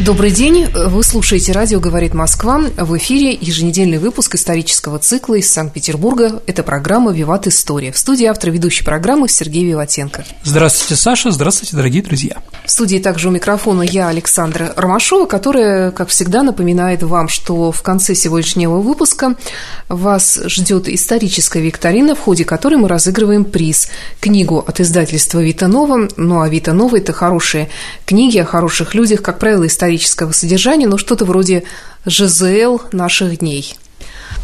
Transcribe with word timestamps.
Добрый 0.00 0.30
день. 0.30 0.64
Вы 0.74 1.04
слушаете 1.04 1.52
радио 1.52 1.78
«Говорит 1.78 2.14
Москва». 2.14 2.58
В 2.58 2.96
эфире 2.96 3.36
еженедельный 3.38 3.98
выпуск 3.98 4.34
исторического 4.34 4.98
цикла 4.98 5.34
из 5.34 5.52
Санкт-Петербурга. 5.52 6.40
Это 6.46 6.62
программа 6.62 7.12
«Виват 7.12 7.46
История». 7.46 7.92
В 7.92 7.98
студии 7.98 8.24
автор 8.24 8.50
ведущей 8.50 8.82
программы 8.82 9.28
Сергей 9.28 9.66
Виватенко. 9.66 10.24
Здравствуйте, 10.42 10.96
Саша. 10.98 11.30
Здравствуйте, 11.30 11.76
дорогие 11.76 12.02
друзья. 12.02 12.38
В 12.64 12.70
студии 12.70 12.96
также 12.96 13.28
у 13.28 13.30
микрофона 13.30 13.82
я, 13.82 14.08
Александра 14.08 14.72
Ромашова, 14.74 15.26
которая, 15.26 15.90
как 15.90 16.08
всегда, 16.08 16.42
напоминает 16.42 17.02
вам, 17.02 17.28
что 17.28 17.70
в 17.70 17.82
конце 17.82 18.14
сегодняшнего 18.14 18.80
выпуска 18.80 19.34
вас 19.88 20.40
ждет 20.46 20.88
историческая 20.88 21.60
викторина, 21.60 22.14
в 22.14 22.20
ходе 22.20 22.46
которой 22.46 22.76
мы 22.76 22.88
разыгрываем 22.88 23.44
приз– 23.44 23.90
книгу 24.20 24.64
от 24.66 24.80
издательства 24.80 25.40
«Вита 25.40 25.68
Нова». 25.68 26.08
Ну, 26.16 26.40
а 26.40 26.48
«Вита 26.48 26.72
Нова»– 26.72 26.96
это 26.98 27.12
хорошие 27.12 27.68
книги 28.06 28.38
о 28.38 28.46
хороших 28.46 28.94
людях, 28.94 29.20
как 29.20 29.38
правило, 29.38 29.66
исторические 29.66 29.89
исторического 29.90 30.32
содержания, 30.32 30.86
но 30.86 30.98
что-то 30.98 31.24
вроде 31.24 31.64
ЖЗЛ 32.06 32.80
наших 32.92 33.38
дней. 33.38 33.74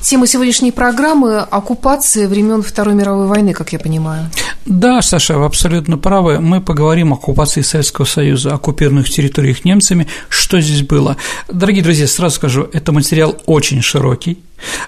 Тема 0.02 0.26
сегодняшней 0.26 0.72
программы– 0.72 1.38
оккупация 1.50 2.28
времен 2.28 2.62
Второй 2.62 2.94
мировой 2.94 3.26
войны, 3.26 3.52
как 3.52 3.72
я 3.72 3.78
понимаю. 3.78 4.30
Да, 4.64 5.00
Саша, 5.02 5.38
вы 5.38 5.44
абсолютно 5.44 5.96
правы. 5.96 6.40
Мы 6.40 6.60
поговорим 6.60 7.12
о 7.12 7.16
оккупации 7.16 7.62
Советского 7.62 8.04
Союза, 8.04 8.54
оккупированных 8.54 9.08
территориях 9.08 9.64
немцами, 9.64 10.08
что 10.28 10.60
здесь 10.60 10.82
было. 10.82 11.16
Дорогие 11.48 11.82
друзья, 11.82 12.06
сразу 12.06 12.36
скажу, 12.36 12.68
это 12.72 12.92
материал 12.92 13.36
очень 13.46 13.82
широкий, 13.82 14.38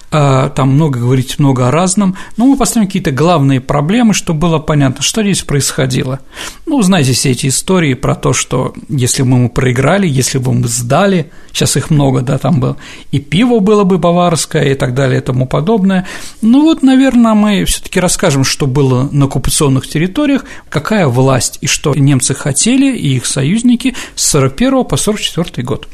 там 0.09 0.71
много 0.71 0.99
говорить, 0.99 1.37
много 1.37 1.67
о 1.67 1.71
разном, 1.71 2.15
но 2.37 2.47
мы 2.47 2.57
поставим 2.57 2.87
какие-то 2.87 3.11
главные 3.11 3.61
проблемы, 3.61 4.13
чтобы 4.13 4.39
было 4.39 4.59
понятно, 4.59 5.03
что 5.03 5.21
здесь 5.21 5.43
происходило. 5.43 6.19
Ну, 6.65 6.81
знаете 6.81 7.13
все 7.13 7.31
эти 7.31 7.47
истории 7.47 7.93
про 7.93 8.15
то, 8.15 8.33
что 8.33 8.73
если 8.87 9.21
бы 9.21 9.29
мы 9.29 9.49
проиграли, 9.49 10.07
если 10.07 10.39
бы 10.39 10.53
мы 10.53 10.67
сдали, 10.67 11.31
сейчас 11.53 11.77
их 11.77 11.91
много, 11.91 12.21
да, 12.21 12.37
там 12.37 12.59
было, 12.59 12.77
и 13.11 13.19
пиво 13.19 13.59
было 13.59 13.83
бы 13.83 13.97
баварское 13.97 14.71
и 14.71 14.75
так 14.75 14.95
далее 14.95 15.19
и 15.19 15.23
тому 15.23 15.45
подобное. 15.45 16.07
Ну 16.41 16.63
вот, 16.63 16.81
наверное, 16.81 17.35
мы 17.35 17.65
все 17.65 17.81
таки 17.81 17.99
расскажем, 17.99 18.43
что 18.43 18.65
было 18.65 19.09
на 19.11 19.25
оккупационных 19.25 19.87
территориях, 19.87 20.45
какая 20.69 21.07
власть 21.07 21.59
и 21.61 21.67
что 21.67 21.93
немцы 21.93 22.33
хотели 22.33 22.97
и 22.97 23.15
их 23.15 23.25
союзники 23.25 23.95
с 24.15 24.27
41 24.29 24.85
по 24.85 24.97
44 24.97 25.63
год. 25.63 25.87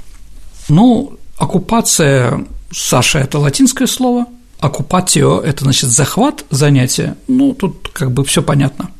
Ну, 0.69 1.17
оккупация 1.37 2.45
Саша– 2.71 3.19
это 3.19 3.39
латинское 3.39 3.87
слово, 3.87 4.25
оккупатио– 4.59 5.39
это, 5.45 5.63
значит, 5.63 5.89
захват, 5.89 6.45
занятие, 6.49 7.15
ну, 7.27 7.53
тут 7.53 7.89
как 7.93 8.11
бы 8.11 8.23
все 8.23 8.41
понятно. 8.41 8.91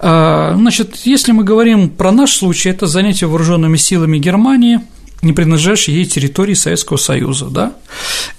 А, 0.00 0.54
значит, 0.56 0.96
если 1.04 1.32
мы 1.32 1.44
говорим 1.44 1.90
про 1.90 2.12
наш 2.12 2.32
случай, 2.32 2.70
это 2.70 2.86
занятие 2.86 3.26
вооруженными 3.26 3.76
силами 3.76 4.18
Германии, 4.18 4.80
не 5.22 5.32
принадлежащей 5.32 5.94
ей 5.94 6.04
территории 6.04 6.52
Советского 6.52 6.98
Союза, 6.98 7.46
да, 7.46 7.72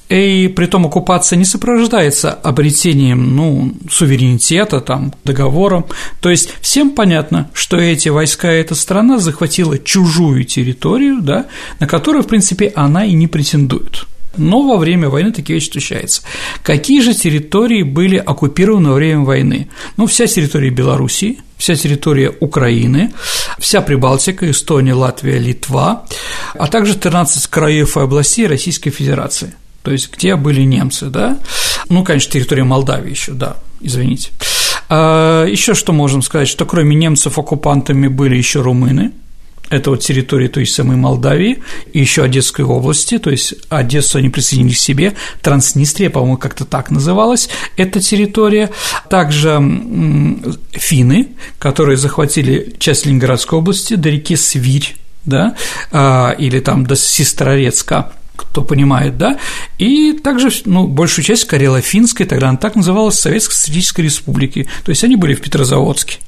и 0.07 0.47
при 0.55 0.67
том 0.67 0.85
оккупация 0.85 1.35
не 1.35 1.45
сопровождается 1.45 2.31
обретением, 2.31 3.35
ну, 3.35 3.73
суверенитета, 3.89 4.81
там, 4.81 5.13
договором, 5.23 5.87
то 6.21 6.29
есть 6.29 6.53
всем 6.61 6.91
понятно, 6.91 7.49
что 7.53 7.77
эти 7.77 8.09
войска, 8.09 8.49
эта 8.49 8.75
страна 8.75 9.17
захватила 9.17 9.79
чужую 9.79 10.43
территорию, 10.43 11.21
да, 11.21 11.47
на 11.79 11.87
которую, 11.87 12.23
в 12.23 12.27
принципе, 12.27 12.71
она 12.75 13.03
и 13.03 13.13
не 13.13 13.27
претендует– 13.27 14.05
но 14.37 14.61
во 14.61 14.77
время 14.77 15.09
войны 15.09 15.31
такие 15.31 15.55
вещи 15.55 15.71
случаются. 15.71 16.21
Какие 16.63 17.01
же 17.01 17.13
территории 17.13 17.83
были 17.83 18.17
оккупированы 18.17 18.89
во 18.89 18.95
время 18.95 19.23
войны? 19.23 19.69
Ну, 19.97 20.05
вся 20.05 20.27
территория 20.27 20.69
Белоруссии, 20.69 21.39
вся 21.57 21.75
территория 21.75 22.33
Украины, 22.39 23.13
вся 23.59 23.81
Прибалтика, 23.81 24.49
Эстония, 24.49 24.93
Латвия, 24.93 25.39
Литва, 25.39 26.05
а 26.53 26.67
также 26.67 26.95
13 26.95 27.47
краев 27.47 27.97
и 27.97 27.99
областей 27.99 28.47
Российской 28.47 28.89
Федерации 28.89 29.53
то 29.85 29.91
есть 29.91 30.11
где 30.11 30.35
были 30.35 30.61
немцы, 30.61 31.05
да, 31.05 31.37
ну, 31.89 32.03
конечно, 32.03 32.31
территория 32.31 32.63
Молдавии 32.63 33.11
еще, 33.11 33.33
да, 33.33 33.57
извините. 33.79 34.31
А 34.89 35.45
еще 35.45 35.75
что 35.75 35.93
можем 35.93 36.23
сказать, 36.23 36.47
что 36.47 36.65
кроме 36.65 36.95
немцев 36.95 37.37
оккупантами 37.37 38.07
были 38.07 38.35
еще 38.35 38.61
румыны, 38.61 39.11
это 39.69 39.89
вот 39.89 40.01
территория 40.01 40.47
той 40.47 40.65
самой 40.65 40.97
Молдавии 40.97 41.63
и 41.91 41.99
еще 41.99 42.23
Одесской 42.23 42.65
области, 42.65 43.17
то 43.17 43.29
есть 43.29 43.55
Одессу 43.69 44.17
они 44.17 44.29
присоединили 44.29 44.73
к 44.73 44.77
себе, 44.77 45.13
Транснистрия, 45.41 46.09
по-моему, 46.09 46.37
как-то 46.37 46.65
так 46.65 46.91
называлась 46.91 47.49
эта 47.77 47.99
территория, 47.99 48.69
также 49.09 49.61
финны, 50.71 51.29
которые 51.59 51.97
захватили 51.97 52.75
часть 52.79 53.05
Ленинградской 53.05 53.59
области 53.59 53.95
до 53.95 54.09
реки 54.09 54.35
Свирь, 54.35 54.95
да, 55.25 55.55
а, 55.91 56.35
или 56.37 56.59
там 56.59 56.85
до 56.85 56.95
Сестрорецка, 56.95 58.11
кто 58.35 58.61
понимает, 58.61 59.17
да, 59.17 59.39
и 59.77 60.13
также, 60.13 60.49
ну, 60.65 60.87
большую 60.87 61.25
часть 61.25 61.45
Карело-Финской, 61.45 62.25
тогда 62.25 62.49
она 62.49 62.57
так 62.57 62.75
называлась, 62.75 63.19
Советской 63.19 63.53
Социалистической 63.53 64.05
Республики, 64.05 64.67
то 64.83 64.89
есть 64.89 65.03
они 65.03 65.15
были 65.15 65.33
в 65.33 65.41
Петрозаводске. 65.41 66.19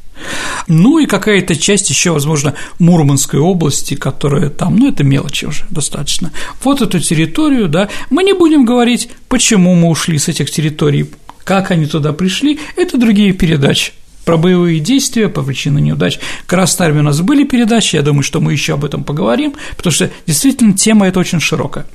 Ну 0.67 0.99
и 0.99 1.05
какая-то 1.05 1.55
часть 1.55 1.89
еще, 1.89 2.11
возможно, 2.11 2.53
Мурманской 2.79 3.39
области, 3.39 3.95
которая 3.95 4.49
там, 4.49 4.77
ну 4.77 4.89
это 4.89 5.03
мелочи 5.03 5.45
уже 5.45 5.63
достаточно. 5.69 6.31
Вот 6.63 6.81
эту 6.81 6.99
территорию, 6.99 7.69
да, 7.69 7.89
мы 8.09 8.23
не 8.23 8.33
будем 8.33 8.65
говорить, 8.65 9.09
почему 9.29 9.75
мы 9.75 9.89
ушли 9.89 10.17
с 10.17 10.27
этих 10.27 10.51
территорий, 10.51 11.09
как 11.43 11.71
они 11.71 11.85
туда 11.85 12.11
пришли, 12.13 12.59
это 12.75 12.97
другие 12.97 13.31
передачи 13.31 13.93
про 14.25 14.35
боевые 14.35 14.81
действия, 14.81 15.29
по 15.29 15.41
причине 15.41 15.81
неудач. 15.81 16.19
Красной 16.45 16.87
армии 16.87 16.99
у 16.99 17.03
нас 17.03 17.21
были 17.21 17.45
передачи, 17.45 17.95
я 17.95 18.01
думаю, 18.01 18.23
что 18.23 18.41
мы 18.41 18.51
еще 18.51 18.73
об 18.73 18.83
этом 18.83 19.05
поговорим, 19.05 19.53
потому 19.77 19.93
что 19.93 20.11
действительно 20.25 20.73
тема 20.73 21.07
эта 21.07 21.19
очень 21.21 21.39
широкая. 21.39 21.85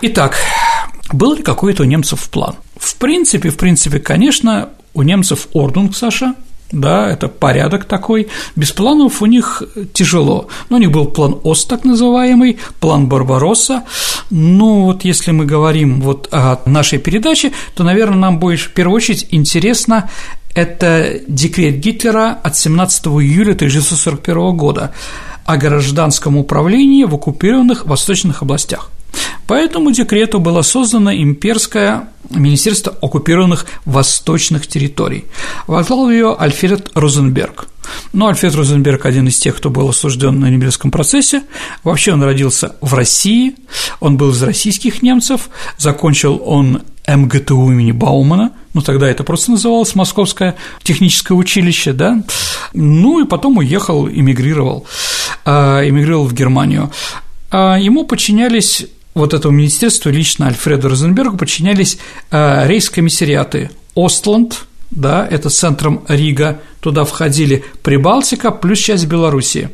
Итак, 0.00 0.38
был 1.12 1.34
ли 1.34 1.42
какой-то 1.42 1.82
у 1.82 1.86
немцев 1.86 2.30
план? 2.30 2.54
В 2.78 2.96
принципе, 2.96 3.50
в 3.50 3.58
принципе, 3.58 3.98
конечно, 3.98 4.70
у 4.94 5.02
немцев 5.02 5.48
Ordnung, 5.52 5.94
Саша, 5.94 6.34
да, 6.72 7.10
это 7.10 7.28
порядок 7.28 7.84
такой. 7.84 8.28
Без 8.54 8.70
планов 8.70 9.22
у 9.22 9.26
них 9.26 9.62
тяжело. 9.92 10.48
Но 10.68 10.76
у 10.76 10.80
них 10.80 10.90
был 10.90 11.06
план 11.06 11.38
ОС, 11.42 11.64
так 11.64 11.84
называемый, 11.84 12.58
план 12.78 13.08
Барбаросса. 13.08 13.84
Ну, 14.30 14.84
вот 14.84 15.04
если 15.04 15.32
мы 15.32 15.46
говорим 15.46 16.00
вот 16.00 16.28
о 16.30 16.60
нашей 16.66 16.98
передаче, 16.98 17.52
то, 17.74 17.82
наверное, 17.82 18.18
нам 18.18 18.38
будет 18.38 18.60
в 18.60 18.72
первую 18.72 18.96
очередь 18.96 19.26
интересно 19.30 20.08
это 20.54 21.20
декрет 21.28 21.78
Гитлера 21.78 22.38
от 22.42 22.56
17 22.56 23.06
июля 23.06 23.52
1941 23.52 24.56
года 24.56 24.92
о 25.44 25.56
гражданском 25.56 26.36
управлении 26.36 27.04
в 27.04 27.14
оккупированных 27.14 27.86
восточных 27.86 28.42
областях. 28.42 28.90
По 29.50 29.54
этому 29.54 29.90
декрету 29.90 30.38
было 30.38 30.62
создано 30.62 31.12
имперское 31.12 32.08
Министерство 32.30 32.94
оккупированных 33.02 33.66
восточных 33.84 34.68
территорий. 34.68 35.24
Возглавил 35.66 36.08
ее 36.08 36.36
Альфред 36.38 36.92
Розенберг. 36.94 37.66
Но 38.12 38.28
Альфред 38.28 38.54
Розенберг 38.54 39.06
один 39.06 39.26
из 39.26 39.38
тех, 39.38 39.56
кто 39.56 39.68
был 39.68 39.88
осужден 39.88 40.38
на 40.38 40.48
Нюрнбергском 40.48 40.92
процессе. 40.92 41.42
Вообще 41.82 42.12
он 42.12 42.22
родился 42.22 42.76
в 42.80 42.94
России, 42.94 43.56
он 43.98 44.16
был 44.16 44.30
из 44.30 44.40
российских 44.40 45.02
немцев, 45.02 45.50
закончил 45.78 46.40
он 46.46 46.82
МГТУ 47.08 47.72
имени 47.72 47.90
Баумана, 47.90 48.52
ну 48.72 48.82
тогда 48.82 49.08
это 49.08 49.24
просто 49.24 49.50
называлось 49.50 49.96
Московское 49.96 50.54
техническое 50.84 51.34
училище, 51.34 51.92
да, 51.92 52.22
ну 52.72 53.20
и 53.20 53.26
потом 53.26 53.58
уехал, 53.58 54.08
эмигрировал, 54.08 54.86
а, 55.44 55.80
эмигрировал 55.82 56.26
в 56.26 56.34
Германию. 56.34 56.92
А 57.50 57.78
ему 57.80 58.04
подчинялись 58.04 58.86
вот 59.14 59.34
этому 59.34 59.56
министерству 59.56 60.10
лично 60.10 60.46
Альфреду 60.46 60.88
Розенбергу 60.88 61.36
подчинялись 61.36 61.98
а, 62.30 62.66
рейс-комиссариаты 62.66 63.70
Остланд, 63.96 64.66
да, 64.90 65.26
это 65.28 65.50
центром 65.50 66.04
Рига, 66.08 66.60
туда 66.80 67.04
входили 67.04 67.64
Прибалтика 67.82 68.50
плюс 68.50 68.78
часть 68.78 69.06
Белоруссии. 69.06 69.70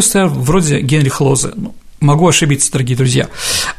Стоял 0.00 0.28
вроде 0.28 0.80
Генрих 0.80 1.20
Лозе, 1.20 1.52
ну, 1.54 1.74
могу 2.00 2.28
ошибиться, 2.28 2.72
дорогие 2.72 2.96
друзья, 2.96 3.28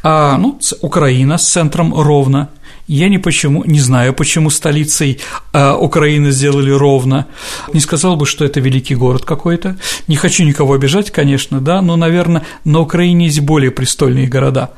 а, 0.03 0.37
ну, 0.37 0.59
Украина 0.81 1.37
с 1.37 1.47
центром 1.47 1.93
Ровно, 1.93 2.49
Я 2.87 3.09
не 3.09 3.17
почему, 3.17 3.63
не 3.65 3.79
знаю, 3.79 4.13
почему 4.13 4.49
столицей 4.51 5.19
э, 5.53 5.71
Украины 5.73 6.31
сделали 6.31 6.69
ровно. 6.69 7.27
Не 7.73 7.79
сказал 7.79 8.15
бы, 8.15 8.27
что 8.27 8.45
это 8.45 8.59
великий 8.59 8.93
город 8.93 9.25
какой-то. 9.25 9.77
Не 10.07 10.15
хочу 10.15 10.43
никого 10.43 10.73
обижать, 10.73 11.09
конечно, 11.09 11.59
да, 11.59 11.81
но, 11.81 11.95
наверное, 11.95 12.43
на 12.63 12.79
Украине 12.81 13.25
есть 13.25 13.39
более 13.39 13.71
престольные 13.71 14.27
города. 14.27 14.71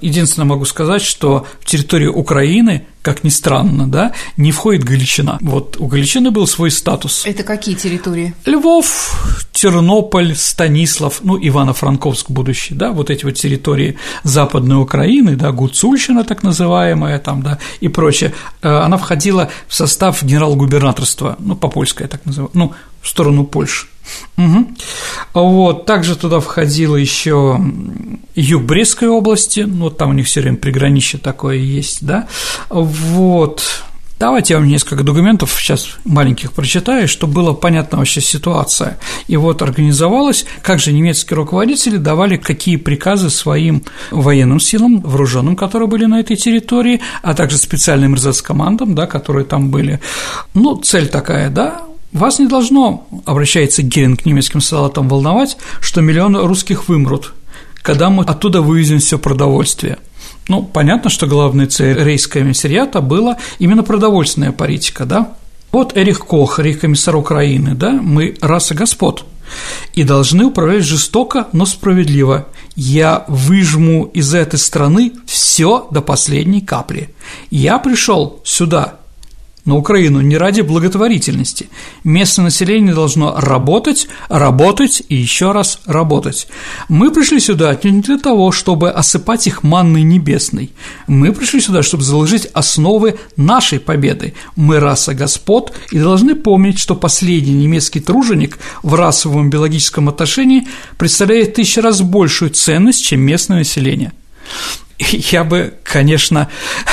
Единственное 0.00 0.46
могу 0.46 0.64
сказать, 0.64 1.02
что 1.02 1.46
в 1.60 1.66
территорию 1.66 2.14
Украины 2.14 2.86
как 3.02 3.24
ни 3.24 3.30
странно, 3.30 3.86
да, 3.86 4.12
не 4.36 4.52
входит 4.52 4.84
Галичина. 4.84 5.38
Вот 5.40 5.76
у 5.78 5.86
Галичины 5.86 6.30
был 6.30 6.46
свой 6.46 6.70
статус. 6.70 7.24
Это 7.26 7.42
какие 7.42 7.74
территории? 7.74 8.34
Львов, 8.44 9.46
Тернополь, 9.52 10.34
Станислав, 10.36 11.20
ну, 11.22 11.36
Ивано-Франковск 11.36 12.30
будущий, 12.30 12.74
да, 12.74 12.92
вот 12.92 13.10
эти 13.10 13.24
вот 13.24 13.34
территории 13.34 13.96
Западной 14.24 14.76
Украины, 14.76 15.36
да, 15.36 15.52
Гуцульщина 15.52 16.24
так 16.24 16.42
называемая 16.42 17.18
там, 17.18 17.42
да, 17.42 17.58
и 17.80 17.88
прочее, 17.88 18.34
э, 18.62 18.68
она 18.68 18.96
входила 18.96 19.50
в 19.68 19.74
состав 19.74 20.22
генерал-губернаторства, 20.22 21.36
ну, 21.38 21.56
по-польское 21.56 22.08
так 22.08 22.24
называемое, 22.26 22.50
ну, 22.54 22.72
в 23.00 23.08
сторону 23.08 23.44
Польши. 23.44 23.86
Угу. 24.36 24.68
Вот, 25.34 25.86
также 25.86 26.16
туда 26.16 26.40
входило 26.40 26.96
еще 26.96 27.60
юг 28.34 28.62
Брестской 28.62 29.08
области, 29.08 29.60
ну, 29.60 29.84
вот 29.84 29.98
там 29.98 30.10
у 30.10 30.12
них 30.12 30.26
все 30.26 30.40
время 30.40 30.56
приграничье 30.56 31.20
такое 31.20 31.56
есть, 31.56 32.04
да, 32.04 32.26
вот, 32.68 33.62
Давайте 34.20 34.52
я 34.52 34.60
вам 34.60 34.68
несколько 34.68 35.02
документов 35.02 35.56
сейчас 35.58 35.96
маленьких 36.04 36.52
прочитаю, 36.52 37.08
чтобы 37.08 37.32
было 37.32 37.54
понятна 37.54 37.96
вообще 37.96 38.20
ситуация. 38.20 38.98
И 39.28 39.36
вот 39.38 39.62
организовалось, 39.62 40.44
как 40.60 40.78
же 40.78 40.92
немецкие 40.92 41.38
руководители 41.38 41.96
давали 41.96 42.36
какие 42.36 42.76
приказы 42.76 43.30
своим 43.30 43.82
военным 44.10 44.60
силам, 44.60 45.00
вооруженным, 45.00 45.56
которые 45.56 45.88
были 45.88 46.04
на 46.04 46.20
этой 46.20 46.36
территории, 46.36 47.00
а 47.22 47.32
также 47.32 47.56
специальным 47.56 48.14
РЗС-командам, 48.14 48.94
да, 48.94 49.06
которые 49.06 49.46
там 49.46 49.70
были. 49.70 50.00
Ну, 50.52 50.76
цель 50.76 51.08
такая, 51.08 51.48
да, 51.48 51.80
вас 52.12 52.38
не 52.38 52.46
должно, 52.46 53.06
обращается 53.24 53.82
Геринг 53.82 54.22
к 54.22 54.26
немецким 54.26 54.60
солдатам, 54.60 55.08
волновать, 55.08 55.56
что 55.80 56.00
миллионы 56.00 56.40
русских 56.40 56.88
вымрут, 56.88 57.34
когда 57.82 58.10
мы 58.10 58.24
оттуда 58.24 58.62
вывезем 58.62 58.98
все 58.98 59.18
продовольствие. 59.18 59.98
Ну, 60.48 60.62
понятно, 60.62 61.10
что 61.10 61.26
главной 61.26 61.66
целью 61.66 62.04
рейского 62.04 62.42
комиссариата 62.42 63.00
была 63.00 63.36
именно 63.58 63.82
продовольственная 63.82 64.52
политика, 64.52 65.04
да? 65.04 65.34
Вот 65.70 65.96
Эрих 65.96 66.20
Кох, 66.26 66.58
рейхкомиссар 66.58 67.14
Украины, 67.14 67.74
да, 67.74 67.92
мы 67.92 68.36
раса 68.40 68.74
господ 68.74 69.24
и 69.94 70.04
должны 70.04 70.44
управлять 70.44 70.84
жестоко, 70.84 71.48
но 71.52 71.66
справедливо. 71.66 72.48
Я 72.76 73.24
выжму 73.28 74.04
из 74.14 74.34
этой 74.34 74.58
страны 74.58 75.12
все 75.26 75.88
до 75.90 76.00
последней 76.00 76.60
капли. 76.60 77.14
Я 77.50 77.78
пришел 77.78 78.40
сюда 78.44 78.99
на 79.64 79.76
Украину 79.76 80.20
не 80.20 80.36
ради 80.36 80.62
благотворительности. 80.62 81.68
Местное 82.04 82.44
население 82.44 82.94
должно 82.94 83.38
работать, 83.38 84.08
работать 84.28 85.02
и 85.08 85.16
еще 85.16 85.52
раз 85.52 85.80
работать. 85.86 86.48
Мы 86.88 87.10
пришли 87.10 87.40
сюда 87.40 87.78
не 87.82 88.00
для 88.00 88.18
того, 88.18 88.52
чтобы 88.52 88.90
осыпать 88.90 89.46
их 89.46 89.62
манной 89.62 90.02
небесной. 90.02 90.70
Мы 91.06 91.32
пришли 91.32 91.60
сюда, 91.60 91.82
чтобы 91.82 92.02
заложить 92.02 92.46
основы 92.52 93.18
нашей 93.36 93.80
победы. 93.80 94.34
Мы 94.56 94.80
раса 94.80 95.14
господ 95.14 95.72
и 95.90 95.98
должны 95.98 96.34
помнить, 96.34 96.78
что 96.78 96.94
последний 96.94 97.54
немецкий 97.54 98.00
труженик 98.00 98.58
в 98.82 98.94
расовом 98.94 99.50
биологическом 99.50 100.08
отношении 100.08 100.66
представляет 100.96 101.54
тысячу 101.54 101.80
раз 101.82 102.00
большую 102.00 102.50
ценность, 102.50 103.04
чем 103.04 103.20
местное 103.20 103.58
население 103.58 104.12
я 105.12 105.44
бы, 105.44 105.74
конечно, 105.82 106.48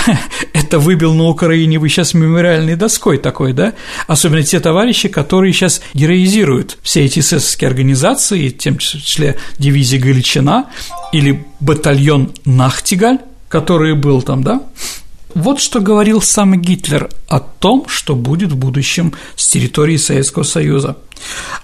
это 0.53 0.79
выбил 0.79 1.13
на 1.13 1.25
Украине 1.25 1.77
вы 1.79 1.89
сейчас 1.89 2.13
мемориальной 2.13 2.75
доской 2.75 3.17
такой, 3.17 3.53
да? 3.53 3.73
Особенно 4.07 4.43
те 4.43 4.59
товарищи, 4.59 5.09
которые 5.09 5.53
сейчас 5.53 5.81
героизируют 5.93 6.77
все 6.81 7.05
эти 7.05 7.19
эсэсовские 7.19 7.67
организации, 7.67 8.49
в 8.49 8.63
том 8.63 8.77
числе 8.77 9.37
дивизия 9.57 9.99
Галичина 9.99 10.67
или 11.11 11.45
батальон 11.59 12.33
Нахтигаль, 12.45 13.19
который 13.49 13.93
был 13.93 14.21
там, 14.21 14.43
да? 14.43 14.61
Вот 15.37 15.59
что 15.59 15.81
говорил 15.81 16.19
сам 16.19 16.59
Гитлер 16.59 17.11
о 17.27 17.39
том, 17.39 17.87
что 17.87 18.15
будет 18.15 18.53
в 18.53 18.57
будущем 18.57 19.13
с 19.35 19.47
территории 19.47 19.95
Советского 19.97 20.41
Союза. 20.41 20.97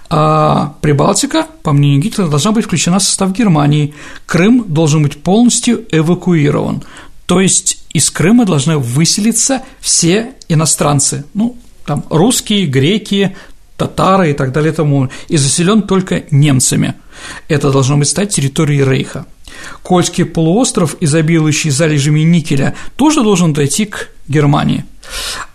А 0.08 0.76
Прибалтика, 0.80 1.48
по 1.64 1.72
мнению 1.72 2.00
Гитлера, 2.00 2.28
должна 2.28 2.52
быть 2.52 2.66
включена 2.66 3.00
в 3.00 3.02
состав 3.02 3.32
Германии. 3.32 3.92
Крым 4.26 4.64
должен 4.68 5.02
быть 5.02 5.20
полностью 5.20 5.84
эвакуирован. 5.90 6.84
То 7.26 7.40
есть 7.40 7.84
из 7.92 8.12
Крыма 8.12 8.44
должны 8.44 8.78
выселиться 8.78 9.62
все 9.80 10.34
иностранцы, 10.48 11.24
ну, 11.34 11.58
там, 11.84 12.04
русские, 12.10 12.66
греки, 12.66 13.36
татары 13.76 14.30
и 14.30 14.34
так 14.34 14.52
далее, 14.52 14.70
тому, 14.70 15.08
и 15.26 15.36
заселен 15.36 15.82
только 15.82 16.22
немцами. 16.30 16.94
Это 17.48 17.72
должно 17.72 17.96
быть 17.96 18.06
стать 18.06 18.32
территорией 18.32 18.84
Рейха. 18.84 19.26
Кольский 19.82 20.24
полуостров, 20.24 20.96
изобилующий 21.00 21.70
залежами 21.70 22.20
никеля, 22.20 22.74
тоже 22.96 23.22
должен 23.22 23.52
дойти 23.52 23.86
к 23.86 24.10
Германии. 24.28 24.84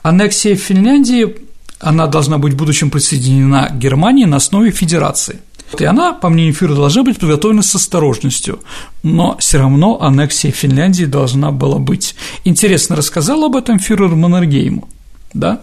Аннексия 0.02 0.56
Финляндии, 0.56 1.36
она 1.80 2.08
должна 2.08 2.38
быть 2.38 2.54
в 2.54 2.58
будущем 2.58 2.90
присоединена 2.90 3.68
к 3.70 3.78
Германии 3.78 4.26
на 4.26 4.38
основе 4.38 4.72
федерации. 4.72 5.40
И 5.78 5.84
она, 5.86 6.14
по 6.14 6.30
мнению 6.30 6.54
Фюрера, 6.54 6.76
должна 6.76 7.04
быть 7.04 7.20
подготовлена 7.20 7.62
с 7.62 7.76
осторожностью, 7.76 8.60
но 9.04 9.38
все 9.38 9.60
равно 9.60 10.02
аннексия 10.02 10.52
Финляндии 10.52 11.06
должна 11.06 11.52
была 11.52 11.78
быть. 11.78 12.16
Интересно 12.44 12.96
рассказал 12.96 13.44
об 13.44 13.56
этом 13.56 13.78
фюрер 13.78 14.16
Маннергейму, 14.16 14.90
да? 15.34 15.62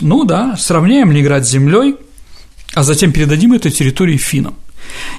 Ну 0.00 0.24
да, 0.24 0.56
сравняем 0.58 1.12
Ленинград 1.12 1.46
с 1.46 1.50
землей, 1.50 1.94
а 2.74 2.82
затем 2.82 3.12
передадим 3.12 3.52
эту 3.52 3.70
территорию 3.70 4.18
финнам. 4.18 4.54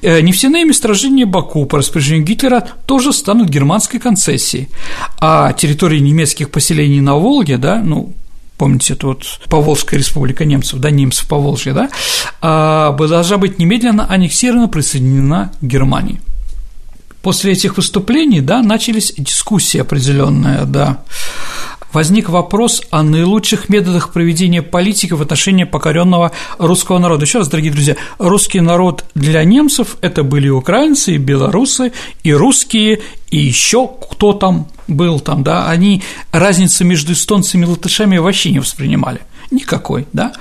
Э, 0.01 0.21
нефтяные 0.21 0.65
месторождения 0.65 1.25
Баку 1.25 1.65
по 1.65 1.77
распоряжению 1.77 2.23
Гитлера 2.23 2.67
тоже 2.85 3.13
станут 3.13 3.49
германской 3.49 3.99
концессией, 3.99 4.69
а 5.19 5.53
территории 5.53 5.99
немецких 5.99 6.51
поселений 6.51 7.01
на 7.01 7.15
Волге, 7.15 7.57
да, 7.57 7.81
ну, 7.83 8.13
помните, 8.57 8.93
это 8.93 9.07
вот 9.07 9.39
Поволжская 9.49 9.99
республика 9.99 10.45
немцев, 10.45 10.79
да, 10.79 10.89
немцев 10.89 11.27
Поволжья, 11.27 11.73
да, 11.73 11.89
а, 12.41 12.91
должна 12.93 13.37
быть 13.37 13.59
немедленно 13.59 14.11
аннексирована, 14.11 14.67
присоединена 14.67 15.51
к 15.59 15.63
Германии. 15.63 16.21
После 17.21 17.53
этих 17.53 17.77
выступлений, 17.77 18.41
да, 18.41 18.61
начались 18.61 19.13
дискуссии 19.17 19.79
определенные, 19.79 20.65
да, 20.65 20.99
возник 21.97 22.29
вопрос 22.29 22.83
о 22.91 23.01
наилучших 23.01 23.69
методах 23.69 24.13
проведения 24.13 24.61
политики 24.61 25.13
в 25.13 25.21
отношении 25.23 25.63
покоренного 25.63 26.31
русского 26.59 26.99
народа. 26.99 27.25
Еще 27.25 27.39
раз, 27.39 27.47
дорогие 27.47 27.71
друзья, 27.71 27.95
русский 28.19 28.59
народ 28.59 29.03
для 29.15 29.43
немцев– 29.43 29.97
это 30.01 30.21
были 30.21 30.47
украинцы, 30.47 31.15
и 31.15 31.17
белорусы, 31.17 31.93
и 32.21 32.31
русские, 32.31 33.01
и 33.31 33.39
еще 33.39 33.87
кто 34.11 34.33
там 34.33 34.67
был 34.87 35.19
там, 35.19 35.41
да, 35.41 35.67
они 35.71 36.03
разницу 36.31 36.85
между 36.85 37.13
эстонцами 37.13 37.63
и 37.65 37.67
латышами 37.67 38.17
вообще 38.17 38.51
не 38.51 38.59
воспринимали– 38.59 39.21
Никакой, 39.49 40.07
да. 40.11 40.33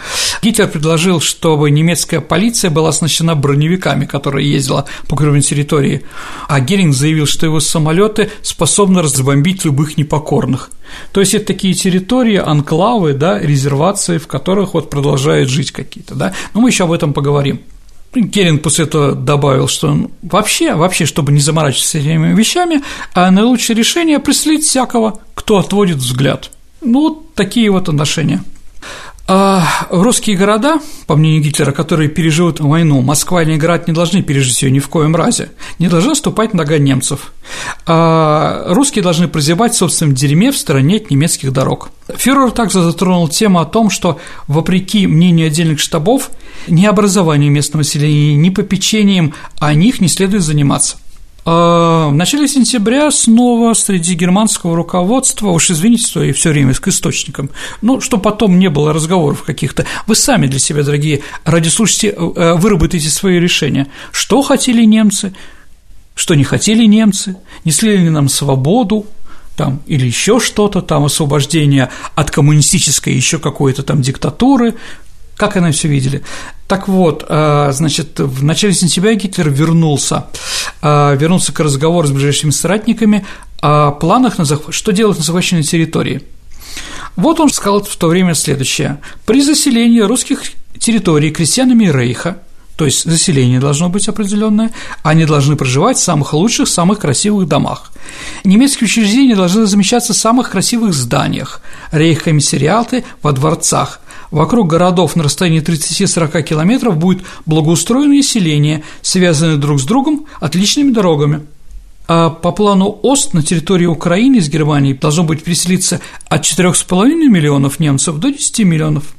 Гитлер 0.42 0.68
предложил, 0.68 1.20
чтобы 1.20 1.70
немецкая 1.70 2.20
полиция 2.20 2.70
была 2.70 2.88
оснащена 2.88 3.36
броневиками, 3.36 4.04
которая 4.04 4.42
ездила 4.42 4.86
по 5.08 5.16
кровной 5.16 5.42
территории, 5.42 6.04
а 6.48 6.58
Геринг 6.60 6.94
заявил, 6.94 7.26
что 7.26 7.46
его 7.46 7.60
самолеты 7.60 8.30
способны 8.42 9.02
разбомбить 9.02 9.64
любых 9.64 9.96
непокорных. 9.96 10.70
То 11.12 11.20
есть 11.20 11.34
это 11.34 11.46
такие 11.46 11.74
территории, 11.74 12.36
анклавы, 12.36 13.12
да, 13.12 13.38
резервации, 13.38 14.18
в 14.18 14.26
которых 14.26 14.74
вот 14.74 14.90
продолжают 14.90 15.48
жить 15.48 15.70
какие-то, 15.70 16.14
да. 16.14 16.34
Но 16.52 16.60
мы 16.60 16.70
еще 16.70 16.84
об 16.84 16.92
этом 16.92 17.12
поговорим. 17.12 17.60
Геринг 18.14 18.62
после 18.62 18.86
этого 18.86 19.14
добавил, 19.14 19.68
что 19.68 19.88
он 19.88 20.10
вообще, 20.22 20.74
вообще, 20.74 21.04
чтобы 21.04 21.32
не 21.32 21.40
заморачиваться 21.40 21.98
этими 21.98 22.34
вещами, 22.34 22.82
а 23.14 23.30
наилучшее 23.30 23.76
решение– 23.76 24.18
преследовать 24.20 24.64
всякого, 24.64 25.20
кто 25.34 25.58
отводит 25.58 25.98
взгляд. 25.98 26.50
Ну, 26.80 27.00
вот 27.00 27.34
такие 27.34 27.70
вот 27.70 27.88
отношения. 27.88 28.42
А 29.28 29.66
русские 29.90 30.36
города, 30.36 30.78
по 31.08 31.16
мнению 31.16 31.42
Гитлера, 31.42 31.72
которые 31.72 32.08
переживут 32.08 32.60
войну, 32.60 33.02
Москва 33.02 33.42
и 33.42 33.44
Ленинград 33.44 33.88
не 33.88 33.92
должны 33.92 34.22
пережить 34.22 34.62
ее 34.62 34.70
ни 34.70 34.78
в 34.78 34.88
коем 34.88 35.16
разе, 35.16 35.50
не 35.80 35.88
должны 35.88 36.14
ступать 36.14 36.54
нога 36.54 36.78
немцев. 36.78 37.32
А 37.86 38.66
русские 38.68 39.02
должны 39.02 39.26
прозябать 39.26 39.74
в 39.74 39.78
собственном 39.78 40.14
дерьме 40.14 40.52
в 40.52 40.56
стороне 40.56 40.98
от 40.98 41.10
немецких 41.10 41.52
дорог. 41.52 41.90
Фюрер 42.14 42.52
также 42.52 42.82
затронул 42.82 43.26
тему 43.26 43.58
о 43.58 43.64
том, 43.64 43.90
что, 43.90 44.20
вопреки 44.46 45.08
мнению 45.08 45.48
отдельных 45.48 45.80
штабов, 45.80 46.30
ни 46.68 46.86
образованием 46.86 47.52
местного 47.52 47.80
населения, 47.80 48.36
ни 48.36 48.50
попечением 48.50 49.34
о 49.58 49.74
них 49.74 50.00
не 50.00 50.06
следует 50.06 50.44
заниматься. 50.44 50.98
А, 51.48 52.08
в 52.08 52.14
начале 52.14 52.48
сентября 52.48 53.08
снова 53.12 53.72
среди 53.74 54.14
германского 54.14 54.74
руководства, 54.74 55.50
уж 55.50 55.70
извините, 55.70 56.04
что 56.04 56.24
я 56.24 56.32
все 56.32 56.50
время 56.50 56.74
к 56.74 56.88
источникам, 56.88 57.50
ну, 57.82 58.00
что 58.00 58.18
потом 58.18 58.58
не 58.58 58.68
было 58.68 58.92
разговоров 58.92 59.44
каких-то, 59.44 59.86
вы 60.08 60.16
сами 60.16 60.48
для 60.48 60.58
себя, 60.58 60.82
дорогие 60.82 61.22
радиослушатели, 61.44 62.10
э, 62.10 62.32
э, 62.34 62.54
выработайте 62.54 63.08
свои 63.10 63.38
решения, 63.38 63.86
что 64.10 64.42
хотели 64.42 64.84
немцы, 64.84 65.34
что 66.16 66.34
не 66.34 66.42
хотели 66.42 66.84
немцы, 66.84 67.36
несли 67.64 67.96
ли 67.96 68.10
нам 68.10 68.28
свободу, 68.28 69.06
там, 69.56 69.82
или 69.86 70.04
еще 70.04 70.40
что-то, 70.40 70.82
там 70.82 71.04
освобождение 71.04 71.90
от 72.16 72.32
коммунистической 72.32 73.14
еще 73.14 73.38
какой-то 73.38 73.84
там 73.84 74.02
диктатуры, 74.02 74.74
как 75.36 75.56
они 75.56 75.70
все 75.72 75.88
видели. 75.88 76.22
Так 76.66 76.88
вот, 76.88 77.24
э, 77.28 77.70
значит, 77.72 78.18
в 78.18 78.42
начале 78.42 78.72
сентября 78.72 79.14
Гитлер 79.14 79.50
вернулся, 79.50 80.26
э, 80.82 81.16
вернулся 81.16 81.52
к 81.52 81.60
разговору 81.60 82.08
с 82.08 82.10
ближайшими 82.10 82.50
соратниками 82.50 83.24
о 83.60 83.92
планах, 83.92 84.38
на 84.38 84.44
захват, 84.44 84.74
что 84.74 84.92
делать 84.92 85.18
на 85.18 85.24
захваченной 85.24 85.62
территории. 85.62 86.22
Вот 87.14 87.40
он 87.40 87.50
сказал 87.50 87.82
в 87.82 87.96
то 87.96 88.08
время 88.08 88.34
следующее. 88.34 88.98
При 89.24 89.42
заселении 89.42 90.00
русских 90.00 90.42
территорий 90.78 91.30
крестьянами 91.30 91.86
Рейха 91.86 92.38
то 92.76 92.84
есть 92.84 93.04
заселение 93.04 93.58
должно 93.58 93.88
быть 93.88 94.06
определенное, 94.06 94.70
они 95.02 95.24
должны 95.24 95.56
проживать 95.56 95.96
в 95.96 96.02
самых 96.02 96.34
лучших, 96.34 96.68
самых 96.68 96.98
красивых 96.98 97.48
домах. 97.48 97.90
Немецкие 98.44 98.84
учреждения 98.84 99.34
должны 99.34 99.66
замещаться 99.66 100.12
в 100.12 100.16
самых 100.16 100.50
красивых 100.50 100.92
зданиях, 100.92 101.62
рейхкомиссариаты 101.90 103.04
во 103.22 103.32
дворцах. 103.32 104.00
Вокруг 104.30 104.68
городов 104.68 105.16
на 105.16 105.22
расстоянии 105.22 105.62
30-40 105.62 106.42
километров 106.42 106.96
будет 106.96 107.22
благоустроенное 107.46 108.22
селение, 108.22 108.82
связанное 109.02 109.56
друг 109.56 109.80
с 109.80 109.84
другом 109.84 110.26
отличными 110.40 110.90
дорогами. 110.90 111.42
А 112.08 112.30
по 112.30 112.52
плану 112.52 112.98
ОСТ 113.02 113.34
на 113.34 113.42
территории 113.42 113.86
Украины 113.86 114.36
из 114.36 114.48
Германии 114.48 114.92
должно 114.92 115.24
быть 115.24 115.42
переселиться 115.42 116.00
от 116.28 116.42
4,5 116.42 117.08
миллионов 117.28 117.80
немцев 117.80 118.16
до 118.16 118.30
10 118.30 118.60
миллионов. 118.60 119.14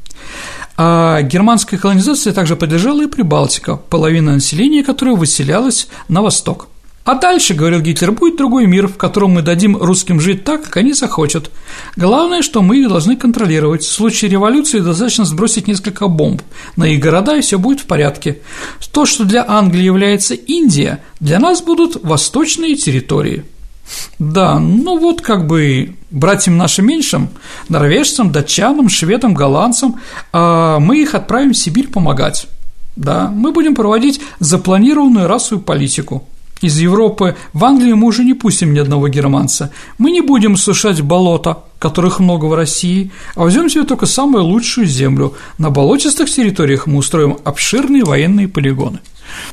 А 0.78 1.22
германская 1.24 1.80
колонизация 1.80 2.34
также 2.34 2.56
поддержала 2.56 3.04
и 3.04 3.08
Прибалтика, 3.08 3.76
половина 3.76 4.34
населения 4.34 4.84
которой 4.84 5.16
выселялась 5.16 5.88
на 6.08 6.22
восток. 6.22 6.68
А 7.08 7.16
дальше, 7.16 7.54
говорил 7.54 7.80
Гитлер, 7.80 8.12
будет 8.12 8.36
другой 8.36 8.66
мир, 8.66 8.90
в 8.90 8.98
котором 8.98 9.32
мы 9.32 9.42
дадим 9.42 9.78
русским 9.78 10.20
жить 10.20 10.44
так, 10.44 10.66
как 10.66 10.76
они 10.76 10.92
захотят. 10.92 11.50
Главное, 11.96 12.42
что 12.42 12.62
мы 12.62 12.80
их 12.80 12.90
должны 12.90 13.16
контролировать. 13.16 13.84
В 13.84 13.90
случае 13.90 14.30
революции 14.30 14.82
достаточно 14.82 15.24
сбросить 15.24 15.68
несколько 15.68 16.10
бомб 16.10 16.42
на 16.76 16.84
их 16.84 17.00
города, 17.00 17.38
и 17.38 17.40
все 17.40 17.58
будет 17.60 17.80
в 17.80 17.86
порядке. 17.86 18.40
То, 18.92 19.06
что 19.06 19.24
для 19.24 19.46
Англии 19.48 19.86
является 19.86 20.34
Индия, 20.34 21.00
для 21.22 21.40
нас 21.40 21.62
будут 21.62 22.04
восточные 22.04 22.76
территории. 22.76 23.46
Да, 24.20 24.60
ну 24.60 25.00
вот 25.00 25.22
как 25.22 25.48
бы 25.48 25.96
братьям 26.12 26.58
нашим 26.58 26.88
меньшим, 26.88 27.30
норвежцам, 27.70 28.34
датчанам, 28.34 28.90
шведам, 28.90 29.34
голландцам, 29.34 29.96
а 30.34 30.80
мы 30.80 31.02
их 31.02 31.16
отправим 31.16 31.54
в 31.54 31.58
Сибирь 31.58 31.88
помогать. 31.88 32.48
Да, 32.98 33.32
мы 33.34 33.54
будем 33.54 33.76
проводить 33.76 34.20
запланированную 34.42 35.30
расовую 35.30 35.64
политику. 35.64 36.28
Из 36.62 36.78
Европы 36.80 37.36
в 37.54 37.64
Англию 37.64 37.98
мы 37.98 38.08
уже 38.08 38.24
не 38.24 38.34
пустим 38.34 38.74
ни 38.74 38.80
одного 38.80 39.08
германца. 39.08 39.72
Мы 39.98 40.12
не 40.12 40.22
будем 40.22 40.58
сушать 40.58 41.02
болота, 41.02 41.60
которых 41.80 42.20
много 42.20 42.46
в 42.46 42.54
России, 42.54 43.12
а 43.36 43.44
возьмем 43.44 43.70
себе 43.70 43.84
только 43.84 44.06
самую 44.06 44.44
лучшую 44.46 44.88
землю. 44.88 45.34
На 45.58 45.70
болотистых 45.70 46.30
территориях 46.30 46.88
мы 46.88 46.98
устроим 46.98 47.38
обширные 47.44 48.04
военные 48.04 48.48
полигоны. 48.48 49.00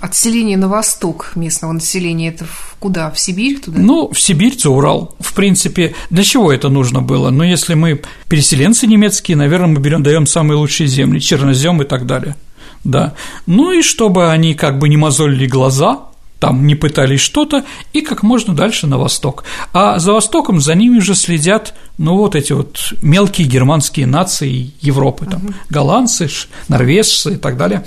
Отселение 0.00 0.56
на 0.56 0.68
восток 0.68 1.32
местного 1.34 1.72
населения– 1.72 2.28
это 2.30 2.46
куда? 2.78 3.10
В 3.10 3.18
Сибирь 3.18 3.58
туда? 3.58 3.78
Ну, 3.78 4.10
в 4.12 4.20
Сибирь, 4.20 4.56
за 4.58 4.70
Урал. 4.70 5.16
В 5.18 5.34
принципе, 5.34 5.94
для 6.10 6.22
чего 6.22 6.52
это 6.52 6.68
нужно 6.68 7.02
было? 7.02 7.30
Но 7.30 7.38
ну, 7.38 7.44
если 7.44 7.74
мы 7.74 8.00
переселенцы 8.28 8.86
немецкие, 8.86 9.36
наверное, 9.36 9.68
мы 9.68 9.80
берем, 9.80 10.02
даем 10.02 10.26
самые 10.26 10.58
лучшие 10.58 10.86
земли, 10.86 11.18
чернозем 11.18 11.82
и 11.82 11.84
так 11.84 12.06
далее. 12.06 12.36
Да. 12.84 13.14
Ну 13.46 13.72
и 13.72 13.82
чтобы 13.82 14.30
они 14.30 14.54
как 14.54 14.78
бы 14.78 14.88
не 14.88 14.96
мозолили 14.96 15.46
глаза, 15.46 16.00
там 16.44 16.66
не 16.66 16.74
пытались 16.74 17.20
что-то, 17.20 17.64
и 17.94 18.02
как 18.02 18.22
можно 18.22 18.54
дальше 18.54 18.86
на 18.86 18.98
восток. 18.98 19.44
А 19.72 19.98
за 19.98 20.12
востоком 20.12 20.60
за 20.60 20.74
ними 20.74 20.98
уже 20.98 21.14
следят, 21.14 21.72
ну, 21.96 22.18
вот 22.18 22.34
эти 22.34 22.52
вот 22.52 22.92
мелкие 23.00 23.48
германские 23.48 24.06
нации 24.06 24.72
Европы, 24.82 25.24
там, 25.24 25.42
угу. 25.42 25.54
голландцы, 25.70 26.28
норвежцы 26.68 27.32
и 27.32 27.36
так 27.36 27.56
далее 27.56 27.86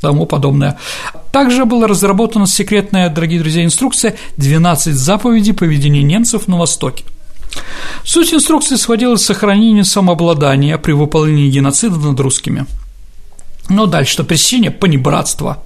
тому 0.00 0.24
подобное. 0.24 0.78
Также 1.30 1.66
была 1.66 1.86
разработана 1.86 2.46
секретная, 2.46 3.10
дорогие 3.10 3.38
друзья, 3.38 3.66
инструкция 3.66 4.16
«12 4.38 4.92
заповедей 4.92 5.52
поведения 5.52 6.02
немцев 6.02 6.48
на 6.48 6.56
Востоке». 6.56 7.04
Суть 8.02 8.32
инструкции 8.32 8.76
сводилась 8.76 9.24
к 9.24 9.26
сохранению 9.26 9.84
самообладания 9.84 10.78
при 10.78 10.92
выполнении 10.92 11.50
геноцида 11.50 11.98
над 11.98 12.18
русскими– 12.18 12.64
но 13.70 13.86
дальше, 13.86 14.12
что 14.12 14.24
пресечение 14.24 14.70
понебратства, 14.70 15.62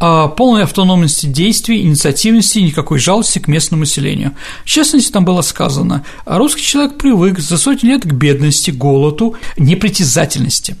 а 0.00 0.28
полной 0.28 0.64
автономности 0.64 1.26
действий, 1.26 1.82
инициативности 1.82 2.58
никакой 2.58 2.98
жалости 2.98 3.38
к 3.38 3.48
местному 3.48 3.82
населению. 3.82 4.32
В 4.64 4.68
частности, 4.68 5.12
там 5.12 5.24
было 5.24 5.42
сказано, 5.42 6.04
русский 6.26 6.62
человек 6.62 6.98
привык 6.98 7.38
за 7.38 7.58
сотни 7.58 7.88
лет 7.88 8.02
к 8.02 8.12
бедности, 8.12 8.70
голоду, 8.70 9.34
непритязательности. 9.56 10.76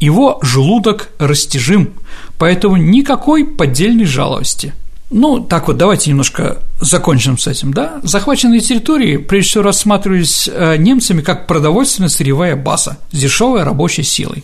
Его 0.00 0.38
желудок 0.42 1.10
растяжим, 1.18 1.94
поэтому 2.38 2.76
никакой 2.76 3.44
поддельной 3.44 4.04
жалости. 4.04 4.72
Ну, 5.10 5.40
так 5.40 5.68
вот, 5.68 5.76
давайте 5.76 6.10
немножко 6.10 6.58
закончим 6.80 7.38
с 7.38 7.46
этим, 7.46 7.72
да? 7.72 8.00
Захваченные 8.02 8.60
территории, 8.60 9.18
прежде 9.18 9.50
всего, 9.50 9.62
рассматривались 9.62 10.48
э, 10.52 10.76
немцами 10.78 11.20
как 11.20 11.46
продовольственно-сырьевая 11.46 12.56
база 12.56 12.98
с 13.12 13.16
дешевой 13.16 13.62
рабочей 13.62 14.02
силой. 14.02 14.42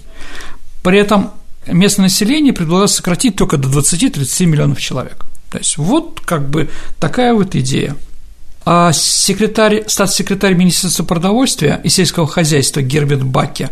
При 0.83 0.99
этом 0.99 1.33
местное 1.67 2.05
население 2.05 2.53
предлагалось 2.53 2.95
сократить 2.95 3.37
только 3.37 3.57
до 3.57 3.69
20-30 3.69 4.47
миллионов 4.47 4.81
человек. 4.81 5.25
То 5.51 5.59
есть 5.59 5.77
вот 5.77 6.21
как 6.25 6.49
бы 6.49 6.71
такая 6.99 7.35
вот 7.35 7.55
идея. 7.55 7.97
А 8.65 8.93
секретарь, 8.93 9.85
статс-секретарь 9.89 10.55
Министерства 10.55 11.05
продовольствия 11.05 11.81
и 11.83 11.89
сельского 11.89 12.27
хозяйства 12.27 12.81
Герберт 12.81 13.25
Бакке, 13.25 13.71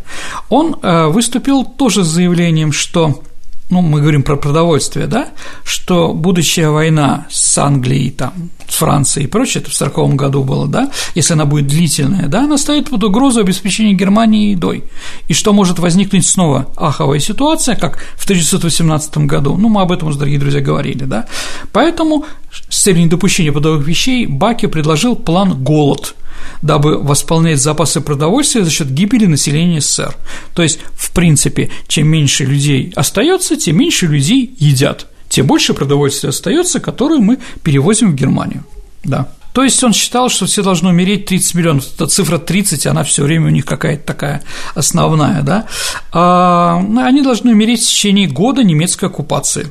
он 0.49 0.77
э, 0.83 1.07
выступил 1.07 1.65
тоже 1.65 2.03
с 2.03 2.09
заявлением, 2.09 2.73
что 2.73 3.23
ну, 3.71 3.81
мы 3.81 4.01
говорим 4.01 4.23
про 4.23 4.37
продовольствие, 4.37 5.07
да, 5.07 5.29
что 5.65 6.13
будущая 6.13 6.71
война 6.71 7.27
с 7.31 7.57
Англией, 7.59 8.11
там, 8.11 8.33
с 8.69 8.75
Францией 8.75 9.27
и 9.27 9.29
прочее, 9.29 9.63
это 9.63 9.71
в 9.71 9.75
1940 9.75 10.15
году 10.17 10.45
было, 10.45 10.67
да, 10.67 10.91
если 11.15 11.35
она 11.35 11.45
будет 11.45 11.67
длительная, 11.67 12.27
да, 12.27 12.45
она 12.45 12.59
ставит 12.59 12.91
под 12.91 13.03
угрозу 13.05 13.41
обеспечения 13.41 13.95
Германии 13.95 14.51
едой, 14.51 14.85
и 15.29 15.35
что 15.35 15.53
может 15.53 15.79
возникнуть 15.79 16.27
снова? 16.27 16.67
Аховая 16.77 17.21
ситуация, 17.21 17.77
как 17.77 17.99
в 18.17 18.25
1918 18.25 19.19
году, 19.19 19.57
ну, 19.57 19.69
мы 19.69 19.83
об 19.83 19.93
этом 19.93 20.09
уже, 20.09 20.19
дорогие 20.19 20.41
друзья, 20.41 20.61
говорили, 20.61 21.05
да, 21.05 21.27
поэтому 21.73 22.27
с 22.69 22.83
целью 22.83 23.05
недопущения 23.05 23.53
подобных 23.53 23.87
вещей 23.87 24.27
Баки 24.27 24.67
предложил 24.67 25.17
план 25.17 25.63
«Голод», 25.63 26.15
дабы 26.63 26.99
восполнять 26.99 27.61
запасы 27.61 28.01
продовольствия 28.01 28.65
за 28.65 28.71
счет 28.71 28.91
гибели 28.93 29.27
населения 29.27 29.81
СССР. 29.81 30.17
То 30.55 30.63
есть, 30.63 30.81
в 30.95 31.13
принципе, 31.13 31.71
чем 31.89 32.09
меньше 32.09 32.45
людей 32.45 32.93
остается, 32.97 33.57
тем 33.57 33.79
меньше 33.79 34.07
людей 34.07 34.55
едят, 34.59 35.07
тем 35.29 35.47
больше 35.47 35.75
продовольствия 35.75 36.31
остается, 36.31 36.81
которое 36.81 37.21
мы 37.21 37.39
перевозим 37.63 38.13
в 38.13 38.15
Германию. 38.15 38.65
Да. 39.05 39.29
То 39.53 39.65
есть 39.65 39.83
он 39.83 39.93
считал, 39.93 40.29
что 40.29 40.47
все 40.47 40.63
должны 40.63 40.91
умереть 40.91 41.27
30 41.27 41.55
миллионов. 41.55 41.85
Эта 41.95 42.07
цифра 42.07 42.39
30, 42.39 42.87
она 42.87 43.03
все 43.03 43.25
время 43.25 43.47
у 43.47 43.51
них 43.51 43.65
какая-то 43.65 44.05
такая 44.05 44.43
основная, 44.75 45.43
да. 45.43 45.67
А, 46.13 46.81
ну, 46.81 47.05
они 47.05 47.23
должны 47.23 47.53
умереть 47.53 47.83
в 47.83 47.89
течение 47.89 48.29
года 48.29 48.63
немецкой 48.63 49.07
оккупации 49.07 49.69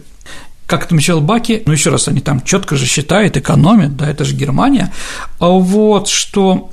как 0.69 0.83
отмечал 0.83 1.19
Баки, 1.19 1.63
ну 1.65 1.73
еще 1.73 1.89
раз, 1.89 2.07
они 2.07 2.21
там 2.21 2.41
четко 2.41 2.75
же 2.75 2.85
считают, 2.85 3.35
экономят, 3.35 3.97
да, 3.97 4.07
это 4.07 4.23
же 4.23 4.35
Германия, 4.35 4.93
а 5.39 5.47
вот 5.47 6.07
что 6.07 6.69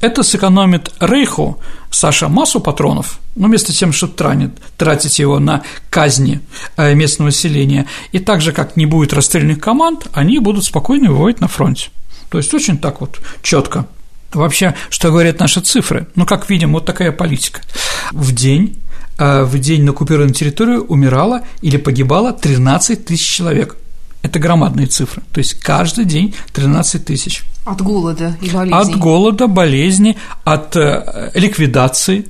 это 0.00 0.24
сэкономит 0.24 0.92
Рейху, 0.98 1.60
Саша, 1.90 2.28
массу 2.28 2.58
патронов, 2.58 3.20
но 3.36 3.46
вместо 3.46 3.72
тем, 3.72 3.92
чтобы 3.92 4.14
тратить, 4.14 4.50
тратить 4.76 5.18
его 5.20 5.38
на 5.38 5.62
казни 5.88 6.40
э, 6.76 6.94
местного 6.94 7.28
населения, 7.28 7.86
и 8.10 8.18
так 8.18 8.40
же, 8.40 8.52
как 8.52 8.76
не 8.76 8.86
будет 8.86 9.12
расстрельных 9.12 9.60
команд, 9.60 10.08
они 10.12 10.40
будут 10.40 10.64
спокойно 10.64 11.12
выводить 11.12 11.40
на 11.40 11.46
фронте. 11.46 11.90
То 12.28 12.38
есть 12.38 12.52
очень 12.52 12.78
так 12.78 13.00
вот 13.00 13.20
четко. 13.42 13.86
Вообще, 14.32 14.74
что 14.90 15.10
говорят 15.10 15.38
наши 15.38 15.60
цифры? 15.60 16.08
Ну, 16.16 16.26
как 16.26 16.50
видим, 16.50 16.72
вот 16.72 16.86
такая 16.86 17.12
политика. 17.12 17.60
В 18.10 18.32
день 18.32 18.82
в 19.44 19.58
день 19.58 19.84
на 19.84 19.92
оккупированной 19.92 20.32
территории 20.32 20.76
умирало 20.76 21.42
или 21.60 21.76
погибало 21.76 22.32
13 22.32 23.04
тысяч 23.04 23.26
человек. 23.26 23.76
Это 24.22 24.38
громадные 24.38 24.86
цифры. 24.86 25.22
То 25.32 25.38
есть 25.38 25.54
каждый 25.54 26.04
день 26.04 26.34
13 26.52 27.04
тысяч. 27.04 27.42
От 27.64 27.82
голода 27.82 28.36
и 28.40 28.50
болезни. 28.50 28.92
От 28.92 28.98
голода, 28.98 29.46
болезни, 29.46 30.16
от 30.44 30.76
э, 30.76 31.30
ликвидации, 31.34 32.26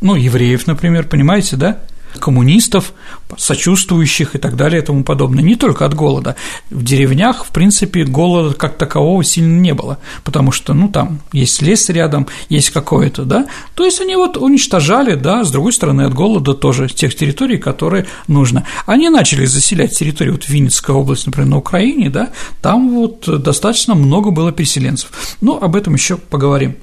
ну, 0.00 0.14
евреев, 0.14 0.66
например, 0.66 1.06
понимаете, 1.06 1.56
да? 1.56 1.78
Коммунистов, 2.18 2.92
сочувствующих 3.36 4.34
и 4.34 4.38
так 4.38 4.56
далее 4.56 4.82
и 4.82 4.84
тому 4.84 5.04
подобное. 5.04 5.42
Не 5.42 5.56
только 5.56 5.84
от 5.84 5.94
голода. 5.94 6.36
В 6.70 6.82
деревнях, 6.82 7.44
в 7.44 7.50
принципе, 7.50 8.04
голода 8.04 8.54
как 8.54 8.76
такового 8.76 9.22
сильно 9.24 9.60
не 9.60 9.74
было, 9.74 9.98
потому 10.24 10.52
что, 10.52 10.74
ну, 10.74 10.88
там 10.88 11.20
есть 11.32 11.62
лес 11.62 11.88
рядом, 11.88 12.26
есть 12.48 12.70
какое-то, 12.70 13.24
да, 13.24 13.46
то 13.74 13.84
есть 13.84 14.00
они 14.00 14.16
вот 14.16 14.36
уничтожали, 14.36 15.14
да, 15.14 15.44
с 15.44 15.50
другой 15.50 15.72
стороны, 15.72 16.02
от 16.02 16.14
голода 16.14 16.54
тоже 16.54 16.88
тех 16.88 17.14
территорий, 17.14 17.58
которые 17.58 18.06
нужно. 18.26 18.64
Они 18.86 19.08
начали 19.08 19.44
заселять 19.44 19.96
территорию, 19.96 20.34
вот 20.34 20.48
Винницкая 20.48 20.96
область, 20.96 21.26
например, 21.26 21.50
на 21.50 21.58
Украине, 21.58 22.10
да, 22.10 22.30
там 22.62 22.90
вот 22.90 23.42
достаточно 23.42 23.94
много 23.94 24.30
было 24.30 24.52
переселенцев. 24.52 25.10
Но 25.40 25.58
об 25.60 25.76
этом 25.76 25.94
еще 25.94 26.16
поговорим. 26.16 26.76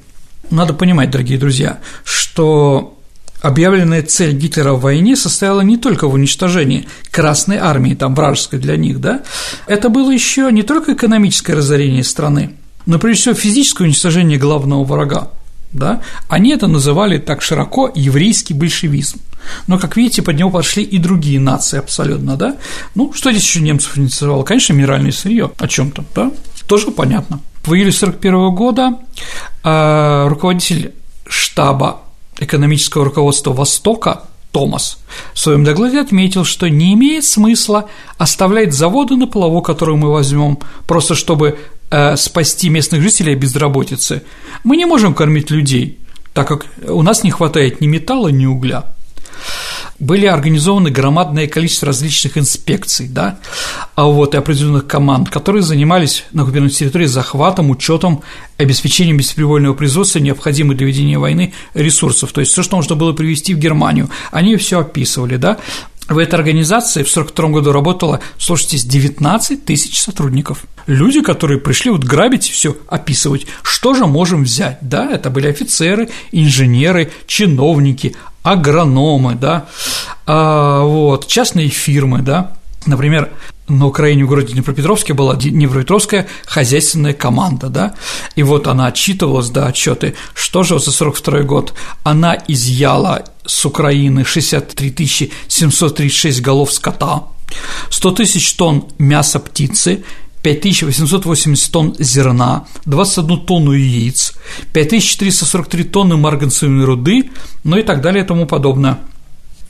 Надо 0.51 0.73
понимать, 0.73 1.09
дорогие 1.09 1.39
друзья, 1.39 1.79
что 2.03 2.94
Объявленная 3.45 4.01
цель 4.01 4.33
Гитлера 4.33 4.73
в 4.73 4.81
войне 4.81 5.15
состояла 5.15 5.61
не 5.61 5.77
только 5.77 6.07
в 6.07 6.15
уничтожении 6.15 6.87
Красной 7.11 7.57
армии, 7.57 7.93
там 7.93 8.15
вражеской 8.15 8.57
для 8.57 8.75
них, 8.75 8.99
да, 8.99 9.21
это 9.67 9.89
было 9.89 10.09
еще 10.09 10.49
не 10.51 10.63
только 10.63 10.93
экономическое 10.93 11.53
разорение 11.53 12.03
страны, 12.03 12.55
но 12.87 12.97
прежде 12.97 13.21
всего 13.21 13.35
физическое 13.35 13.83
уничтожение 13.83 14.39
главного 14.39 14.83
врага, 14.83 15.29
да, 15.71 16.01
они 16.27 16.53
это 16.53 16.65
называли 16.65 17.19
так 17.19 17.43
широко 17.43 17.91
еврейский 17.93 18.55
большевизм. 18.55 19.19
Но, 19.67 19.77
как 19.77 19.95
видите, 19.95 20.23
под 20.23 20.37
него 20.37 20.49
пошли 20.49 20.81
и 20.81 20.97
другие 20.97 21.39
нации 21.39 21.77
абсолютно, 21.77 22.37
да. 22.37 22.57
Ну, 22.95 23.13
что 23.13 23.29
здесь 23.29 23.43
еще 23.43 23.59
немцев 23.59 23.95
инициировало? 23.95 24.41
Конечно, 24.41 24.73
минеральное 24.73 25.11
сырье 25.11 25.51
о 25.59 25.67
чем 25.67 25.91
то 25.91 26.03
да, 26.15 26.31
тоже 26.65 26.89
понятно. 26.89 27.41
В 27.63 27.75
июле 27.75 27.91
1941 27.91 28.55
года 28.55 28.97
э, 29.63 30.27
руководитель 30.29 30.95
штаба 31.27 32.04
экономического 32.39 33.05
руководства 33.05 33.53
Востока 33.53 34.23
Томас 34.51 34.99
в 35.33 35.39
своем 35.39 35.63
докладе 35.63 35.99
отметил, 35.99 36.45
что 36.45 36.69
не 36.69 36.93
имеет 36.93 37.25
смысла 37.25 37.89
оставлять 38.17 38.73
заводы 38.73 39.15
на 39.15 39.27
плаву, 39.27 39.61
которые 39.61 39.97
мы 39.97 40.11
возьмем, 40.11 40.59
просто 40.87 41.13
чтобы 41.13 41.59
э, 41.89 42.15
спасти 42.15 42.69
местных 42.69 43.01
жителей 43.01 43.33
от 43.33 43.39
безработицы. 43.39 44.23
Мы 44.63 44.77
не 44.77 44.85
можем 44.85 45.13
кормить 45.13 45.51
людей, 45.51 45.99
так 46.33 46.47
как 46.47 46.67
у 46.87 47.01
нас 47.01 47.23
не 47.23 47.31
хватает 47.31 47.81
ни 47.81 47.87
металла, 47.87 48.29
ни 48.29 48.45
угля 48.45 48.94
были 49.99 50.25
организованы 50.25 50.89
громадное 50.89 51.47
количество 51.47 51.87
различных 51.87 52.37
инспекций, 52.37 53.07
да, 53.07 53.39
а 53.95 54.05
вот 54.05 54.33
и 54.33 54.37
определенных 54.37 54.87
команд, 54.87 55.29
которые 55.29 55.63
занимались 55.63 56.25
на 56.33 56.43
оккупированной 56.43 56.73
территории 56.73 57.05
захватом, 57.05 57.69
учетом, 57.69 58.21
обеспечением 58.57 59.17
беспривольного 59.17 59.73
производства, 59.73 60.19
необходимых 60.19 60.77
для 60.77 60.87
ведения 60.87 61.17
войны 61.17 61.53
ресурсов, 61.73 62.31
то 62.33 62.41
есть 62.41 62.51
все, 62.51 62.63
что 62.63 62.75
можно 62.75 62.95
было 62.95 63.13
привезти 63.13 63.53
в 63.53 63.59
Германию, 63.59 64.09
они 64.31 64.57
все 64.57 64.81
описывали, 64.81 65.37
да, 65.37 65.59
в 66.07 66.17
этой 66.17 66.35
организации 66.35 67.03
в 67.03 67.09
1942 67.09 67.49
году 67.49 67.71
работало, 67.71 68.19
слушайте, 68.37 68.77
19 68.77 69.65
тысяч 69.65 69.99
сотрудников. 69.99 70.65
Люди, 70.87 71.21
которые 71.21 71.59
пришли 71.59 71.89
вот 71.89 72.03
грабить 72.03 72.49
все 72.49 72.77
описывать, 72.87 73.47
что 73.63 73.95
же 73.95 74.05
можем 74.05 74.43
взять, 74.43 74.77
да, 74.81 75.09
это 75.11 75.29
были 75.29 75.47
офицеры, 75.47 76.09
инженеры, 76.31 77.11
чиновники, 77.25 78.15
агрономы, 78.43 79.35
да, 79.35 79.65
а, 80.27 80.83
вот, 80.83 81.27
частные 81.27 81.69
фирмы, 81.69 82.21
да, 82.21 82.55
например, 82.85 83.31
на 83.67 83.87
Украине 83.87 84.25
в 84.25 84.27
городе 84.27 84.53
Днепропетровске 84.53 85.13
была 85.13 85.35
Днепропетровская 85.35 86.27
хозяйственная 86.45 87.13
команда, 87.13 87.69
да, 87.69 87.95
и 88.35 88.43
вот 88.43 88.67
она 88.67 88.87
отчитывалась, 88.87 89.49
да, 89.49 89.67
отчеты, 89.67 90.15
что 90.33 90.63
же 90.63 90.79
за 90.79 90.91
42 90.91 91.41
год 91.41 91.73
она 92.03 92.37
изъяла 92.47 93.23
с 93.45 93.65
Украины 93.65 94.23
63 94.23 95.31
736 95.47 96.41
голов 96.41 96.71
скота, 96.71 97.23
100 97.89 98.11
тысяч 98.11 98.53
тонн 98.53 98.85
мяса 98.97 99.39
птицы, 99.39 100.03
5880 100.43 101.71
тонн 101.71 101.95
зерна, 101.97 102.67
21 102.85 103.45
тонну 103.45 103.71
яиц, 103.71 104.33
5443 104.73 105.83
тонны 105.85 106.17
марганцевой 106.17 106.85
руды, 106.85 107.31
ну 107.63 107.77
и 107.77 107.83
так 107.83 108.01
далее 108.01 108.23
и 108.23 108.27
тому 108.27 108.45
подобное. 108.45 108.99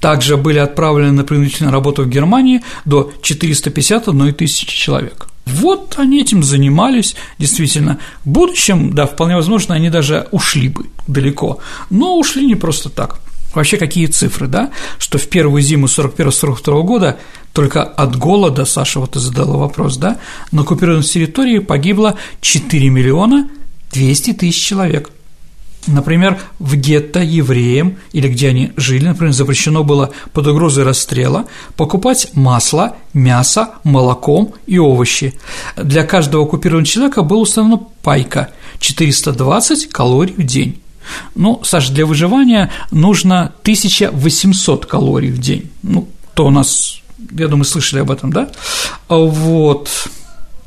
Также 0.06 0.38
были 0.38 0.60
отправлены 0.60 1.12
на 1.14 1.24
принудительную 1.24 1.74
работу 1.74 2.04
в 2.04 2.08
Германии 2.08 2.62
до 2.86 3.12
451 3.24 4.36
тысячи 4.36 4.68
человек. 4.68 5.26
Вот 5.48 5.96
они 5.98 6.22
этим 6.22 6.44
занимались, 6.44 7.16
действительно. 7.40 7.98
В 8.24 8.30
будущем, 8.30 8.94
да, 8.94 9.08
вполне 9.08 9.36
возможно, 9.36 9.74
они 9.74 9.90
даже 9.90 10.28
ушли 10.30 10.68
бы 10.68 10.86
далеко, 11.08 11.58
но 11.90 12.20
ушли 12.20 12.46
не 12.46 12.54
просто 12.54 12.90
так. 12.90 13.20
Вообще 13.56 13.78
какие 13.78 14.06
цифры, 14.06 14.46
да? 14.46 14.70
Что 15.00 15.18
в 15.18 15.28
первую 15.28 15.64
зиму 15.64 15.88
41-42 15.88 16.84
года 16.84 17.18
только 17.52 17.82
от 17.82 18.16
голода, 18.16 18.66
Саша, 18.66 19.00
вот 19.00 19.14
ты 19.14 19.20
задала 19.20 19.58
вопрос, 19.58 19.98
да, 19.98 20.20
на 20.52 20.62
оккупированной 20.62 21.02
территории 21.02 21.58
погибло 21.58 22.16
4 22.42 22.90
миллиона 22.90 23.50
200 23.92 24.34
тысяч 24.34 24.64
человек. 24.64 25.10
Например, 25.88 26.40
в 26.60 26.76
гетто 26.76 27.22
евреям, 27.22 27.98
или 28.12 28.28
где 28.28 28.50
они 28.50 28.72
жили, 28.76 29.06
например, 29.06 29.34
запрещено 29.34 29.84
было 29.84 30.12
под 30.34 30.48
угрозой 30.48 30.84
расстрела 30.84 31.46
покупать 31.76 32.30
масло, 32.34 32.96
мясо, 33.14 33.70
молоком 33.84 34.54
и 34.66 34.80
овощи. 34.80 35.36
Для 35.76 36.04
каждого 36.04 36.46
оккупированного 36.46 36.86
человека 36.86 37.22
была 37.22 37.42
установлена 37.42 37.84
пайка– 38.02 38.50
420 38.80 39.90
калорий 39.90 40.34
в 40.34 40.44
день. 40.44 40.82
Ну, 41.36 41.62
Саша, 41.64 41.94
для 41.94 42.06
выживания 42.06 42.72
нужно 42.92 43.54
1800 43.62 44.86
калорий 44.86 45.32
в 45.32 45.38
день. 45.40 45.70
Ну, 45.84 46.08
то 46.34 46.48
у 46.48 46.50
нас, 46.50 47.02
я 47.32 47.48
думаю, 47.48 47.66
слышали 47.66 48.02
об 48.02 48.12
этом, 48.12 48.32
да? 48.34 48.50
Вот. 49.08 49.90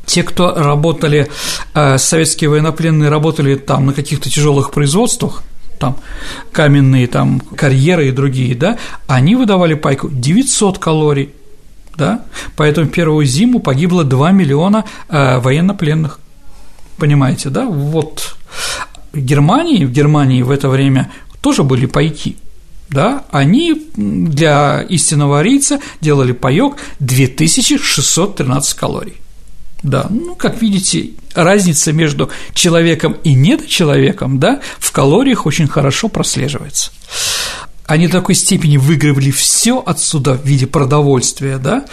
Те, 0.09 0.23
кто 0.23 0.55
работали, 0.55 1.29
э, 1.75 1.99
советские 1.99 2.49
военнопленные 2.49 3.11
работали 3.11 3.57
там 3.57 3.87
на 3.87 3.93
каких-то 3.93 4.31
тяжелых 4.31 4.71
производствах, 4.71 5.43
там 5.79 5.99
каменные 6.51 7.07
там 7.07 7.41
карьеры 7.41 8.09
и 8.09 8.11
другие, 8.11 8.55
да, 8.55 8.79
они 9.07 9.37
выдавали 9.37 9.75
пайку 9.75 10.09
900 10.11 10.79
калорий, 10.79 11.35
да, 11.95 12.25
поэтому 12.57 12.87
первую 12.87 13.27
зиму 13.27 13.61
погибло 13.61 14.03
2 14.03 14.33
миллиона 14.33 14.87
э, 15.11 15.39
военнопленных, 15.41 16.21
понимаете, 16.97 17.51
да, 17.51 17.67
вот. 17.67 18.35
В 19.13 19.19
Германии, 19.19 19.85
в 19.85 19.93
Германии 19.93 20.41
в 20.41 20.51
это 20.51 20.71
время 20.71 21.13
тоже 21.43 21.65
были 21.65 21.85
пайки, 21.85 22.39
да, 22.89 23.25
они 23.31 23.91
для 23.95 24.81
истинного 24.89 25.41
арийца 25.41 25.81
делали 26.01 26.33
паёк 26.33 26.79
2613 26.99 28.73
калорий. 28.75 29.21
Да, 29.83 30.07
ну, 30.11 30.35
как 30.35 30.61
видите, 30.61 31.11
разница 31.35 31.93
между 31.93 32.31
человеком 32.53 33.17
и 33.23 33.35
недочеловеком, 33.35 34.41
да, 34.41 34.61
в 34.79 34.91
калориях 34.91 35.47
очень 35.47 35.69
хорошо 35.69 36.09
прослеживается. 36.09 36.91
Они 37.87 38.07
до 38.07 38.15
такой 38.15 38.35
степени 38.35 38.77
выигрывали 38.77 39.31
все 39.31 39.79
отсюда 39.79 40.35
в 40.35 40.45
виде 40.45 40.67
продовольствия, 40.67 41.57
да, 41.57 41.87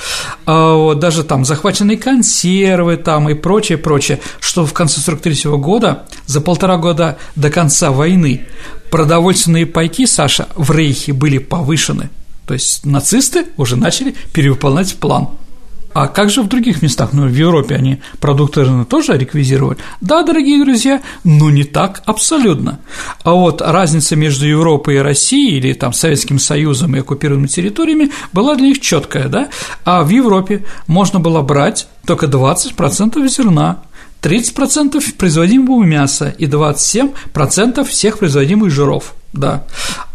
а 0.46 0.74
вот 0.74 1.00
даже 1.00 1.24
там 1.24 1.46
захваченные 1.46 1.98
консервы 1.98 2.98
там 2.98 3.30
и 3.30 3.34
прочее, 3.34 3.78
прочее, 3.78 4.20
что 4.42 4.66
в 4.66 4.74
конце 4.74 5.00
43 5.00 5.52
года, 5.52 6.06
за 6.26 6.42
полтора 6.42 6.78
года 6.78 7.18
до 7.36 7.50
конца 7.50 7.92
войны, 7.92 8.46
продовольственные 8.90 9.68
пайки, 9.68 10.06
Саша, 10.06 10.50
в 10.56 10.72
Рейхе 10.72 11.14
были 11.14 11.38
повышены. 11.38 12.10
То 12.46 12.56
есть 12.56 12.86
нацисты 12.86 13.46
уже 13.56 13.76
начали 13.76 14.16
перевыполнять 14.34 14.96
план– 14.96 15.30
а 15.96 16.10
как 16.10 16.30
же 16.30 16.42
в 16.42 16.50
других 16.50 16.82
местах? 16.82 17.14
Ну, 17.14 17.26
в 17.26 17.34
Европе 17.34 17.74
они 17.74 18.02
продукты 18.20 18.66
тоже 18.84 19.18
реквизировали. 19.18 19.78
Да, 20.02 20.24
дорогие 20.24 20.62
друзья, 20.62 21.02
но 21.24 21.50
не 21.50 21.64
так 21.64 22.04
абсолютно. 22.06 22.80
А 23.24 23.32
вот 23.32 23.62
разница 23.62 24.18
между 24.18 24.46
Европой 24.46 24.96
и 24.96 24.98
Россией 24.98 25.58
или 25.58 25.72
там 25.72 25.94
Советским 25.94 26.38
Союзом 26.38 26.98
и 26.98 27.00
оккупированными 27.00 27.48
территориями 27.48 28.12
была 28.34 28.56
для 28.56 28.68
них 28.68 28.82
четкая, 28.82 29.30
да? 29.30 29.48
А 29.86 30.04
в 30.04 30.10
Европе 30.10 30.66
можно 30.88 31.22
было 31.22 31.42
брать 31.42 31.88
только 32.06 32.26
20% 32.26 33.26
зерна, 33.30 33.84
30% 34.22 35.16
производимого 35.16 35.82
мяса 35.86 36.36
и 36.38 36.46
27% 36.46 37.86
всех 37.86 38.20
производимых 38.20 38.70
жиров. 38.70 39.16
Да. 39.36 39.66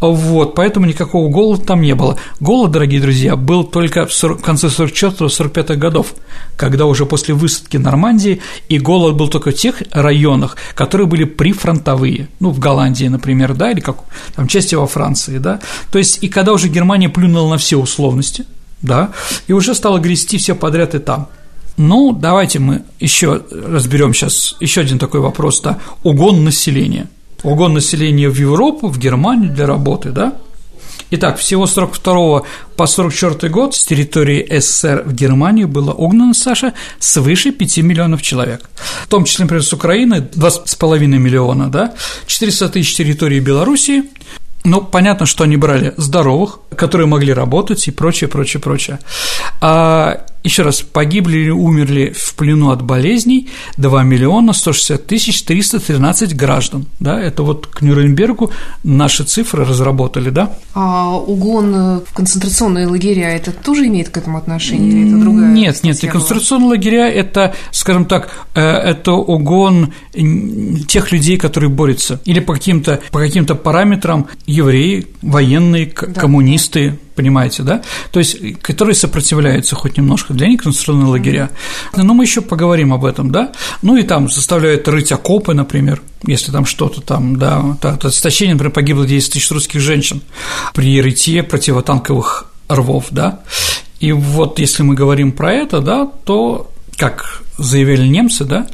Вот, 0.01 0.55
поэтому 0.55 0.87
никакого 0.87 1.29
голода 1.29 1.63
там 1.63 1.83
не 1.83 1.95
было. 1.95 2.17
Голод, 2.41 2.71
дорогие 2.71 3.03
друзья, 3.03 3.37
был 3.37 3.65
только 3.65 4.07
в, 4.07 4.13
40, 4.15 4.41
в 4.41 4.43
конце 4.43 4.69
44-45 4.69 5.77
годов, 5.77 6.15
когда 6.57 6.87
уже 6.87 7.05
после 7.05 7.35
высадки 7.35 7.77
Нормандии, 7.77 8.41
и 8.71 8.79
голод 8.79 9.17
был 9.17 9.29
только 9.29 9.51
в 9.51 9.55
тех 9.55 9.83
районах, 9.91 10.57
которые 10.75 11.07
были 11.07 11.25
прифронтовые, 11.25 12.29
ну, 12.41 12.51
в 12.51 12.59
Голландии, 12.59 13.07
например, 13.07 13.55
да, 13.55 13.71
или 13.71 13.81
как 13.81 13.99
там 14.35 14.49
части 14.49 14.75
во 14.75 14.87
Франции, 14.87 15.37
да. 15.37 15.61
То 15.93 15.99
есть, 15.99 16.19
и 16.23 16.29
когда 16.29 16.55
уже 16.55 16.69
Германия 16.69 17.11
плюнула 17.11 17.51
на 17.51 17.59
все 17.59 17.77
условности, 17.77 18.47
да, 18.81 19.11
и 19.49 19.53
уже 19.53 19.75
стала 19.75 19.99
грести 19.99 20.39
все 20.39 20.55
подряд 20.55 20.95
и 20.95 20.99
там– 20.99 21.29
ну, 21.77 22.13
давайте 22.13 22.59
мы 22.59 22.83
еще 22.99 23.43
разберем 23.51 24.13
сейчас 24.13 24.55
еще 24.61 24.83
один 24.83 24.99
такой 24.99 25.21
вопрос, 25.21 25.63
да, 25.63 25.79
угон 26.03 26.45
населения. 26.45 27.09
Угон 27.43 27.75
населения 27.75 28.29
в 28.29 28.37
Европу, 28.37 28.89
в 28.89 28.99
Германию 28.99 29.53
для 29.53 29.67
работы, 29.67 30.11
да? 30.11 30.35
Итак, 31.13 31.39
всего 31.39 31.67
с 31.67 31.73
42 31.73 32.43
по 32.77 32.87
44 32.87 33.53
год 33.53 33.75
с 33.75 33.85
территории 33.85 34.47
СССР 34.61 35.03
в 35.05 35.13
Германию 35.13 35.67
было 35.67 35.93
угнано, 35.93 36.35
Саша, 36.35 36.73
свыше 37.01 37.51
5 37.51 37.79
миллионов 37.79 38.23
человек. 38.23 38.71
В 39.03 39.09
том 39.09 39.25
числе, 39.25 39.45
например, 39.45 39.65
с 39.65 39.73
Украины 39.73 40.29
2,5 40.33 40.99
миллиона, 41.07 41.69
да, 41.69 41.95
400 42.27 42.69
тысяч 42.69 42.95
территории 42.95 43.41
Белоруссии, 43.41 44.05
ну, 44.63 44.83
понятно, 44.83 45.27
что 45.27 45.45
они 45.45 45.57
брали 45.57 45.95
здоровых, 45.97 46.61
которые 46.77 47.09
могли 47.09 47.33
работать 47.33 47.89
и 47.89 47.91
прочее, 47.91 48.29
прочее, 48.29 48.61
прочее. 48.61 48.99
А 49.61 50.27
еще 50.43 50.63
раз, 50.63 50.81
погибли 50.81 51.39
или 51.39 51.51
умерли 51.51 52.15
в 52.17 52.35
плену 52.35 52.71
от 52.71 52.83
болезней 52.83 53.49
2 53.77 54.03
миллиона 54.05 54.53
160 54.53 55.07
тысяч 55.07 55.43
313 55.43 56.35
граждан. 56.35 56.87
Да, 56.99 57.21
это 57.21 57.43
вот 57.43 57.67
к 57.67 57.83
Нюрнбергу 57.83 58.51
наши 58.83 59.25
цифры 59.25 59.65
разработали, 59.65 60.31
да? 60.31 60.53
А 60.75 61.17
угон 61.17 62.01
в 62.07 62.15
концентрационные 62.15 62.87
лагеря 62.87 63.31
это 63.31 63.53
тоже 63.53 63.87
имеет 63.87 64.09
к 64.09 64.17
этому 64.17 64.39
отношение? 64.39 64.91
Или 64.91 65.09
это 65.09 65.21
другая 65.21 65.51
нет, 65.51 65.83
нет, 65.83 66.01
концентрационные 66.01 66.69
лагеря– 66.69 67.09
это, 67.11 67.55
скажем 67.71 68.07
так, 68.07 68.47
э, 68.55 68.61
это 68.61 69.13
угон 69.13 69.93
тех 70.89 71.13
людей, 71.13 71.37
которые 71.37 71.71
борются, 71.71 72.21
или 72.25 72.41
по 72.41 72.55
каким-то 72.55 73.01
по 73.11 73.19
каким-то 73.19 73.55
параметрам 73.55 74.27
евреи, 74.47 75.07
военные, 75.23 75.87
да. 75.87 76.21
коммунисты, 76.21 76.99
понимаете, 77.21 77.63
да? 77.63 77.83
То 78.13 78.19
есть, 78.19 78.63
которые 78.63 78.95
сопротивляются 78.95 79.77
хоть 79.77 79.99
немножко, 79.99 80.33
для 80.33 80.49
них 80.49 80.63
концентрационные 80.63 81.09
лагеря. 81.09 81.51
Но 81.95 82.15
мы 82.15 82.25
еще 82.25 82.41
поговорим 82.41 82.95
об 82.95 83.05
этом, 83.05 83.31
да? 83.31 83.53
Ну 83.83 83.97
и 83.97 84.05
там 84.05 84.31
заставляют 84.31 84.89
рыть 84.89 85.13
окопы, 85.13 85.53
например, 85.53 86.01
если 86.27 86.51
там 86.51 86.65
что-то 86.65 87.03
там, 87.03 87.37
да, 87.37 87.77
от 87.83 88.05
истощения, 88.07 88.55
например, 88.55 88.73
погибло 88.73 89.07
10 89.07 89.33
тысяч 89.35 89.51
русских 89.51 89.81
женщин 89.81 90.23
при 90.73 91.03
рытье 91.03 91.43
противотанковых 91.43 92.47
рвов, 92.69 93.07
да? 93.11 93.41
И 93.99 94.13
вот 94.13 94.59
если 94.59 94.83
мы 94.83 94.95
говорим 94.95 95.33
про 95.33 95.53
это, 95.53 95.81
да, 95.81 96.09
то 96.25 96.71
как 96.97 97.43
заявили 97.61 98.07
немцы, 98.07 98.45
да, 98.45 98.67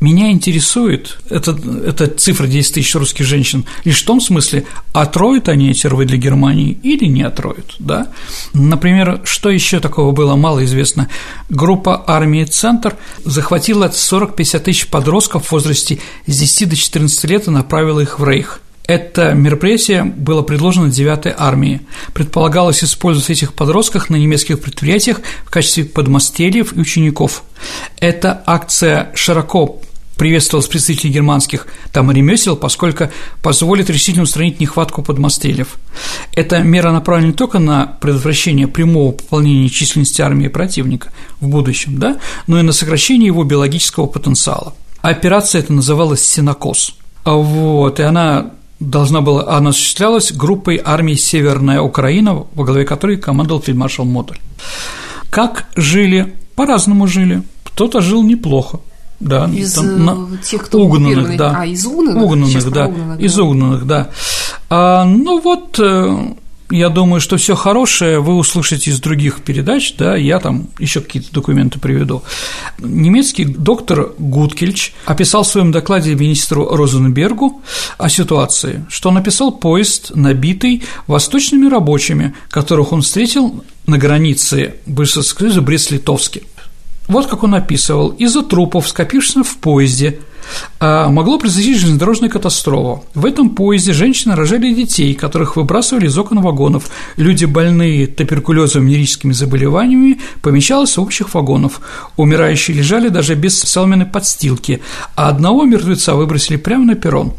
меня 0.00 0.30
интересует, 0.30 1.18
это, 1.28 1.58
это 1.84 2.06
цифра 2.06 2.46
10 2.46 2.74
тысяч 2.74 2.94
русских 2.94 3.26
женщин, 3.26 3.64
лишь 3.84 4.02
в 4.02 4.06
том 4.06 4.20
смысле, 4.20 4.64
отроют 4.92 5.48
они 5.48 5.70
эти 5.70 5.86
рвы 5.86 6.04
для 6.04 6.16
Германии 6.16 6.78
или 6.82 7.06
не 7.06 7.22
отроют, 7.22 7.74
да. 7.78 8.08
Например, 8.54 9.20
что 9.24 9.50
еще 9.50 9.80
такого 9.80 10.12
было 10.12 10.36
малоизвестно? 10.36 11.08
Группа 11.48 12.04
армии 12.06 12.44
«Центр» 12.44 12.96
захватила 13.24 13.88
40-50 13.88 14.58
тысяч 14.60 14.86
подростков 14.86 15.46
в 15.46 15.52
возрасте 15.52 15.98
с 16.26 16.38
10 16.38 16.68
до 16.68 16.76
14 16.76 17.24
лет 17.24 17.48
и 17.48 17.50
направила 17.50 18.00
их 18.00 18.18
в 18.18 18.24
Рейх– 18.24 18.60
это 18.88 19.34
мероприятие 19.34 20.02
было 20.02 20.40
предложено 20.40 20.86
9-й 20.88 21.34
армии. 21.36 21.82
Предполагалось 22.14 22.82
использовать 22.82 23.28
этих 23.28 23.52
подростков 23.52 24.08
на 24.08 24.16
немецких 24.16 24.60
предприятиях 24.60 25.20
в 25.44 25.50
качестве 25.50 25.84
подмастерьев 25.84 26.74
и 26.74 26.80
учеников. 26.80 27.44
Эта 28.00 28.42
акция 28.46 29.12
широко 29.14 29.82
приветствовалась 30.16 30.68
представителей 30.68 31.12
германских 31.12 31.66
там 31.92 32.10
ремесел, 32.10 32.56
поскольку 32.56 33.10
позволит 33.42 33.90
решительно 33.90 34.22
устранить 34.22 34.58
нехватку 34.58 35.02
подмастерьев. 35.02 35.76
Эта 36.32 36.60
мера 36.60 36.90
направлена 36.90 37.28
не 37.28 37.34
только 37.34 37.58
на 37.58 37.98
предотвращение 38.00 38.68
прямого 38.68 39.12
пополнения 39.12 39.68
численности 39.68 40.22
армии 40.22 40.48
противника 40.48 41.12
в 41.40 41.48
будущем, 41.48 41.98
да, 41.98 42.16
но 42.46 42.58
и 42.58 42.62
на 42.62 42.72
сокращение 42.72 43.26
его 43.26 43.44
биологического 43.44 44.06
потенциала. 44.06 44.72
Операция 45.02 45.60
эта 45.60 45.74
называлась 45.74 46.26
«Синокос». 46.26 46.94
Вот, 47.24 48.00
и 48.00 48.02
она 48.02 48.52
должна 48.80 49.20
была, 49.20 49.56
она 49.56 49.70
осуществлялась 49.70 50.32
группой 50.32 50.80
армии 50.84 51.14
«Северная 51.14 51.80
Украина», 51.80 52.46
во 52.54 52.64
главе 52.64 52.84
которой 52.84 53.16
командовал 53.16 53.60
фельдмаршал 53.60 54.04
Модуль. 54.04 54.38
Как 55.30 55.66
жили? 55.76 56.34
По-разному 56.54 57.06
жили. 57.06 57.42
Кто-то 57.64 58.00
жил 58.00 58.22
неплохо, 58.22 58.80
да, 59.20 59.48
из 59.52 59.74
там, 59.74 60.04
на... 60.04 60.10
Э, 60.10 60.36
тех, 60.42 60.64
кто 60.64 60.80
угнанных, 60.80 61.36
да, 61.36 61.60
а 61.60 61.66
из 61.66 61.86
угнанных, 61.86 62.22
угнанных, 62.24 62.72
да, 62.72 62.86
угнанных, 62.86 63.20
из 63.20 63.38
угнанных, 63.38 63.86
да. 63.86 64.10
А, 64.68 65.04
ну 65.04 65.40
вот 65.40 65.78
э, 65.78 66.34
я 66.70 66.88
думаю, 66.88 67.20
что 67.20 67.36
все 67.36 67.54
хорошее 67.54 68.20
вы 68.20 68.34
услышите 68.34 68.90
из 68.90 69.00
других 69.00 69.40
передач, 69.40 69.94
да, 69.96 70.16
я 70.16 70.38
там 70.38 70.68
еще 70.78 71.00
какие-то 71.00 71.32
документы 71.32 71.78
приведу. 71.78 72.22
Немецкий 72.78 73.44
доктор 73.44 74.12
Гудкельч 74.18 74.92
описал 75.06 75.44
в 75.44 75.48
своем 75.48 75.72
докладе 75.72 76.14
министру 76.14 76.68
Розенбергу 76.68 77.62
о 77.96 78.08
ситуации, 78.08 78.84
что 78.88 79.10
написал 79.10 79.52
поезд, 79.52 80.12
набитый 80.14 80.82
восточными 81.06 81.68
рабочими, 81.68 82.34
которых 82.50 82.92
он 82.92 83.02
встретил 83.02 83.64
на 83.86 83.96
границе 83.96 84.74
бывшего 84.86 85.22
Союза 85.22 85.62
Брест-Литовске. 85.62 86.42
Вот 87.06 87.26
как 87.26 87.42
он 87.42 87.54
описывал. 87.54 88.10
Из-за 88.10 88.42
трупов, 88.42 88.86
скопившихся 88.86 89.42
в 89.42 89.56
поезде, 89.56 90.20
могло 90.80 91.38
произойти 91.38 91.74
железнодорожная 91.74 92.28
катастрофа. 92.28 93.02
В 93.14 93.24
этом 93.24 93.50
поезде 93.50 93.92
женщины 93.92 94.34
рожали 94.34 94.72
детей, 94.72 95.14
которых 95.14 95.56
выбрасывали 95.56 96.06
из 96.06 96.16
окон 96.16 96.40
вагонов. 96.40 96.90
Люди, 97.16 97.44
больные 97.44 98.06
туберкулезом 98.06 98.82
и 98.82 98.86
венерическими 98.86 99.32
заболеваниями, 99.32 100.20
помещались 100.42 100.96
в 100.96 101.02
общих 101.02 101.34
вагонов. 101.34 101.80
Умирающие 102.16 102.76
лежали 102.76 103.08
даже 103.08 103.34
без 103.34 103.58
соломенной 103.60 104.06
подстилки, 104.06 104.80
а 105.14 105.28
одного 105.28 105.64
мертвеца 105.64 106.14
выбросили 106.14 106.56
прямо 106.56 106.84
на 106.84 106.94
перрон. 106.94 107.34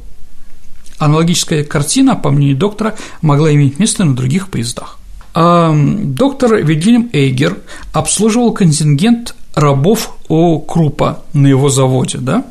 Аналогическая 0.98 1.63
картина, 1.63 2.15
по 2.15 2.30
мнению 2.30 2.58
доктора, 2.58 2.95
могла 3.22 3.54
иметь 3.54 3.80
место 3.80 4.04
на 4.04 4.15
других 4.15 4.50
поездах. 4.50 5.00
А, 5.34 5.74
доктор 5.74 6.56
Вильгельм 6.56 7.10
Эйгер 7.13 7.58
обслуживал 7.93 8.52
контингент 8.52 9.36
рабов 9.56 10.17
у 10.28 10.60
Крупа 10.60 11.24
на 11.34 11.48
его 11.48 11.69
заводе, 11.69 12.17
да? 12.17 12.45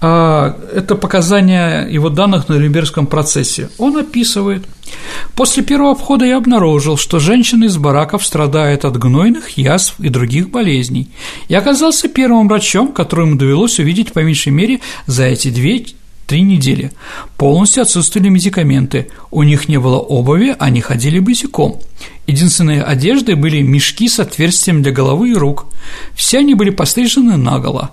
А, 0.00 0.56
это 0.74 0.94
показания 0.94 1.86
его 1.86 2.10
данных 2.10 2.48
на 2.48 2.54
Нюрнбергском 2.54 3.06
процессе. 3.06 3.70
Он 3.78 3.96
описывает. 3.96 4.64
После 5.34 5.62
первого 5.62 5.92
обхода 5.92 6.24
я 6.24 6.36
обнаружил, 6.36 6.96
что 6.96 7.18
женщины 7.18 7.64
из 7.64 7.76
бараков 7.76 8.24
страдают 8.24 8.84
от 8.84 8.96
гнойных 8.98 9.50
язв 9.50 9.98
и 9.98 10.08
других 10.08 10.50
болезней. 10.50 11.08
Я 11.48 11.58
оказался 11.58 12.08
первым 12.08 12.48
врачом, 12.48 12.92
которому 12.92 13.36
довелось 13.36 13.78
увидеть 13.78 14.12
по 14.12 14.20
меньшей 14.20 14.52
мере 14.52 14.80
за 15.06 15.24
эти 15.24 15.50
две 15.50 15.86
три 16.26 16.42
недели. 16.42 16.92
Полностью 17.36 17.82
отсутствовали 17.82 18.28
медикаменты, 18.28 19.08
у 19.30 19.42
них 19.42 19.68
не 19.68 19.78
было 19.78 19.98
обуви, 19.98 20.54
они 20.58 20.80
ходили 20.80 21.18
босиком. 21.18 21.80
Единственные 22.26 22.82
одежды 22.82 23.36
были 23.36 23.62
мешки 23.62 24.08
с 24.08 24.18
отверстием 24.18 24.82
для 24.82 24.92
головы 24.92 25.30
и 25.30 25.34
рук. 25.34 25.66
Все 26.14 26.38
они 26.38 26.54
были 26.54 26.70
пострижены 26.70 27.36
наголо. 27.36 27.92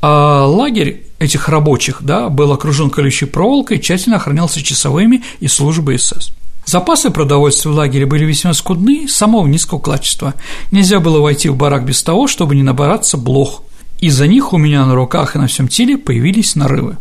А 0.00 0.44
лагерь 0.46 1.06
этих 1.18 1.48
рабочих 1.48 1.98
да, 2.02 2.28
был 2.28 2.52
окружен 2.52 2.90
колючей 2.90 3.26
проволокой 3.26 3.78
тщательно 3.78 4.16
охранялся 4.16 4.62
часовыми 4.62 5.22
и 5.40 5.48
службой 5.48 5.98
СС. 5.98 6.30
Запасы 6.66 7.10
продовольствия 7.10 7.70
в 7.70 7.74
лагере 7.74 8.06
были 8.06 8.24
весьма 8.24 8.52
скудны, 8.52 9.06
самого 9.08 9.46
низкого 9.46 9.78
качества. 9.78 10.34
Нельзя 10.72 10.98
было 10.98 11.20
войти 11.20 11.48
в 11.48 11.56
барак 11.56 11.84
без 11.84 12.02
того, 12.02 12.26
чтобы 12.26 12.56
не 12.56 12.64
набираться 12.64 13.16
блох. 13.16 13.62
Из-за 14.00 14.26
них 14.26 14.52
у 14.52 14.58
меня 14.58 14.84
на 14.84 14.94
руках 14.94 15.36
и 15.36 15.38
на 15.38 15.46
всем 15.46 15.68
теле 15.68 15.96
появились 15.96 16.56
нарывы. 16.56 16.96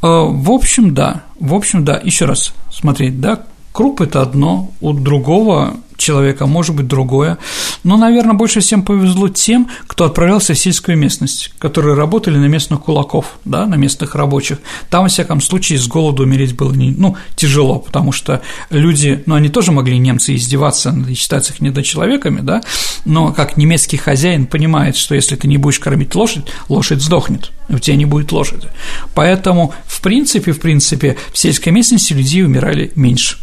А, 0.00 0.22
в 0.24 0.50
общем, 0.50 0.94
да, 0.94 1.24
в 1.38 1.54
общем, 1.54 1.84
да, 1.84 2.00
еще 2.02 2.24
раз 2.24 2.54
смотреть, 2.72 3.20
да, 3.20 3.42
круп– 3.72 4.00
это 4.02 4.22
одно, 4.22 4.70
у 4.80 4.94
другого 4.94 5.76
человека, 5.98 6.46
может 6.46 6.74
быть, 6.74 6.88
другое. 6.88 7.38
Но, 7.84 7.96
наверное, 7.96 8.34
больше 8.34 8.60
всем 8.60 8.82
повезло 8.82 9.28
тем, 9.28 9.68
кто 9.86 10.04
отправлялся 10.04 10.54
в 10.54 10.58
сельскую 10.58 10.96
местность, 10.96 11.52
которые 11.58 11.94
работали 11.96 12.36
на 12.36 12.46
местных 12.46 12.82
кулаков, 12.82 13.38
да, 13.44 13.66
на 13.66 13.74
местных 13.74 14.14
рабочих. 14.14 14.58
Там, 14.88 15.02
во 15.02 15.08
всяком 15.08 15.40
случае, 15.40 15.78
с 15.78 15.86
голоду 15.88 16.22
умереть 16.22 16.54
было 16.54 16.72
не, 16.72 16.90
ну, 16.92 17.16
тяжело, 17.34 17.78
потому 17.78 18.12
что 18.12 18.42
люди, 18.70 19.22
ну, 19.26 19.34
они 19.34 19.48
тоже 19.48 19.72
могли, 19.72 19.98
немцы, 19.98 20.34
издеваться 20.34 20.94
и 21.08 21.14
считать 21.14 21.50
их 21.50 21.60
недочеловеками, 21.60 22.40
да, 22.40 22.62
но 23.04 23.32
как 23.32 23.56
немецкий 23.56 23.96
хозяин 23.96 24.46
понимает, 24.46 24.96
что 24.96 25.14
если 25.14 25.36
ты 25.36 25.48
не 25.48 25.58
будешь 25.58 25.80
кормить 25.80 26.14
лошадь, 26.14 26.46
лошадь 26.68 27.02
сдохнет, 27.02 27.50
у 27.68 27.78
тебя 27.78 27.96
не 27.96 28.04
будет 28.04 28.32
лошади. 28.32 28.68
Поэтому, 29.14 29.74
в 29.86 30.00
принципе, 30.02 30.52
в 30.52 30.60
принципе, 30.60 31.16
в 31.32 31.38
сельской 31.38 31.72
местности 31.72 32.12
людей 32.12 32.44
умирали 32.44 32.92
меньше. 32.94 33.38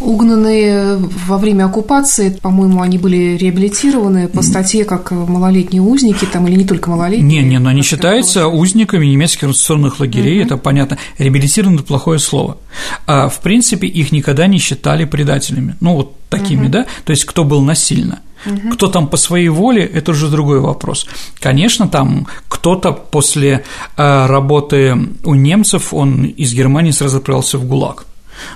Угнанные 0.00 0.96
во 0.96 1.38
время 1.38 1.66
оккупации, 1.66 2.30
по-моему, 2.30 2.82
они 2.82 2.98
были 2.98 3.36
реабилитированы 3.36 4.28
по 4.28 4.42
статье 4.42 4.84
как 4.84 5.10
малолетние 5.10 5.82
узники, 5.82 6.24
там 6.24 6.46
или 6.46 6.56
не 6.56 6.64
только 6.64 6.90
малолетние. 6.90 7.42
Не, 7.42 7.48
не, 7.48 7.58
но 7.58 7.70
они 7.70 7.82
считаются 7.82 8.46
узниками 8.46 9.06
немецких 9.06 9.40
концентрационных 9.40 10.00
лагерей, 10.00 10.38
угу. 10.40 10.46
это 10.46 10.56
понятно. 10.56 10.98
Реабилитированы– 11.18 11.78
плохое 11.88 12.18
слово. 12.18 12.58
А 13.06 13.28
в 13.28 13.40
принципе 13.40 13.86
их 13.88 14.12
никогда 14.12 14.46
не 14.46 14.58
считали 14.58 15.04
предателями, 15.04 15.76
ну 15.80 15.94
вот 15.94 16.14
такими, 16.28 16.64
угу. 16.64 16.72
да, 16.72 16.86
то 17.04 17.10
есть 17.10 17.24
кто 17.24 17.44
был 17.44 17.62
насильно. 17.62 18.20
Угу. 18.46 18.74
Кто 18.74 18.86
там 18.86 19.08
по 19.08 19.16
своей 19.16 19.48
воле, 19.48 19.84
это 19.84 20.12
уже 20.12 20.28
другой 20.28 20.60
вопрос. 20.60 21.06
Конечно, 21.40 21.88
там 21.88 22.28
кто-то 22.48 22.92
после 22.92 23.64
э, 23.96 24.26
работы 24.26 24.96
у 25.24 25.34
немцев, 25.34 25.92
он 25.92 26.24
из 26.24 26.54
Германии 26.54 26.92
сразу 26.92 27.16
отправился 27.16 27.58
в 27.58 27.66
ГУЛАГ 27.66 28.06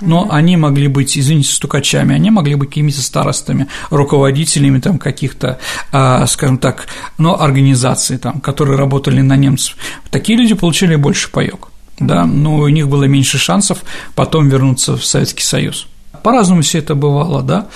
но 0.01 0.27
они 0.31 0.57
могли 0.57 0.87
быть, 0.87 1.17
извините, 1.17 1.51
стукачами, 1.53 2.15
они 2.15 2.31
могли 2.31 2.55
быть 2.55 2.69
какими-то 2.69 3.01
старостами, 3.01 3.67
руководителями 3.89 4.79
там 4.79 4.99
каких-то, 4.99 5.59
а, 5.91 6.25
скажем 6.27 6.57
так, 6.57 6.87
ну, 7.17 7.35
организаций, 7.35 8.17
там, 8.17 8.41
которые 8.41 8.77
работали 8.77 9.21
на 9.21 9.35
немцев. 9.35 9.77
Такие 10.09 10.37
люди 10.37 10.53
получили 10.53 10.95
больше 10.95 11.31
паёк, 11.31 11.71
да, 11.99 12.25
но 12.25 12.57
у 12.57 12.67
них 12.67 12.87
было 12.87 13.05
меньше 13.05 13.37
шансов 13.37 13.79
потом 14.15 14.49
вернуться 14.49 14.97
в 14.97 15.05
Советский 15.05 15.43
Союз. 15.43 15.87
По-разному 16.23 16.61
все 16.61 16.79
это 16.79 16.95
бывало, 16.95 17.41
да. 17.41 17.67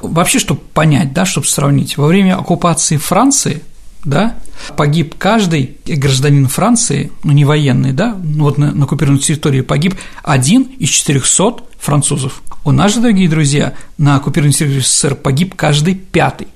Вообще, 0.00 0.40
чтобы 0.40 0.60
понять, 0.60 1.12
да, 1.12 1.24
чтобы 1.24 1.46
сравнить, 1.46 1.96
во 1.96 2.06
время 2.06 2.36
оккупации 2.36 2.96
Франции 2.96 3.62
да, 4.04 4.36
погиб 4.76 5.14
каждый 5.16 5.76
гражданин 5.86 6.48
Франции, 6.48 7.12
ну 7.22 7.32
не 7.32 7.44
военный, 7.44 7.92
да, 7.92 8.16
ну 8.22 8.44
вот 8.44 8.58
на, 8.58 8.72
на 8.72 8.84
оккупированной 8.84 9.20
территории 9.20 9.60
погиб 9.60 9.94
один 10.22 10.62
из 10.78 10.88
400 10.88 11.64
французов. 11.78 12.42
У 12.64 12.72
нас 12.72 12.94
же, 12.94 13.00
дорогие 13.00 13.28
друзья, 13.28 13.74
на 13.98 14.16
оккупированной 14.16 14.52
территории 14.52 14.80
СССР 14.80 15.14
погиб 15.14 15.54
каждый 15.56 15.94
пятый. 15.94 16.48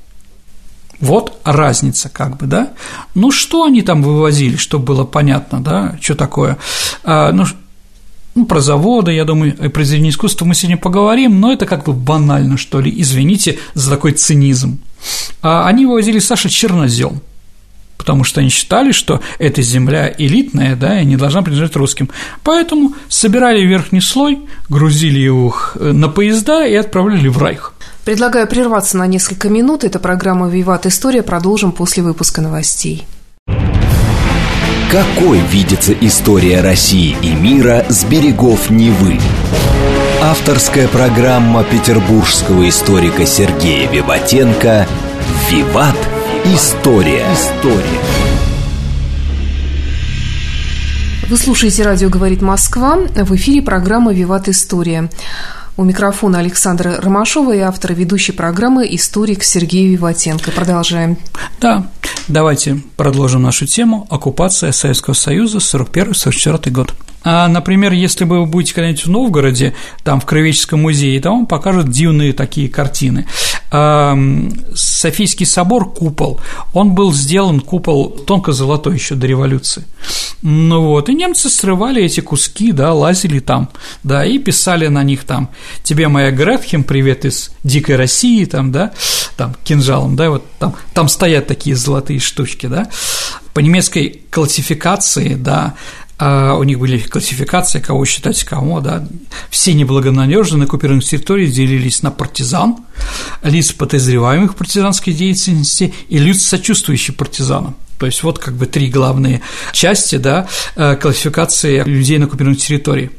Вот 1.00 1.38
разница, 1.44 2.08
как 2.08 2.38
бы, 2.38 2.46
да. 2.46 2.72
Ну, 3.14 3.30
что 3.30 3.64
они 3.64 3.82
там 3.82 4.02
вывозили, 4.02 4.56
чтобы 4.56 4.84
было 4.86 5.04
понятно, 5.04 5.62
да, 5.62 5.98
что 6.00 6.14
такое. 6.14 6.58
А, 7.04 7.32
ну, 7.32 7.44
ну, 8.34 8.46
про 8.46 8.60
заводы, 8.60 9.12
я 9.12 9.24
думаю, 9.24 9.56
и 9.62 9.68
произведение 9.68 10.10
искусства 10.10 10.46
мы 10.46 10.54
сегодня 10.54 10.78
поговорим, 10.78 11.40
но 11.40 11.52
это 11.52 11.66
как 11.66 11.84
бы 11.84 11.92
банально, 11.92 12.56
что 12.56 12.80
ли, 12.80 12.92
извините 12.96 13.58
за 13.74 13.90
такой 13.90 14.12
цинизм. 14.12 14.78
А 15.42 15.66
они 15.66 15.86
вывозили, 15.86 16.18
Саша, 16.18 16.48
чернозем– 16.48 17.20
потому 18.06 18.22
что 18.22 18.40
они 18.40 18.50
считали, 18.50 18.92
что 18.92 19.20
эта 19.40 19.62
земля 19.62 20.14
элитная, 20.16 20.76
да, 20.76 21.00
и 21.00 21.04
не 21.04 21.16
должна 21.16 21.42
принадлежать 21.42 21.74
русским. 21.74 22.08
Поэтому 22.44 22.94
собирали 23.08 23.62
верхний 23.66 24.00
слой, 24.00 24.38
грузили 24.68 25.18
его 25.18 25.56
на 25.74 26.08
поезда 26.08 26.64
и 26.64 26.76
отправляли 26.76 27.26
в 27.26 27.38
Райх. 27.38 27.74
Предлагаю 28.04 28.46
прерваться 28.46 28.96
на 28.96 29.08
несколько 29.08 29.48
минут. 29.48 29.82
Это 29.82 29.98
программа 29.98 30.48
«Виват 30.48 30.86
История». 30.86 31.24
Продолжим 31.24 31.72
после 31.72 32.04
выпуска 32.04 32.40
новостей. 32.40 33.04
Какой 34.92 35.40
видится 35.50 35.92
история 35.92 36.60
России 36.60 37.16
и 37.22 37.32
мира 37.32 37.84
с 37.88 38.04
берегов 38.04 38.70
Невы? 38.70 39.18
Авторская 40.22 40.86
программа 40.86 41.64
петербургского 41.64 42.68
историка 42.68 43.26
Сергея 43.26 43.90
Виватенко 43.90 44.86
«Виват. 45.50 45.96
История». 46.54 47.26
История. 47.32 48.00
Вы 51.28 51.36
слушаете 51.36 51.82
«Радио 51.82 52.08
говорит 52.08 52.40
Москва». 52.40 52.98
В 52.98 53.34
эфире 53.34 53.62
программа 53.62 54.12
«Виват 54.12 54.48
История». 54.48 55.10
У 55.76 55.82
микрофона 55.82 56.38
Александра 56.38 57.00
Ромашова 57.02 57.52
и 57.52 57.58
автор 57.58 57.94
ведущей 57.94 58.30
программы 58.30 58.86
историк 58.94 59.42
Сергей 59.42 59.88
Виватенко. 59.88 60.52
Продолжаем. 60.52 61.18
Да, 61.60 61.90
давайте 62.28 62.80
продолжим 62.96 63.42
нашу 63.42 63.66
тему 63.66 64.06
«Оккупация 64.08 64.70
Советского 64.70 65.14
Союза 65.14 65.58
41-44 65.58 66.70
год». 66.70 66.94
А, 67.28 67.48
например, 67.48 67.92
если 67.92 68.24
бы 68.24 68.38
вы 68.38 68.46
будете 68.46 68.72
когда-нибудь 68.72 69.04
в 69.04 69.10
Новгороде, 69.10 69.74
там 70.04 70.20
в 70.20 70.26
Кровеческом 70.26 70.82
музее, 70.82 71.20
там 71.20 71.38
вам 71.38 71.46
покажут 71.46 71.90
дивные 71.90 72.32
такие 72.32 72.68
картины. 72.68 73.26
А, 73.72 74.16
Софийский 74.76 75.44
собор, 75.44 75.92
купол, 75.92 76.40
он 76.72 76.94
был 76.94 77.12
сделан, 77.12 77.58
купол 77.58 78.10
тонко-золотой 78.10 78.94
еще 78.94 79.16
до 79.16 79.26
революции. 79.26 79.82
Ну 80.42 80.82
вот, 80.82 81.08
и 81.08 81.14
немцы 81.14 81.50
срывали 81.50 82.04
эти 82.04 82.20
куски, 82.20 82.70
да, 82.70 82.94
лазили 82.94 83.40
там, 83.40 83.70
да, 84.04 84.24
и 84.24 84.38
писали 84.38 84.86
на 84.86 85.02
них 85.02 85.24
там 85.24 85.50
«Тебе, 85.82 86.06
моя 86.06 86.30
Гретхем, 86.30 86.84
привет 86.84 87.24
из 87.24 87.50
дикой 87.64 87.96
России», 87.96 88.44
там, 88.44 88.70
да, 88.70 88.92
там, 89.36 89.56
кинжалом, 89.64 90.14
да, 90.14 90.30
вот 90.30 90.44
там, 90.60 90.76
там 90.94 91.08
стоят 91.08 91.48
такие 91.48 91.74
золотые 91.74 92.20
штучки, 92.20 92.66
да, 92.66 92.88
по 93.52 93.58
немецкой 93.58 94.20
классификации, 94.30 95.34
да, 95.34 95.74
у 96.18 96.62
них 96.62 96.78
были 96.78 96.98
классификации, 96.98 97.78
кого 97.80 98.04
считать 98.06 98.42
кому, 98.44 98.80
да. 98.80 99.06
Все 99.50 99.74
неблагонадежные 99.74 100.60
на 100.60 100.64
оккупированных 100.64 101.04
территориях 101.04 101.52
делились 101.52 102.02
на 102.02 102.10
партизан, 102.10 102.78
лиц, 103.42 103.72
подозреваемых 103.72 104.52
в 104.52 104.56
партизанской 104.56 105.12
деятельности 105.12 105.92
и 106.08 106.18
лиц, 106.18 106.42
сочувствующих 106.42 107.16
партизанам. 107.16 107.76
То 107.98 108.06
есть 108.06 108.22
вот 108.22 108.38
как 108.38 108.54
бы 108.54 108.66
три 108.66 108.88
главные 108.88 109.42
части 109.72 110.16
да, 110.16 110.48
э, 110.74 110.96
классификации 110.96 111.82
людей 111.84 112.18
на 112.18 112.26
оккупированной 112.26 112.58
территории. 112.58 113.10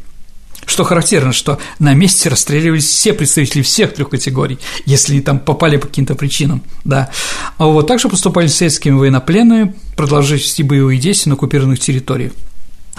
Что 0.66 0.84
характерно, 0.84 1.32
что 1.32 1.60
на 1.80 1.94
месте 1.94 2.30
расстреливались 2.30 2.86
все 2.86 3.14
представители 3.14 3.62
всех 3.62 3.94
трех 3.94 4.10
категорий, 4.10 4.60
если 4.86 5.20
там 5.22 5.40
попали 5.40 5.78
по 5.78 5.88
каким-то 5.88 6.14
причинам, 6.14 6.62
да. 6.84 7.10
А 7.58 7.66
вот 7.66 7.88
также 7.88 8.10
поступали 8.10 8.48
с 8.48 8.56
советскими 8.56 8.94
военнопленными, 8.94 9.76
продолжали 9.96 10.40
вести 10.40 10.64
боевые 10.64 11.00
действия 11.00 11.30
на 11.30 11.36
оккупированных 11.36 11.80
территориях. 11.80 12.34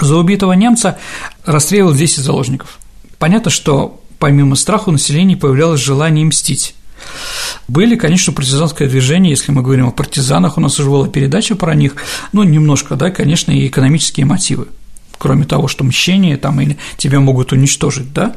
За 0.01 0.17
убитого 0.17 0.53
немца 0.53 0.99
расстреливал 1.45 1.95
10 1.95 2.19
заложников. 2.19 2.79
Понятно, 3.19 3.51
что 3.51 4.01
помимо 4.19 4.57
страха 4.57 4.89
у 4.89 4.93
населения 4.93 5.37
появлялось 5.37 5.81
желание 5.81 6.25
мстить. 6.25 6.75
Были, 7.69 7.97
конечно, 7.97 8.33
партизанское 8.33 8.89
движение, 8.89 9.31
если 9.31 9.53
мы 9.53 9.63
говорим 9.63 9.89
о 9.89 9.93
партизанах, 9.93 10.59
у 10.59 10.61
нас 10.61 10.79
уже 10.81 10.91
была 10.91 11.09
передача 11.09 11.55
про 11.55 11.75
них, 11.75 11.95
ну, 12.33 12.43
немножко, 12.43 12.97
да, 12.97 13.11
конечно, 13.11 13.53
и 13.53 13.67
экономические 13.67 14.27
мотивы 14.27 14.69
кроме 15.19 15.45
того, 15.45 15.67
что 15.67 15.83
мщение 15.83 16.37
там 16.37 16.61
или 16.61 16.79
тебя 16.97 17.19
могут 17.19 17.53
уничтожить, 17.53 18.13
да. 18.13 18.37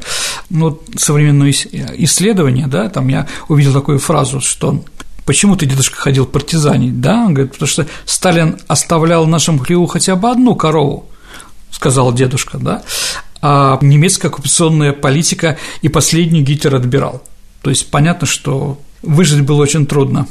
Ну, 0.50 0.80
современное 0.96 1.52
исследование, 1.52 2.66
да, 2.66 2.88
там 2.88 3.06
я 3.06 3.28
увидел 3.48 3.72
такую 3.72 4.00
фразу, 4.00 4.40
что 4.40 4.84
Почему 5.24 5.54
ты, 5.54 5.66
дедушка, 5.66 5.96
ходил 5.96 6.26
партизанить, 6.26 7.00
да? 7.00 7.24
Он 7.26 7.34
говорит, 7.34 7.52
потому 7.52 7.68
что 7.68 7.86
Сталин 8.06 8.58
оставлял 8.66 9.24
в 9.24 9.28
нашем 9.28 9.60
хлеву 9.60 9.86
хотя 9.86 10.16
бы 10.16 10.28
одну 10.28 10.56
корову, 10.56 11.08
сказал 11.72 12.12
дедушка, 12.12 12.58
да, 12.58 12.82
а 13.40 13.78
немецкая 13.82 14.28
оккупационная 14.28 14.92
политика 14.92 15.58
и 15.82 15.88
последний 15.88 16.42
Гитлер 16.42 16.76
отбирал. 16.76 17.22
То 17.62 17.70
есть 17.70 17.90
понятно, 17.90 18.26
что 18.26 18.80
выжить 19.02 19.40
было 19.40 19.62
очень 19.62 19.86
трудно. 19.86 20.28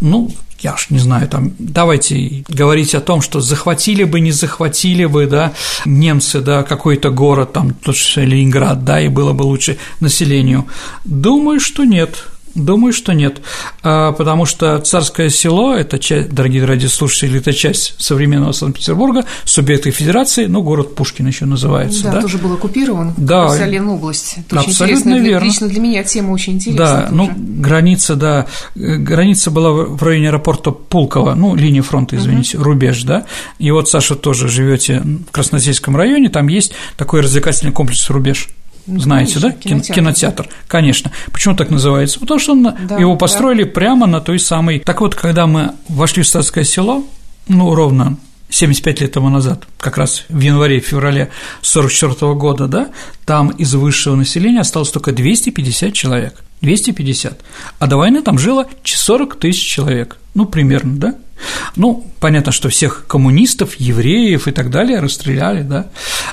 Ну, 0.00 0.30
я 0.60 0.74
уж 0.74 0.90
не 0.90 0.98
знаю, 0.98 1.28
там, 1.28 1.52
давайте 1.58 2.44
говорить 2.48 2.94
о 2.94 3.00
том, 3.00 3.20
что 3.22 3.40
захватили 3.40 4.04
бы, 4.04 4.20
не 4.20 4.32
захватили 4.32 5.04
бы, 5.04 5.26
да, 5.26 5.52
немцы, 5.84 6.40
да, 6.40 6.62
какой-то 6.62 7.10
город, 7.10 7.52
там, 7.52 7.74
тот 7.74 7.96
же 7.96 8.24
Ленинград, 8.24 8.84
да, 8.84 9.00
и 9.00 9.08
было 9.08 9.32
бы 9.32 9.42
лучше 9.42 9.78
населению. 10.00 10.66
Думаю, 11.04 11.60
что 11.60 11.84
нет. 11.84 12.24
Думаю, 12.54 12.92
что 12.92 13.12
нет, 13.12 13.40
а, 13.82 14.12
потому 14.12 14.46
что 14.46 14.78
царское 14.78 15.28
село– 15.28 15.74
это 15.76 15.98
часть, 15.98 16.30
дорогие 16.30 16.64
радиослушатели, 16.64 17.40
это 17.40 17.52
часть 17.52 17.94
современного 18.00 18.52
Санкт-Петербурга, 18.52 19.24
субъекты 19.44 19.90
федерации, 19.90 20.46
ну, 20.46 20.62
город 20.62 20.94
Пушкин 20.94 21.26
еще 21.26 21.46
называется. 21.46 22.04
Да, 22.04 22.12
да? 22.12 22.22
тоже 22.22 22.38
был 22.38 22.52
оккупирован, 22.52 23.12
да, 23.16 23.48
Сален 23.48 23.88
область. 23.88 24.36
Это 24.38 24.60
абсолютно 24.60 25.16
очень 25.16 25.24
верно. 25.24 25.44
Лично 25.44 25.68
для 25.68 25.80
меня 25.80 26.04
тема 26.04 26.30
очень 26.30 26.54
интересная. 26.54 26.86
Да, 26.86 27.02
тоже. 27.02 27.14
ну, 27.14 27.30
граница, 27.36 28.14
да, 28.14 28.46
граница 28.76 29.50
была 29.50 29.72
в 29.72 30.02
районе 30.02 30.28
аэропорта 30.28 30.70
Пулково, 30.70 31.34
ну, 31.34 31.56
линия 31.56 31.82
фронта, 31.82 32.16
извините, 32.16 32.56
угу. 32.56 32.66
рубеж, 32.66 33.02
да, 33.02 33.26
и 33.58 33.72
вот, 33.72 33.88
Саша, 33.88 34.14
тоже 34.14 34.48
живете 34.48 35.00
в 35.00 35.32
Красносельском 35.32 35.96
районе, 35.96 36.28
там 36.28 36.46
есть 36.46 36.72
такой 36.96 37.20
развлекательный 37.20 37.72
комплекс 37.72 38.08
«Рубеж», 38.10 38.48
Знаете, 38.86 39.40
конечно, 39.40 39.40
да? 39.40 39.52
Кинотеатр. 39.52 39.94
кинотеатр, 39.94 40.48
конечно. 40.68 41.10
Почему 41.32 41.56
так 41.56 41.70
называется? 41.70 42.20
Потому 42.20 42.40
что 42.40 42.52
он, 42.52 42.62
да, 42.86 42.98
его 42.98 43.16
построили 43.16 43.64
да. 43.64 43.70
прямо 43.70 44.06
на 44.06 44.20
той 44.20 44.38
самой. 44.38 44.80
Так 44.80 45.00
вот, 45.00 45.14
когда 45.14 45.46
мы 45.46 45.72
вошли 45.88 46.22
в 46.22 46.28
Статское 46.28 46.64
село, 46.64 47.04
ну, 47.48 47.74
ровно 47.74 48.18
75 48.50 49.00
лет 49.00 49.12
тому 49.12 49.30
назад, 49.30 49.66
как 49.78 49.96
раз 49.96 50.24
в 50.28 50.38
январе-феврале 50.38 51.30
44 51.62 52.34
года, 52.34 52.68
да, 52.68 52.88
там 53.24 53.48
из 53.48 53.74
высшего 53.74 54.16
населения 54.16 54.60
осталось 54.60 54.90
только 54.90 55.12
250 55.12 55.92
человек. 55.92 56.42
250. 56.60 57.40
А 57.78 57.86
до 57.86 57.96
войны 57.96 58.22
там 58.22 58.38
жило 58.38 58.66
40 58.82 59.36
тысяч 59.36 59.66
человек. 59.66 60.18
Ну, 60.34 60.46
примерно, 60.46 60.96
да? 60.96 61.14
Ну, 61.76 62.06
понятно, 62.20 62.52
что 62.52 62.68
всех 62.68 63.06
коммунистов, 63.06 63.74
евреев 63.76 64.48
и 64.48 64.52
так 64.52 64.70
далее 64.70 65.00
расстреляли, 65.00 65.62
да. 65.62 65.86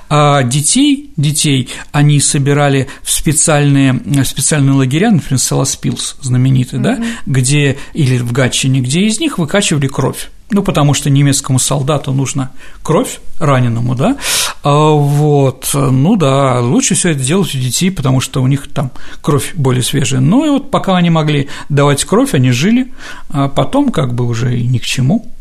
А 0.10 0.44
детей, 0.44 1.12
детей 1.18 1.70
они 1.92 2.20
собирали 2.20 2.88
в 3.04 3.12
специальные, 3.12 3.94
в 3.94 4.26
специальные 4.26 4.74
лагеря, 4.74 5.12
например, 5.12 5.40
Саласпилс 5.40 6.18
знаменитый, 6.22 6.80
mm-hmm. 6.80 6.84
да, 6.84 7.00
где, 7.26 7.78
или 7.94 8.18
в 8.18 8.32
Гатчине, 8.32 8.82
где 8.82 9.02
из 9.02 9.20
них 9.20 9.38
выкачивали 9.38 9.88
кровь 9.88 10.30
ну, 10.52 10.64
потому 10.64 10.94
что 10.94 11.10
немецкому 11.10 11.60
солдату 11.60 12.12
нужна 12.12 12.52
кровь 12.84 13.20
раненому, 13.40 13.96
да, 13.96 14.18
а, 14.64 14.92
вот, 14.92 15.70
ну 15.74 16.16
да, 16.16 16.60
лучше 16.60 16.96
все 16.96 17.12
это 17.12 17.22
делать 17.22 17.56
у 17.56 17.58
детей, 17.58 17.90
потому 17.90 18.22
что 18.22 18.42
у 18.42 18.48
них 18.48 18.70
там 18.72 18.92
кровь 19.22 19.54
более 19.56 19.84
свежая, 19.84 20.20
ну 20.20 20.46
и 20.46 20.50
вот 20.50 20.72
пока 20.72 20.96
они 20.98 21.10
могли 21.10 21.48
давать 21.70 22.04
кровь, 22.06 22.34
они 22.34 22.52
жили, 22.52 22.94
а 23.30 23.48
потом 23.50 23.92
как 23.92 24.14
бы 24.14 24.26
уже 24.26 24.58
и 24.58 24.68
ни 24.68 24.78
к 24.78 24.84
чему, 24.84 25.32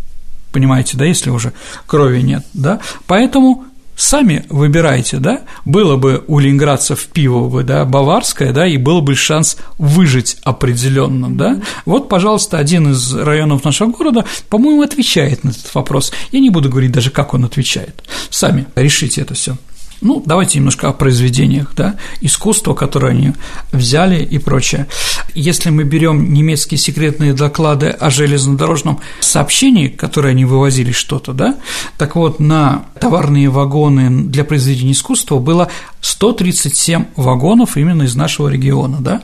понимаете, 0.53 0.97
да, 0.97 1.05
если 1.05 1.31
уже 1.31 1.53
крови 1.87 2.21
нет, 2.23 2.45
да, 2.55 2.81
поэтому 3.07 3.65
сами 4.01 4.45
выбирайте, 4.49 5.19
да, 5.19 5.43
было 5.65 5.97
бы 5.97 6.25
у 6.27 6.39
ленинградцев 6.39 7.07
пиво 7.07 7.49
бы, 7.49 7.63
да, 7.63 7.85
баварское, 7.85 8.53
да, 8.53 8.67
и 8.67 8.77
был 8.77 9.03
бы 9.03 9.15
шанс 9.15 9.57
выжить 9.79 10.39
определенно, 10.43 11.31
да. 11.31 11.61
Вот, 11.85 12.09
пожалуйста, 12.09 12.59
один 12.59 12.93
из 12.93 13.15
районов 13.15 13.65
нашего 13.65 13.91
города, 13.91 14.25
по-моему, 14.49 14.83
отвечает 14.83 15.45
на 15.45 15.51
этот 15.51 15.75
вопрос. 15.75 16.13
Я 16.33 16.41
не 16.41 16.51
буду 16.51 16.71
говорить 16.71 16.93
даже, 16.93 17.11
как 17.11 17.35
он 17.35 17.45
отвечает. 17.45 18.03
Сами 18.31 18.67
решите 18.75 19.21
это 19.21 19.35
все. 19.35 19.57
Ну, 20.01 20.23
давайте 20.25 20.59
немножко 20.59 20.89
о 20.89 20.93
произведениях, 20.93 21.73
да, 21.77 21.97
искусство, 22.23 22.75
которое 22.75 23.09
они 23.09 23.33
взяли 23.71 24.25
и 24.25 24.39
прочее. 24.39 24.87
Если 25.35 25.71
мы 25.71 25.85
берем 25.85 26.33
немецкие 26.33 26.79
секретные 26.79 27.35
доклады 27.35 27.89
о 27.89 28.09
железнодорожном 28.09 29.01
сообщении, 29.21 29.89
которые 29.89 30.31
они 30.31 30.47
вывозили 30.47 30.93
что-то, 30.93 31.33
да, 31.33 31.57
так 31.99 32.17
вот, 32.17 32.41
на 32.41 32.85
товарные 32.99 33.51
вагоны 33.51 34.25
для 34.25 34.45
произведения 34.45 34.93
искусства 34.93 35.39
было 35.39 35.69
137 36.01 37.05
вагонов 37.17 37.77
именно 37.77 38.05
из 38.05 38.15
нашего 38.15 38.49
региона, 38.49 38.99
да, 39.01 39.23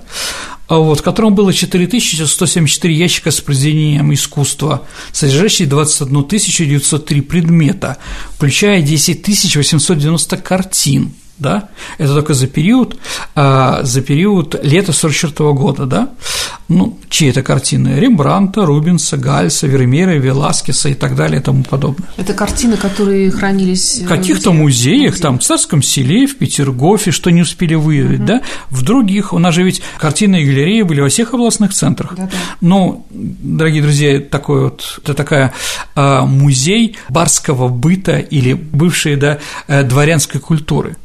вот, 0.68 1.00
в 1.00 1.02
котором 1.02 1.34
было 1.34 1.52
4174 1.52 2.94
ящика 2.94 3.30
с 3.30 3.40
произведением 3.40 4.12
искусства, 4.12 4.86
содержащие 5.12 5.68
21 5.68 6.26
903 6.26 7.20
предмета, 7.20 7.98
включая 8.34 8.82
10 8.82 9.56
890 9.56 10.36
картин– 10.38 11.12
да, 11.38 11.68
это 11.98 12.14
только 12.14 12.34
за 12.34 12.46
период, 12.46 12.96
а, 13.34 13.82
за 13.82 14.00
период 14.00 14.58
лета 14.62 14.92
44 14.92 15.52
года, 15.52 15.86
да, 15.86 16.08
ну, 16.68 16.98
чьи 17.08 17.28
это 17.28 17.42
картины? 17.42 18.00
Рембранта, 18.00 18.66
Рубинса, 18.66 19.16
Гальса, 19.16 19.68
Вермеера, 19.68 20.12
Веласкеса 20.12 20.88
и 20.88 20.94
так 20.94 21.14
далее 21.14 21.40
и 21.40 21.42
тому 21.42 21.62
подобное. 21.62 22.08
Это 22.16 22.34
картины, 22.34 22.76
которые 22.76 23.30
хранились 23.30 24.00
в 24.00 24.08
каких-то 24.08 24.52
музеях, 24.52 25.12
музее. 25.12 25.22
там, 25.22 25.38
в 25.38 25.42
Царском 25.42 25.80
селе, 25.82 26.26
в 26.26 26.36
Петергофе, 26.36 27.12
что 27.12 27.30
не 27.30 27.42
успели 27.42 27.74
выявить, 27.74 28.20
угу. 28.20 28.26
да, 28.26 28.42
в 28.70 28.82
других, 28.82 29.32
у 29.32 29.38
нас 29.38 29.54
же 29.54 29.62
ведь 29.62 29.80
картины 29.98 30.42
и 30.42 30.44
галереи 30.44 30.82
были 30.82 31.00
во 31.00 31.08
всех 31.08 31.34
областных 31.34 31.72
центрах, 31.72 32.16
да 32.16 32.24
-да. 32.24 32.30
но, 32.60 33.06
дорогие 33.10 33.82
друзья, 33.82 34.20
такой 34.20 34.64
вот, 34.64 35.00
это 35.04 35.14
такая 35.14 35.52
а, 35.94 36.26
музей 36.26 36.96
барского 37.08 37.68
быта 37.68 38.18
или 38.18 38.54
бывшей, 38.54 39.16
да, 39.16 39.38
э, 39.68 39.84
дворянской 39.84 40.40
культуры, 40.40 40.96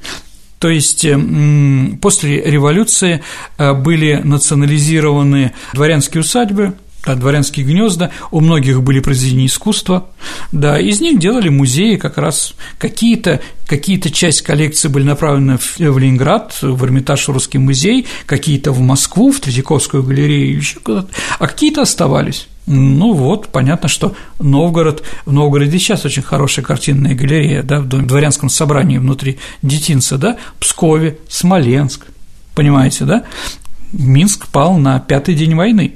то 0.62 0.70
есть 0.70 1.06
эм, 1.06 1.98
после 2.00 2.40
революции 2.40 3.24
э, 3.58 3.74
были 3.74 4.22
национализированы 4.24 5.54
дворянские 5.74 6.22
усадьбы, 6.22 6.76
да, 7.04 7.16
дворянские 7.16 7.66
гнезда, 7.66 8.12
у 8.30 8.42
многих 8.42 8.84
были 8.84 9.00
произведения 9.00 9.48
искусства, 9.48 10.12
да, 10.52 10.80
из 10.80 11.02
них 11.02 11.18
делали 11.18 11.50
музеи 11.50 11.96
как 11.96 12.20
раз 12.20 12.54
какие-то 12.78 13.42
какие-то 13.66 14.12
часть 14.12 14.44
коллекции 14.44 14.88
были 14.88 15.04
направлены 15.04 15.58
в, 15.58 15.80
в 15.80 15.98
Ленинград, 15.98 16.56
в 16.62 16.86
Эрмитаж 16.86 17.28
Русский 17.30 17.58
музей, 17.58 18.06
какие-то 18.28 18.72
в 18.72 18.82
Москву, 18.82 19.32
в 19.32 19.40
Третьяковскую 19.40 20.04
галерею, 20.04 20.58
еще 20.58 20.80
куда-то, 20.80 21.10
а 21.40 21.48
какие-то 21.48 21.82
оставались. 21.82 22.48
Ну 22.68 23.14
вот, 23.14 23.48
понятно, 23.50 23.90
что 23.90 24.16
Новгород, 24.40 25.04
в 25.26 25.34
Новгороде 25.34 25.80
сейчас 25.80 26.06
очень 26.06 26.22
хорошая 26.22 26.64
картинная 26.64 27.16
галерея, 27.16 27.64
да, 27.64 27.80
в 27.80 27.88
дворянском 27.88 28.50
собрании 28.50 28.98
внутри 28.98 29.40
детинца, 29.62 30.18
да, 30.18 30.38
Пскове, 30.60 31.18
Смоленск, 31.28 32.06
понимаете, 32.54 33.06
да, 33.06 33.24
Минск 33.92 34.48
пал 34.48 34.78
на 34.78 35.00
пятый 35.00 35.36
день 35.36 35.56
войны, 35.56 35.96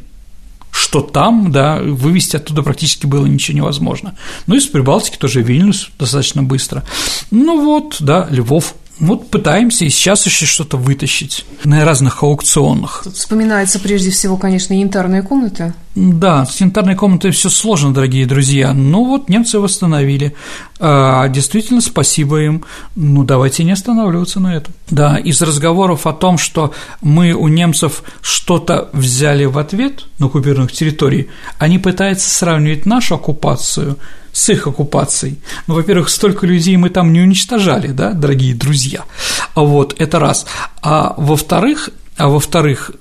что 0.72 1.02
там, 1.02 1.52
да, 1.52 1.80
вывести 1.82 2.36
оттуда 2.36 2.62
практически 2.62 3.06
было 3.06 3.26
ничего 3.26 3.58
невозможно. 3.58 4.16
Ну, 4.48 4.56
из 4.56 4.66
Прибалтики 4.66 5.18
тоже 5.18 5.42
Вильнюс 5.42 5.92
достаточно 5.98 6.44
быстро. 6.44 6.84
Ну 7.32 7.64
вот, 7.64 7.98
да, 8.00 8.28
Львов 8.30 8.76
вот 9.00 9.30
пытаемся 9.30 9.86
и 9.86 9.90
сейчас 9.90 10.26
еще 10.26 10.46
что-то 10.46 10.78
вытащить 10.78 11.46
на 11.64 11.84
разных 11.84 12.24
аукционах. 12.24 13.02
Тут 13.04 13.16
вспоминается 13.16 13.80
прежде 13.80 14.10
всего, 14.10 14.38
конечно, 14.38 14.74
янтарная 14.74 15.22
комната. 15.22 15.74
Да, 15.96 16.46
с 16.46 16.60
янтарной 16.60 16.96
комнатой 16.96 17.32
все 17.32 17.50
сложно, 17.50 17.94
дорогие 17.94 18.26
друзья. 18.26 18.74
Ну 18.74 19.06
вот 19.06 19.30
немцы 19.30 19.60
восстановили. 19.60 20.36
А, 20.78 21.30
действительно, 21.30 21.80
спасибо 21.80 22.42
им. 22.42 22.66
Ну, 22.96 23.24
давайте 23.24 23.64
не 23.64 23.72
останавливаться 23.72 24.42
на 24.42 24.56
этом. 24.56 24.74
Да, 24.90 25.16
из 25.18 25.42
разговоров 25.42 26.06
о 26.06 26.12
том, 26.12 26.38
что 26.38 26.74
мы 27.02 27.32
у 27.32 27.48
немцев 27.48 28.04
что-то 28.22 28.90
взяли 28.92 29.46
в 29.46 29.58
ответ 29.58 30.04
на 30.20 30.26
оккупированных 30.26 30.74
территорий, 30.74 31.30
они 31.60 31.80
пытаются 31.80 32.30
сравнивать 32.30 32.86
нашу 32.86 33.16
оккупацию 33.16 33.98
с 34.34 34.50
их 34.50 34.68
оккупацией. 34.68 35.40
Ну, 35.68 35.76
во-первых, 35.76 36.10
столько 36.10 36.46
людей 36.46 36.76
мы 36.76 36.90
там 36.90 37.14
не 37.14 37.22
уничтожали, 37.22 37.88
да, 37.88 38.12
дорогие 38.12 38.54
друзья. 38.54 39.06
А 39.54 39.62
вот 39.62 39.96
это 39.98 40.20
раз. 40.20 40.46
А 40.82 41.14
во-вторых, 41.16 41.90
а 42.18 42.28
во-вторых, 42.28 42.92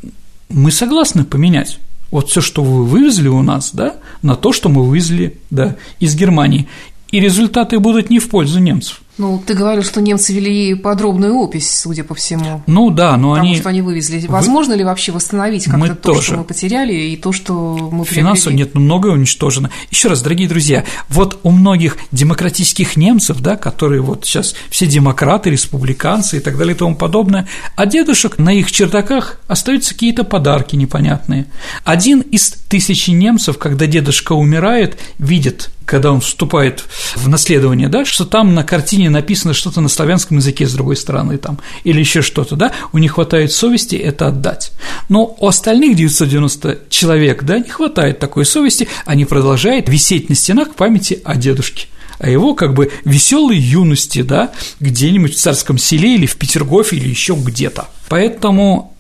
мы 0.49 0.71
согласны 0.71 1.25
поменять 1.25 1.81
вот 2.15 2.29
все, 2.29 2.41
что 2.41 2.63
вы 2.63 2.85
вывезли 2.85 3.27
у 3.27 3.43
нас, 3.43 3.73
да, 3.75 3.97
на 4.23 4.37
то, 4.37 4.53
что 4.53 4.69
мы 4.69 4.85
вывезли, 4.85 5.37
да, 5.51 5.75
из 5.99 6.15
Германии. 6.15 6.69
И 7.11 7.19
результаты 7.19 7.81
будут 7.81 8.09
не 8.09 8.21
в 8.21 8.29
пользу 8.29 8.61
немцев. 8.61 9.03
Ну, 9.17 9.41
ты 9.45 9.55
говорил, 9.55 9.85
что 9.85 10.01
немцы 10.01 10.33
вели 10.33 10.75
подробную 10.75 11.35
опись, 11.35 11.79
судя 11.79 12.03
по 12.03 12.17
всему. 12.17 12.63
Ну 12.67 12.91
да, 12.91 13.17
но 13.17 13.35
потому 13.35 13.51
они... 13.51 13.57
что 13.61 13.69
они 13.69 13.81
вывезли. 13.81 14.27
Возможно 14.27 14.73
Вы... 14.73 14.79
ли 14.79 14.85
вообще 14.85 15.13
восстановить 15.13 15.67
как-то 15.67 15.95
то, 15.95 16.13
тоже. 16.15 16.23
что 16.23 16.37
мы 16.39 16.45
потеряли, 16.45 16.93
и 16.93 17.17
то, 17.17 17.33
что 17.33 17.91
мы 17.93 18.05
Финансово 18.05 18.53
нет, 18.53 18.75
ну, 18.75 18.81
многое 18.81 19.13
уничтожено. 19.13 19.71
Еще 19.91 20.09
раз, 20.09 20.21
дорогие 20.21 20.49
друзья, 20.49 20.85
вот 21.09 21.39
у 21.45 21.51
многих 21.51 21.97
демократических 22.11 22.97
немцев, 22.97 23.41
да, 23.41 23.57
которые 23.57 24.01
вот 24.03 24.25
сейчас 24.25 24.57
все 24.69 24.87
демократы, 24.87 25.51
республиканцы 25.51 26.39
и 26.39 26.41
так 26.41 26.59
далее 26.59 26.75
и 26.75 26.79
тому 26.79 26.97
подобное, 26.97 27.47
а 27.77 27.87
дедушек 27.87 28.39
на 28.39 28.53
их 28.53 28.73
чердаках 28.73 29.41
остаются 29.47 29.95
какие-то 29.95 30.25
подарки 30.25 30.75
непонятные. 30.75 31.47
Один 31.85 32.21
из 32.21 32.51
тысячи 32.51 33.11
немцев, 33.11 33.59
когда 33.59 33.87
дедушка 33.87 34.33
умирает, 34.33 34.99
видит 35.19 35.71
когда 35.87 36.13
он 36.13 36.21
вступает 36.21 36.85
в 37.15 37.29
наследование, 37.29 37.89
да, 37.89 38.05
что 38.05 38.25
там 38.25 38.55
на 38.55 38.65
картине 38.65 39.11
написано 39.11 39.55
что-то 39.55 39.81
на 39.81 39.89
славянском 39.89 40.39
языке 40.39 40.67
с 40.67 40.73
другой 40.73 40.97
стороны 40.97 41.39
там, 41.39 41.59
или 41.85 42.01
еще 42.01 42.23
что-то, 42.23 42.57
да, 42.57 42.73
у 42.93 42.99
них 42.99 43.13
хватает 43.13 43.53
совести 43.53 43.97
это 43.97 44.29
отдать. 44.29 44.73
Но 45.09 45.37
у 45.39 45.47
остальных 45.47 45.97
990 45.97 46.81
человек, 46.89 47.45
да, 47.45 47.59
не 47.59 47.69
хватает 47.69 48.19
такой 48.19 48.47
совести, 48.47 48.89
они 49.05 49.25
продолжают 49.25 49.89
висеть 49.89 50.29
на 50.29 50.35
стенах 50.35 50.75
памяти 50.75 51.21
о 51.25 51.37
дедушке 51.37 51.89
о 52.19 52.31
его 52.31 52.55
как 52.55 52.75
бы 52.75 52.93
веселой 53.05 53.59
юности, 53.59 54.23
да, 54.23 54.53
где-нибудь 54.81 55.35
в 55.35 55.39
царском 55.39 55.79
селе 55.79 56.15
или 56.15 56.27
в 56.27 56.37
Петергофе 56.37 56.97
или 56.97 57.09
еще 57.09 57.35
где-то. 57.35 57.89
Поэтому 58.09 58.94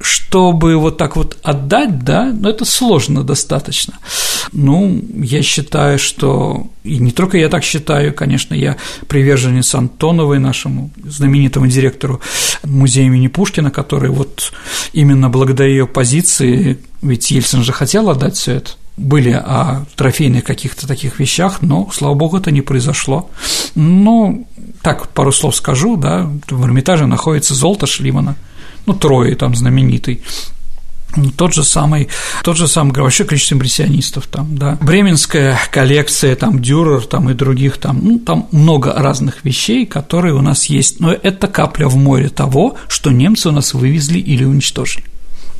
чтобы 0.00 0.76
вот 0.76 0.96
так 0.96 1.16
вот 1.16 1.36
отдать, 1.42 2.02
да, 2.02 2.32
ну, 2.32 2.48
это 2.48 2.64
сложно 2.64 3.22
достаточно. 3.22 3.98
Ну, 4.52 5.02
я 5.14 5.42
считаю, 5.42 5.98
что, 5.98 6.68
и 6.84 6.98
не 6.98 7.10
только 7.10 7.36
я 7.36 7.50
так 7.50 7.62
считаю, 7.62 8.14
конечно, 8.14 8.54
я 8.54 8.76
приверженец 9.08 9.74
Антоновой, 9.74 10.38
нашему 10.38 10.90
знаменитому 11.04 11.66
директору 11.66 12.20
музея 12.64 13.06
имени 13.06 13.28
Пушкина, 13.28 13.70
который 13.70 14.10
вот 14.10 14.52
именно 14.94 15.28
благодаря 15.28 15.68
ее 15.68 15.86
позиции, 15.86 16.78
ведь 17.02 17.30
Ельцин 17.30 17.62
же 17.62 17.72
хотел 17.72 18.08
отдать 18.08 18.36
все 18.36 18.52
это, 18.52 18.70
были 18.96 19.32
о 19.32 19.84
трофейных 19.96 20.44
каких-то 20.44 20.88
таких 20.88 21.20
вещах, 21.20 21.60
но, 21.60 21.90
слава 21.92 22.14
богу, 22.14 22.38
это 22.38 22.50
не 22.50 22.62
произошло. 22.62 23.30
Ну, 23.74 24.48
так 24.80 25.08
пару 25.08 25.30
слов 25.30 25.56
скажу, 25.56 25.96
да, 25.96 26.30
в 26.48 26.64
Эрмитаже 26.64 27.06
находится 27.06 27.54
золото 27.54 27.86
Шлимана– 27.86 28.36
ну, 28.86 28.94
Трое 28.94 29.34
там 29.36 29.54
знаменитый, 29.54 30.22
тот 31.36 31.54
же 31.54 31.64
самый, 31.64 32.08
тот 32.44 32.56
же 32.56 32.68
самый, 32.68 32.92
вообще 32.92 33.24
количество 33.24 33.54
импрессионистов 33.54 34.26
там, 34.26 34.56
да, 34.56 34.78
бременская 34.80 35.58
коллекция, 35.70 36.36
там, 36.36 36.60
Дюрер, 36.60 37.02
там, 37.06 37.30
и 37.30 37.34
других, 37.34 37.78
там, 37.78 38.00
ну, 38.02 38.18
там 38.18 38.48
много 38.52 38.92
разных 38.92 39.44
вещей, 39.44 39.86
которые 39.86 40.34
у 40.34 40.40
нас 40.40 40.66
есть, 40.66 41.00
но 41.00 41.12
это 41.12 41.48
капля 41.48 41.88
в 41.88 41.96
море 41.96 42.28
того, 42.28 42.76
что 42.88 43.10
немцы 43.10 43.48
у 43.48 43.52
нас 43.52 43.74
вывезли 43.74 44.18
или 44.18 44.44
уничтожили. 44.44 45.04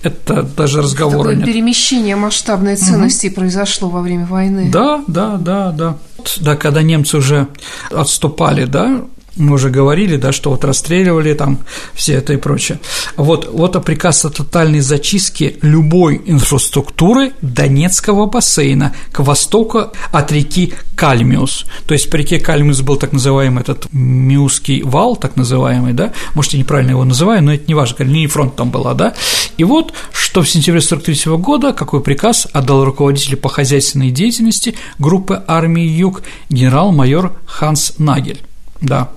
Это 0.02 0.42
даже 0.42 0.80
разговора 0.80 1.18
Такое 1.18 1.36
нет. 1.36 1.46
перемещение 1.46 2.16
масштабной 2.16 2.76
ценности 2.76 3.26
угу. 3.26 3.36
произошло 3.36 3.90
во 3.90 4.00
время 4.00 4.24
войны. 4.24 4.70
Да, 4.72 5.04
да, 5.06 5.36
да, 5.36 5.72
да. 5.72 5.98
Да, 6.38 6.56
когда 6.56 6.80
немцы 6.80 7.18
уже 7.18 7.48
отступали, 7.90 8.64
да, 8.64 9.02
мы 9.40 9.54
уже 9.54 9.70
говорили, 9.70 10.16
да, 10.16 10.32
что 10.32 10.50
вот 10.50 10.64
расстреливали 10.64 11.34
там 11.34 11.60
все 11.94 12.14
это 12.14 12.32
и 12.32 12.36
прочее. 12.36 12.78
Вот, 13.16 13.48
вот 13.52 13.84
приказ 13.84 14.24
о 14.24 14.30
тотальной 14.30 14.80
зачистке 14.80 15.56
любой 15.62 16.20
инфраструктуры 16.26 17.32
Донецкого 17.40 18.26
бассейна 18.26 18.94
к 19.12 19.20
востоку 19.20 19.92
от 20.12 20.32
реки 20.32 20.74
Кальмиус. 20.96 21.64
То 21.86 21.94
есть 21.94 22.10
по 22.10 22.16
реке 22.16 22.38
Кальмиус 22.38 22.82
был 22.82 22.96
так 22.96 23.12
называемый 23.12 23.62
этот 23.62 23.86
Миусский 23.92 24.82
вал, 24.82 25.16
так 25.16 25.36
называемый, 25.36 25.94
да, 25.94 26.12
может, 26.34 26.52
я 26.52 26.58
неправильно 26.58 26.90
его 26.90 27.04
называю, 27.04 27.42
но 27.42 27.54
это 27.54 27.64
не 27.66 27.74
важно, 27.74 28.04
линия 28.04 28.28
фронта 28.28 28.58
там 28.58 28.70
была, 28.70 28.94
да, 28.94 29.14
и 29.56 29.64
вот, 29.64 29.94
что 30.12 30.42
в 30.42 30.48
сентябре 30.48 30.80
43 30.80 31.36
года, 31.36 31.72
какой 31.72 32.02
приказ 32.02 32.46
отдал 32.52 32.84
руководитель 32.84 33.36
по 33.36 33.48
хозяйственной 33.48 34.10
деятельности 34.10 34.74
группы 34.98 35.42
армии 35.46 35.84
Юг 35.84 36.22
генерал-майор 36.50 37.36
Ханс 37.46 37.94
Нагель. 37.98 38.42
Да. 38.80 39.10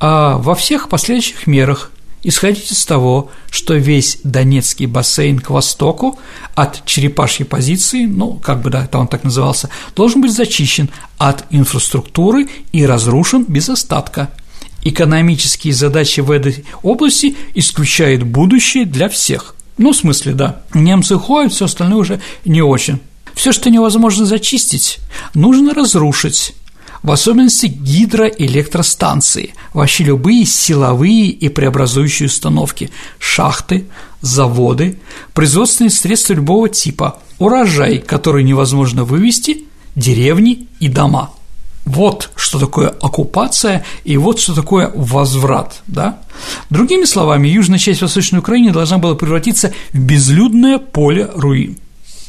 А 0.00 0.38
во 0.38 0.54
всех 0.54 0.88
последующих 0.88 1.46
мерах 1.46 1.90
исходить 2.22 2.72
из 2.72 2.84
того, 2.84 3.30
что 3.50 3.74
весь 3.74 4.18
Донецкий 4.24 4.86
бассейн 4.86 5.38
к 5.38 5.50
востоку 5.50 6.18
от 6.54 6.84
черепашьей 6.86 7.46
позиции, 7.46 8.06
ну, 8.06 8.40
как 8.42 8.62
бы, 8.62 8.70
да, 8.70 8.84
это 8.84 8.98
он 8.98 9.06
так 9.06 9.24
назывался, 9.24 9.68
должен 9.94 10.22
быть 10.22 10.32
зачищен 10.32 10.88
от 11.18 11.44
инфраструктуры 11.50 12.48
и 12.72 12.84
разрушен 12.86 13.44
без 13.46 13.68
остатка. 13.68 14.30
Экономические 14.82 15.72
задачи 15.72 16.20
в 16.20 16.30
этой 16.30 16.64
области 16.82 17.36
исключают 17.54 18.22
будущее 18.22 18.84
для 18.84 19.08
всех. 19.08 19.54
Ну, 19.78 19.92
в 19.92 19.96
смысле, 19.96 20.32
да. 20.32 20.62
Немцы 20.72 21.16
ходят, 21.18 21.52
все 21.52 21.66
остальное 21.66 21.98
уже 21.98 22.20
не 22.44 22.62
очень. 22.62 23.00
Все, 23.34 23.52
что 23.52 23.70
невозможно 23.70 24.26
зачистить, 24.26 25.00
нужно 25.34 25.74
разрушить 25.74 26.54
в 27.04 27.10
особенности 27.10 27.66
гидроэлектростанции, 27.66 29.54
вообще 29.74 30.04
любые 30.04 30.46
силовые 30.46 31.26
и 31.26 31.50
преобразующие 31.50 32.26
установки, 32.28 32.90
шахты, 33.18 33.84
заводы, 34.22 34.98
производственные 35.34 35.90
средства 35.90 36.32
любого 36.32 36.70
типа, 36.70 37.20
урожай, 37.38 37.98
который 37.98 38.42
невозможно 38.42 39.04
вывести, 39.04 39.64
деревни 39.94 40.66
и 40.80 40.88
дома. 40.88 41.30
Вот 41.84 42.30
что 42.36 42.58
такое 42.58 42.88
оккупация 42.88 43.84
и 44.04 44.16
вот 44.16 44.40
что 44.40 44.54
такое 44.54 44.90
возврат, 44.94 45.82
да? 45.86 46.20
Другими 46.70 47.04
словами, 47.04 47.48
южная 47.48 47.78
часть 47.78 48.00
Восточной 48.00 48.38
Украины 48.38 48.72
должна 48.72 48.96
была 48.96 49.14
превратиться 49.14 49.74
в 49.92 49.98
безлюдное 49.98 50.78
поле 50.78 51.30
руин. 51.34 51.76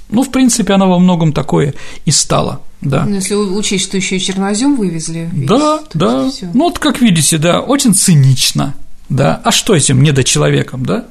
Ну, 0.09 0.23
в 0.23 0.32
принципе, 0.32 0.73
она 0.73 0.86
во 0.86 0.99
многом 0.99 1.32
такое 1.32 1.73
и 2.03 2.11
стала. 2.11 2.59
Да. 2.86 3.03
Ну, 3.05 3.15
если 3.15 3.33
учесть, 3.36 3.86
что 3.86 3.97
еще 3.97 4.17
и 4.17 4.19
чернозем 4.19 4.75
вывезли. 4.75 5.29
Да, 5.33 5.81
да. 5.93 6.29
Всё. 6.29 6.47
Ну, 6.53 6.65
вот 6.65 6.79
как 6.79 7.01
видите, 7.01 7.38
да, 7.38 7.59
очень 7.59 7.93
цинично. 7.93 8.75
Да, 9.09 9.41
а 9.43 9.51
что 9.51 9.75
этим 9.75 10.01
недочеловеком, 10.01 10.86
да? 10.86 11.05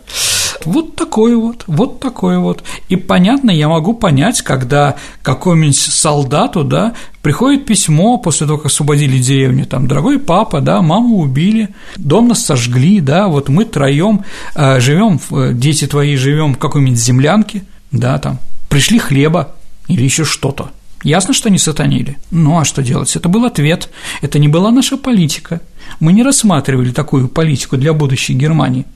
Вот 0.65 0.97
такое 0.97 1.37
вот, 1.37 1.65
вот 1.67 2.01
такое 2.01 2.39
вот. 2.39 2.65
И 2.89 2.97
понятно, 2.97 3.51
я 3.51 3.69
могу 3.69 3.93
понять, 3.93 4.43
когда 4.43 4.97
какому-нибудь 5.23 5.77
солдату, 5.77 6.65
да, 6.65 6.95
приходит 7.23 7.67
письмо 7.67 8.17
после 8.19 8.47
того, 8.47 8.59
как 8.59 8.67
освободили 8.67 9.19
деревню, 9.19 9.67
там, 9.67 9.87
дорогой 9.87 10.19
папа, 10.19 10.61
да, 10.61 10.81
маму 10.81 11.19
убили, 11.19 11.69
дом 11.97 12.29
нас 12.29 12.45
сожгли, 12.45 13.01
да, 13.01 13.29
вот 13.29 13.49
мы 13.49 13.65
троем 13.65 14.25
э, 14.55 14.81
живем, 14.81 15.21
э, 15.31 15.53
дети 15.53 15.87
твои 15.87 16.17
живем 16.17 16.55
в 16.55 16.59
какой-нибудь 16.59 16.99
землянке, 16.99 17.65
да, 17.93 18.19
там, 18.19 18.39
пришли 18.69 18.99
хлеба 18.99 19.55
или 19.89 20.03
еще 20.03 20.25
что-то. 20.25 20.71
Ясно, 21.05 21.35
что 21.35 21.49
они 21.49 21.59
сатанили. 21.59 22.17
Ну 22.31 22.59
а 22.59 22.65
что 22.65 22.83
делать? 22.83 23.15
Это 23.15 23.29
был 23.29 23.45
ответ. 23.45 23.91
Это 24.23 24.39
не 24.39 24.49
была 24.49 24.71
наша 24.71 24.97
политика. 24.97 25.61
Мы 26.01 26.13
не 26.13 26.23
рассматривали 26.23 26.91
такую 26.91 27.29
политику 27.29 27.77
для 27.77 27.93
будущей 27.93 28.33
Германии. 28.33 28.87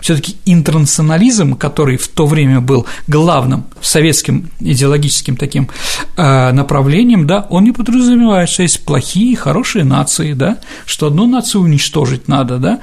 Все-таки 0.00 0.36
интернационализм, 0.44 1.56
который 1.56 1.96
в 1.96 2.06
то 2.08 2.26
время 2.26 2.60
был 2.60 2.86
главным 3.08 3.64
советским 3.80 4.50
идеологическим 4.60 5.36
таким 5.36 5.68
э, 6.16 6.52
направлением, 6.52 7.26
да, 7.26 7.46
он 7.50 7.64
не 7.64 7.72
подразумевает, 7.72 8.48
что 8.48 8.62
есть 8.62 8.84
плохие 8.84 9.32
и 9.32 9.34
хорошие 9.34 9.84
нации, 9.84 10.32
да, 10.34 10.58
что 10.86 11.06
одну 11.06 11.26
нацию 11.26 11.62
уничтожить 11.62 12.28
надо, 12.28 12.58
да, 12.58 12.80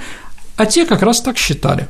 а 0.58 0.66
те 0.66 0.86
как 0.86 1.02
раз 1.02 1.22
так 1.22 1.38
считали. 1.38 1.88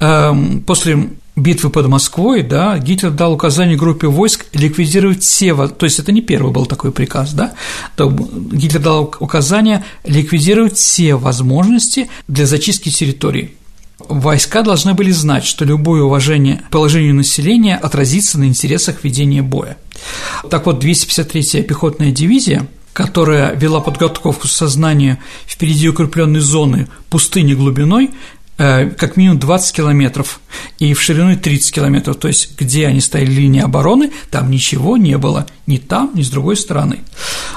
Эм, 0.00 0.62
после 0.62 1.10
битвы 1.36 1.70
под 1.70 1.86
Москвой, 1.88 2.42
да, 2.42 2.78
Гитлер 2.78 3.10
дал 3.10 3.32
указание 3.32 3.76
группе 3.76 4.06
войск 4.06 4.46
ликвидировать 4.52 5.22
все, 5.22 5.54
то 5.68 5.84
есть 5.84 5.98
это 5.98 6.12
не 6.12 6.20
первый 6.20 6.52
был 6.52 6.66
такой 6.66 6.92
приказ, 6.92 7.32
да, 7.32 7.54
то 7.96 8.10
Гитлер 8.10 8.80
дал 8.80 9.14
указание 9.20 9.84
ликвидировать 10.04 10.76
все 10.76 11.14
возможности 11.14 12.08
для 12.28 12.46
зачистки 12.46 12.90
территории. 12.90 13.54
Войска 14.08 14.62
должны 14.62 14.94
были 14.94 15.10
знать, 15.10 15.44
что 15.44 15.64
любое 15.64 16.02
уважение 16.02 16.62
положению 16.70 17.14
населения 17.14 17.76
отразится 17.76 18.38
на 18.38 18.44
интересах 18.44 19.04
ведения 19.04 19.42
боя. 19.42 19.76
Так 20.48 20.66
вот, 20.66 20.82
253-я 20.82 21.62
пехотная 21.62 22.10
дивизия 22.10 22.66
которая 22.92 23.54
вела 23.54 23.80
подготовку 23.80 24.32
к 24.32 24.44
сознанию 24.46 25.18
впереди 25.46 25.88
укрепленной 25.88 26.40
зоны 26.40 26.88
пустыни 27.08 27.54
глубиной, 27.54 28.10
как 28.60 29.16
минимум 29.16 29.38
20 29.38 29.74
километров 29.74 30.38
и 30.78 30.92
в 30.92 31.00
ширину 31.00 31.34
30 31.34 31.72
километров, 31.72 32.16
то 32.16 32.28
есть 32.28 32.58
где 32.58 32.86
они 32.86 33.00
стояли 33.00 33.30
линии 33.30 33.62
обороны, 33.62 34.12
там 34.30 34.50
ничего 34.50 34.98
не 34.98 35.16
было, 35.16 35.46
ни 35.66 35.78
там, 35.78 36.10
ни 36.12 36.22
с 36.22 36.28
другой 36.28 36.56
стороны. 36.56 36.98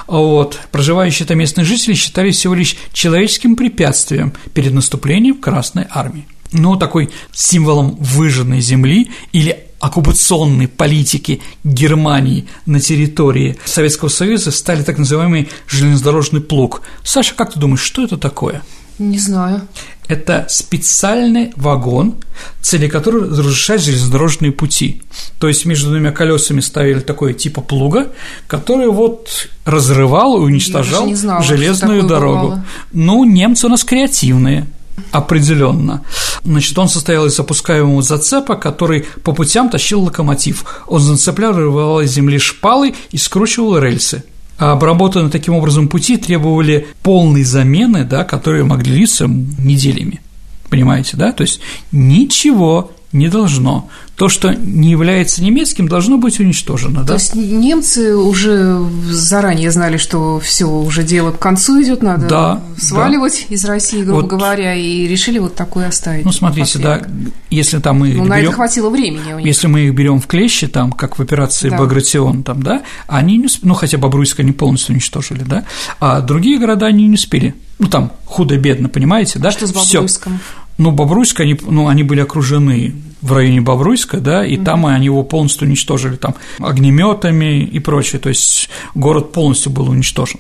Вот. 0.08 0.58
Проживающие 0.72 1.28
там 1.28 1.40
местные 1.40 1.66
жители 1.66 1.94
считали 1.94 2.32
всего 2.32 2.54
лишь 2.54 2.78
человеческим 2.94 3.58
препятствием 3.58 4.32
перед 4.54 4.72
наступлением 4.72 5.40
Красной 5.40 5.88
Армии. 5.90 6.26
Но 6.54 6.78
такой 6.78 7.10
символом 7.34 7.98
выжженной 8.00 8.62
земли 8.62 9.12
или 9.34 9.58
оккупационной 9.82 10.70
политики 10.70 11.42
Германии 11.66 12.48
на 12.66 12.80
территории 12.80 13.58
Советского 13.66 14.08
Союза 14.08 14.52
стали 14.52 14.84
так 14.84 14.98
называемый 14.98 15.50
железнодорожный 15.68 16.40
плуг. 16.40 16.82
Саша, 17.04 17.36
как 17.36 17.52
ты 17.52 17.60
думаешь, 17.60 17.82
что 17.82 18.06
это 18.06 18.16
такое? 18.16 18.62
Не 19.00 19.18
знаю. 19.18 19.68
Это 20.08 20.46
специальный 20.50 21.54
вагон, 21.56 22.16
цели 22.62 22.88
которого 22.88 23.28
разрушать 23.28 23.82
железнодорожные 23.82 24.52
пути. 24.52 25.02
То 25.40 25.48
есть 25.48 25.66
между 25.66 25.90
двумя 25.90 26.12
колесами 26.12 26.60
ставили 26.60 27.00
такое 27.00 27.34
типа 27.34 27.62
плуга, 27.62 28.12
который 28.48 28.88
вот 28.88 29.48
разрывал 29.66 30.38
и 30.38 30.42
уничтожал 30.42 31.12
знала, 31.16 31.42
железную 31.44 32.04
дорогу. 32.04 32.42
Бывало. 32.42 32.66
Ну, 32.92 33.24
немцы 33.24 33.66
у 33.68 33.70
нас 33.70 33.84
креативные. 33.84 34.68
Определенно. 35.12 36.04
Значит, 36.44 36.78
он 36.78 36.88
состоял 36.88 37.26
из 37.26 37.40
опускаемого 37.40 38.04
зацепа, 38.04 38.56
который 38.56 39.08
по 39.24 39.32
путям 39.34 39.70
тащил 39.70 40.04
локомотив. 40.04 40.84
Он 40.86 41.02
зацеплял, 41.02 41.54
рвал 41.54 42.02
из 42.02 42.12
земли 42.12 42.38
шпалы 42.38 42.94
и 43.10 43.18
скручивал 43.18 43.80
рельсы. 43.80 44.24
А 44.58 44.74
обработанные 44.74 45.32
таким 45.32 45.56
образом 45.56 45.88
пути 45.88 46.18
требовали 46.18 46.88
полной 47.02 47.44
замены, 47.44 48.06
да, 48.06 48.24
которые 48.24 48.64
могли 48.64 48.92
длиться 48.92 49.28
неделями. 49.28 50.22
Понимаете, 50.70 51.18
да? 51.18 51.32
То 51.32 51.42
есть 51.42 51.60
ничего 51.92 52.92
не 53.14 53.30
должно. 53.30 53.90
То, 54.16 54.28
что 54.28 54.54
не 54.54 54.92
является 54.92 55.44
немецким, 55.44 55.88
должно 55.88 56.18
быть 56.18 56.40
уничтожено. 56.40 57.02
То 57.02 57.08
да? 57.08 57.14
есть 57.14 57.36
немцы 57.36 58.16
уже 58.16 58.84
заранее 59.10 59.72
знали, 59.72 59.98
что 59.98 60.40
все 60.40 60.66
уже 60.66 61.04
дело 61.04 61.32
к 61.32 61.40
концу 61.40 61.82
идет, 61.82 62.04
надо 62.04 62.28
да, 62.28 62.64
сваливать 62.78 63.46
да. 63.50 63.56
из 63.56 63.66
России, 63.66 64.04
грубо 64.04 64.22
вот, 64.22 64.30
говоря, 64.30 64.76
и 64.76 65.08
решили 65.08 65.40
вот 65.40 65.56
такое 65.56 65.88
оставить. 65.88 66.26
Ну, 66.26 66.32
смотрите, 66.32 66.80
да, 66.80 67.02
если 67.50 67.80
там 67.80 68.00
мы. 68.00 68.14
Ну, 68.14 68.26
на 68.26 68.38
берем, 68.38 68.50
это 68.50 68.56
хватило 68.56 68.90
времени. 68.90 69.34
У 69.34 69.38
них. 69.38 69.48
Если 69.48 69.68
мы 69.68 69.82
их 69.82 69.94
берем 69.94 70.20
в 70.20 70.28
клещи, 70.28 70.68
там, 70.68 70.92
как 70.92 71.18
в 71.18 71.22
операции 71.22 71.70
да. 71.70 71.78
Багратион, 71.78 72.44
там, 72.44 72.62
да, 72.64 72.84
они 73.08 73.38
не 73.38 73.46
успели, 73.46 73.68
ну, 73.68 73.74
хотя 73.76 73.98
Бобруйск 73.98 74.40
они 74.40 74.52
полностью 74.52 74.94
уничтожили, 74.94 75.44
да, 75.44 75.66
а 76.00 76.22
другие 76.22 76.60
города 76.60 76.88
они 76.88 77.08
не 77.08 77.16
успели. 77.16 77.56
Ну, 77.80 77.88
там 77.88 78.12
худо-бедно, 78.26 78.90
понимаете, 78.90 79.40
да? 79.40 79.52
Что 79.52 79.68
с 79.68 79.72
Бобруйском? 79.72 80.40
Всё. 80.40 80.63
Ну, 80.78 80.92
Бобруйск, 80.92 81.40
они, 81.42 81.58
ну, 81.62 81.88
они 81.88 82.04
были 82.04 82.22
окружены 82.22 82.96
в 83.22 83.32
районе 83.32 83.62
Бобруйска, 83.62 84.18
да, 84.18 84.46
и 84.46 84.58
mm-hmm. 84.58 84.64
там 84.64 84.86
они 84.86 85.06
его 85.06 85.24
полностью 85.24 85.68
уничтожили, 85.68 86.16
там, 86.16 86.36
огнеметами 86.60 87.64
и 87.64 87.80
прочее, 87.80 88.20
то 88.20 88.30
есть 88.30 88.70
город 88.96 89.32
полностью 89.32 89.72
был 89.72 89.90
уничтожен. 89.90 90.40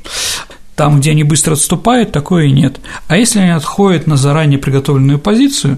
Там, 0.75 0.99
где 0.99 1.11
они 1.11 1.23
быстро 1.23 1.53
отступают, 1.53 2.11
такое 2.11 2.45
и 2.45 2.51
нет. 2.51 2.79
А 3.07 3.15
если 3.15 3.39
они 3.39 3.51
отходят 3.51 4.07
на 4.07 4.17
заранее 4.17 4.57
приготовленную 4.57 5.19
позицию, 5.19 5.77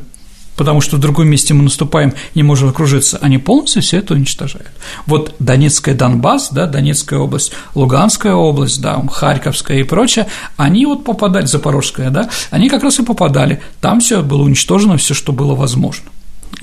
потому 0.56 0.82
что 0.82 0.98
в 0.98 1.00
другом 1.00 1.28
месте 1.28 1.54
мы 1.54 1.64
наступаем, 1.64 2.14
не 2.34 2.44
можем 2.44 2.70
окружиться, 2.70 3.18
они 3.22 3.38
полностью 3.38 3.82
все 3.82 3.98
это 3.98 4.14
уничтожают. 4.14 4.72
Вот 5.06 5.36
Донецкая 5.40 5.96
Донбасс, 5.96 6.50
да, 6.52 6.66
Донецкая 6.68 7.20
область, 7.20 7.52
Луганская 7.74 8.34
область, 8.34 8.82
да, 8.82 9.02
Харьковская 9.12 9.80
и 9.80 9.84
прочее, 9.84 10.28
они 10.58 10.86
вот 10.86 11.04
попадали, 11.04 11.46
Запорожская, 11.46 12.10
да, 12.10 12.30
они 12.52 12.70
как 12.70 12.84
раз 12.84 13.00
и 13.00 13.04
попадали, 13.04 13.62
там 13.82 14.00
все 14.00 14.22
было 14.22 14.44
уничтожено, 14.44 14.98
все, 14.98 15.14
что 15.14 15.34
было 15.34 15.56
возможно. 15.56 16.10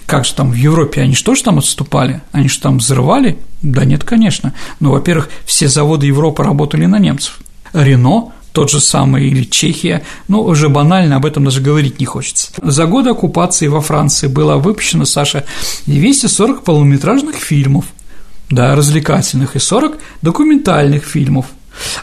Как 0.06 0.24
же 0.24 0.34
там 0.34 0.50
в 0.50 0.54
Европе, 0.54 1.02
они 1.02 1.14
что 1.14 1.34
же 1.34 1.42
там 1.42 1.58
отступали? 1.58 2.22
Они 2.32 2.48
что 2.48 2.64
там 2.64 2.78
взрывали? 2.78 3.38
Да 3.62 3.84
нет, 3.84 4.04
конечно. 4.04 4.52
Но, 4.80 4.88
ну, 4.88 4.94
во-первых, 4.94 5.30
все 5.46 5.68
заводы 5.68 6.06
Европы 6.06 6.42
работали 6.42 6.86
на 6.86 6.98
немцев. 6.98 7.38
Рено 7.72 8.32
тот 8.52 8.70
же 8.70 8.80
самый, 8.80 9.28
или 9.28 9.44
Чехия, 9.44 10.02
но 10.28 10.42
уже 10.42 10.68
банально 10.68 11.16
об 11.16 11.26
этом 11.26 11.44
даже 11.44 11.60
говорить 11.60 12.00
не 12.00 12.06
хочется. 12.06 12.52
За 12.62 12.86
годы 12.86 13.10
оккупации 13.10 13.66
во 13.66 13.80
Франции 13.80 14.26
было 14.26 14.56
выпущено, 14.56 15.04
Саша, 15.04 15.44
240 15.86 16.62
полнометражных 16.62 17.36
фильмов, 17.36 17.86
да, 18.50 18.76
развлекательных, 18.76 19.56
и 19.56 19.58
40 19.58 19.98
документальных 20.20 21.04
фильмов, 21.04 21.46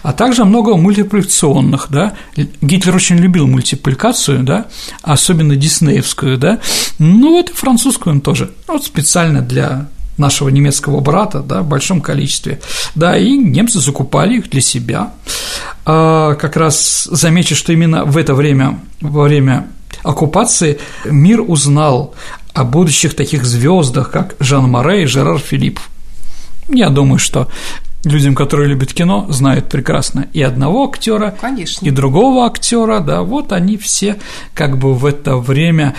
а 0.01 0.13
также 0.13 0.45
много 0.45 0.75
мультипликационных, 0.75 1.87
да, 1.89 2.15
Гитлер 2.35 2.95
очень 2.95 3.17
любил 3.17 3.47
мультипликацию, 3.47 4.43
да, 4.43 4.65
особенно 5.03 5.55
диснеевскую, 5.55 6.37
да, 6.37 6.59
ну 6.97 7.31
вот 7.31 7.51
и 7.51 7.53
французскую 7.53 8.15
он 8.15 8.21
тоже, 8.21 8.51
вот 8.67 8.83
специально 8.83 9.41
для 9.41 9.89
нашего 10.20 10.49
немецкого 10.49 10.99
брата, 10.99 11.39
да, 11.39 11.61
в 11.61 11.67
большом 11.67 12.01
количестве. 12.01 12.59
Да, 12.95 13.17
и 13.17 13.38
немцы 13.38 13.80
закупали 13.80 14.38
их 14.38 14.49
для 14.49 14.61
себя. 14.61 15.13
А 15.86 16.36
как 16.36 16.55
раз 16.55 17.07
замечу, 17.11 17.55
что 17.55 17.74
именно 17.74 18.05
в 18.05 18.17
это 18.17 18.36
время, 18.36 18.80
во 19.01 19.24
время 19.24 19.67
оккупации, 20.03 20.80
мир 21.05 21.41
узнал 21.41 22.13
о 22.53 22.63
будущих 22.63 23.15
таких 23.15 23.45
звездах, 23.45 24.11
как 24.11 24.36
Жан 24.39 24.70
Море 24.70 25.03
и 25.03 25.05
Жерар 25.05 25.39
Филипп. 25.39 25.80
Я 26.67 26.89
думаю, 26.89 27.20
что 27.20 27.47
людям, 28.03 28.36
которые 28.36 28.70
любят 28.70 28.93
кино, 28.93 29.26
знают 29.30 29.70
прекрасно 29.70 30.28
и 30.34 30.41
одного 30.41 30.86
актера, 30.89 31.36
Конечно. 31.39 31.86
и 31.86 31.91
другого 31.91 32.45
актера, 32.45 32.99
да, 32.99 33.24
вот 33.24 33.51
они 33.51 33.78
все 33.78 34.17
как 34.53 34.78
бы 34.78 34.93
в 34.93 35.05
это 35.05 35.38
время 35.38 35.95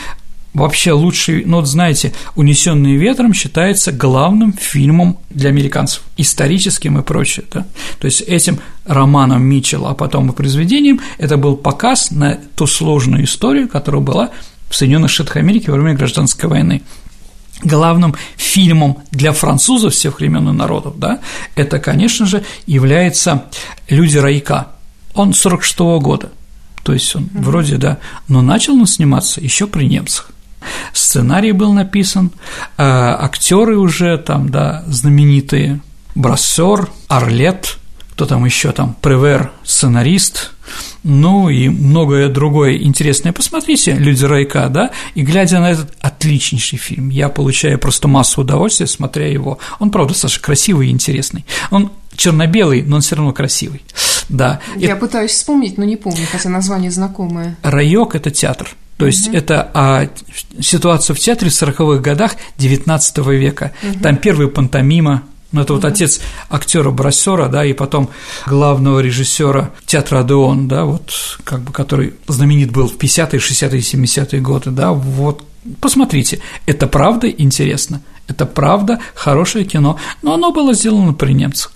вообще 0.53 0.92
лучший, 0.92 1.44
ну 1.44 1.59
вот 1.59 1.68
знаете, 1.68 2.12
«Унесенные 2.34 2.96
ветром» 2.96 3.34
считается 3.34 3.92
главным 3.92 4.53
фильмом 4.53 5.18
для 5.30 5.51
американцев, 5.51 6.03
историческим 6.16 6.98
и 6.98 7.03
прочее, 7.03 7.46
да? 7.53 7.66
то 7.98 8.07
есть 8.07 8.22
этим 8.22 8.59
романом 8.84 9.42
Митчелла, 9.42 9.90
а 9.90 9.94
потом 9.94 10.30
и 10.30 10.34
произведением, 10.34 11.01
это 11.18 11.36
был 11.36 11.57
показ 11.57 12.11
на 12.11 12.38
ту 12.57 12.66
сложную 12.66 13.24
историю, 13.24 13.68
которая 13.68 14.03
была 14.03 14.30
в 14.68 14.74
Соединенных 14.74 15.11
Штатах 15.11 15.36
Америки 15.36 15.70
во 15.70 15.76
время 15.76 15.96
гражданской 15.96 16.48
войны 16.48 16.82
главным 17.62 18.14
фильмом 18.36 19.03
для 19.11 19.32
французов 19.32 19.92
всех 19.92 20.18
времен 20.18 20.48
и 20.48 20.53
народов, 20.53 20.98
да, 20.98 21.20
это, 21.57 21.78
конечно 21.78 22.26
же, 22.26 22.42
является 22.66 23.44
«Люди 23.88 24.18
райка». 24.18 24.68
Он 25.14 25.34
46 25.34 25.78
-го 25.80 26.01
года, 26.01 26.30
то 26.82 26.92
есть 26.92 27.14
он 27.14 27.24
mm-hmm. 27.24 27.42
вроде, 27.42 27.76
да, 27.76 27.98
но 28.28 28.40
начал 28.42 28.74
он 28.74 28.86
сниматься 28.86 29.40
еще 29.40 29.66
при 29.66 29.84
немцах. 29.84 30.30
Сценарий 30.93 31.53
был 31.53 31.73
написан, 31.73 32.31
э, 32.77 32.83
актеры 32.83 33.79
уже 33.79 34.19
там, 34.19 34.49
да, 34.49 34.85
знаменитые, 34.87 35.81
Брассер, 36.15 36.89
Орлет, 37.09 37.79
кто 38.13 38.27
там 38.27 38.45
еще 38.45 38.73
там, 38.73 38.97
Превер, 39.01 39.51
сценарист, 39.65 40.53
ну 41.03 41.49
и 41.49 41.69
многое 41.69 42.29
другое 42.29 42.77
интересное. 42.77 43.33
Посмотрите 43.33 43.93
«Люди 43.95 44.25
райка», 44.25 44.69
да, 44.69 44.91
и 45.15 45.23
глядя 45.23 45.61
на 45.61 45.71
этот 45.71 45.95
отличнейший 46.01 46.79
фильм, 46.79 47.09
я 47.09 47.29
получаю 47.29 47.79
просто 47.79 48.09
массу 48.09 48.43
удовольствия, 48.43 48.87
смотря 48.87 49.27
его. 49.27 49.59
Он, 49.79 49.91
правда, 49.91 50.15
Саша, 50.15 50.41
красивый 50.41 50.89
и 50.89 50.91
интересный. 50.91 51.47
Он 51.71 51.91
черно-белый, 52.15 52.83
но 52.83 52.97
он 52.97 53.03
все 53.03 53.17
равно 53.17 53.33
красивый. 53.33 53.83
Да. 54.29 54.61
Я 54.77 54.97
и... 54.97 54.99
пытаюсь 54.99 55.33
вспомнить, 55.33 55.79
но 55.79 55.85
не 55.85 55.97
помню, 55.97 56.27
хотя 56.31 56.51
название 56.51 56.91
знакомое. 56.91 57.57
Райок– 57.63 58.15
это 58.15 58.31
театр. 58.31 58.69
То 59.01 59.07
есть 59.07 59.28
угу. 59.28 59.36
это 59.36 59.70
а, 59.72 60.09
ситуация 60.61 61.14
в 61.14 61.18
театре 61.18 61.51
в 61.51 61.55
40-х 61.55 62.03
годах 62.03 62.32
XIX 62.59 63.36
века. 63.36 63.72
Угу. 63.82 64.01
Там 64.01 64.16
первая 64.18 64.48
пантомима, 64.48 65.22
ну, 65.53 65.62
это 65.62 65.72
вот 65.72 65.86
отец 65.86 66.20
актера 66.51 66.90
Брассера, 66.90 67.48
да, 67.48 67.64
и 67.64 67.72
потом 67.72 68.11
главного 68.46 69.01
режиссера 69.01 69.70
театра 69.86 70.20
Адеон, 70.20 70.68
да, 70.68 70.84
вот, 70.84 71.11
как 71.44 71.62
бы, 71.62 71.72
который 71.72 72.12
знаменит 72.28 72.72
был 72.72 72.88
в 72.88 72.96
50-е, 72.96 73.40
60-е, 73.40 73.80
70-е 73.80 74.40
годы, 74.42 74.70
да, 74.70 74.92
вот, 74.92 75.44
посмотрите, 75.80 76.40
это 76.66 76.86
правда 76.86 77.28
интересно, 77.28 78.03
это 78.28 78.44
правда 78.44 79.01
хорошее 79.14 79.64
кино, 79.64 79.98
но 80.20 80.34
оно 80.34 80.53
было 80.53 80.74
сделано 80.74 81.14
при 81.14 81.32
немцах. 81.32 81.72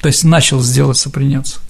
То 0.00 0.06
есть 0.06 0.24
начал 0.24 0.60
сделаться 0.60 1.10
при 1.10 1.24
немцах. 1.24 1.60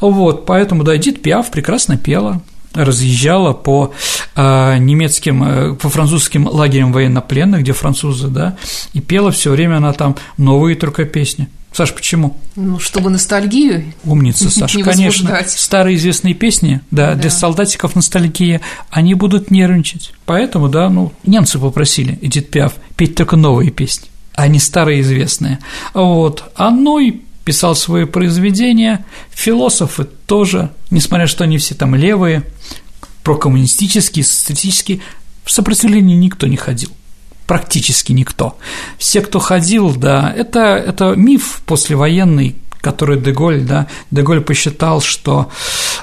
Вот, 0.00 0.44
поэтому, 0.44 0.84
да, 0.84 0.94
Эдит 0.94 1.22
Пиаф 1.22 1.50
прекрасно 1.50 1.96
пела, 1.96 2.42
разъезжала 2.74 3.52
по 3.52 3.92
э, 4.34 4.78
немецким, 4.78 5.44
э, 5.44 5.74
по 5.74 5.88
французским 5.88 6.46
лагерям 6.46 6.92
военнопленных, 6.92 7.62
где 7.62 7.72
французы, 7.72 8.28
да, 8.28 8.56
и 8.92 9.00
пела 9.00 9.30
все 9.30 9.50
время 9.50 9.76
она 9.76 9.92
там 9.92 10.16
новые 10.36 10.76
только 10.76 11.04
песни. 11.04 11.48
Саш, 11.72 11.94
почему? 11.94 12.36
Ну, 12.54 12.78
чтобы 12.78 13.08
ностальгию. 13.08 13.94
Умница, 14.04 14.50
Саша, 14.50 14.80
конечно. 14.80 15.42
Старые 15.46 15.96
известные 15.96 16.34
песни, 16.34 16.80
да, 16.90 17.14
да, 17.14 17.14
для 17.14 17.30
солдатиков 17.30 17.96
ностальгия, 17.96 18.60
они 18.90 19.14
будут 19.14 19.50
нервничать. 19.50 20.12
Поэтому, 20.26 20.68
да, 20.68 20.90
ну, 20.90 21.12
немцы 21.24 21.58
попросили 21.58 22.18
Эдит 22.20 22.50
Пиаф 22.50 22.74
петь 22.96 23.14
только 23.14 23.36
новые 23.36 23.70
песни, 23.70 24.08
а 24.34 24.48
не 24.48 24.58
старые 24.58 25.00
известные. 25.00 25.60
Вот. 25.94 26.44
А 26.56 26.70
ну 26.70 26.98
и 26.98 27.22
писал 27.44 27.74
свои 27.74 28.04
произведения, 28.04 29.04
философы 29.30 30.04
тоже, 30.04 30.70
несмотря 30.90 31.26
что 31.26 31.44
они 31.44 31.58
все 31.58 31.74
там 31.74 31.94
левые, 31.94 32.44
прокоммунистические, 33.22 34.24
социалистические, 34.24 35.00
в 35.44 35.50
сопротивлении 35.50 36.16
никто 36.16 36.46
не 36.46 36.56
ходил 36.56 36.90
практически 37.46 38.12
никто. 38.12 38.56
Все, 38.98 39.20
кто 39.20 39.38
ходил, 39.38 39.94
да, 39.94 40.32
это, 40.34 40.60
это 40.60 41.14
миф 41.16 41.60
послевоенный, 41.66 42.56
который 42.80 43.20
Деголь, 43.20 43.62
да, 43.62 43.88
Деголь 44.10 44.40
посчитал, 44.40 45.00
что 45.00 45.50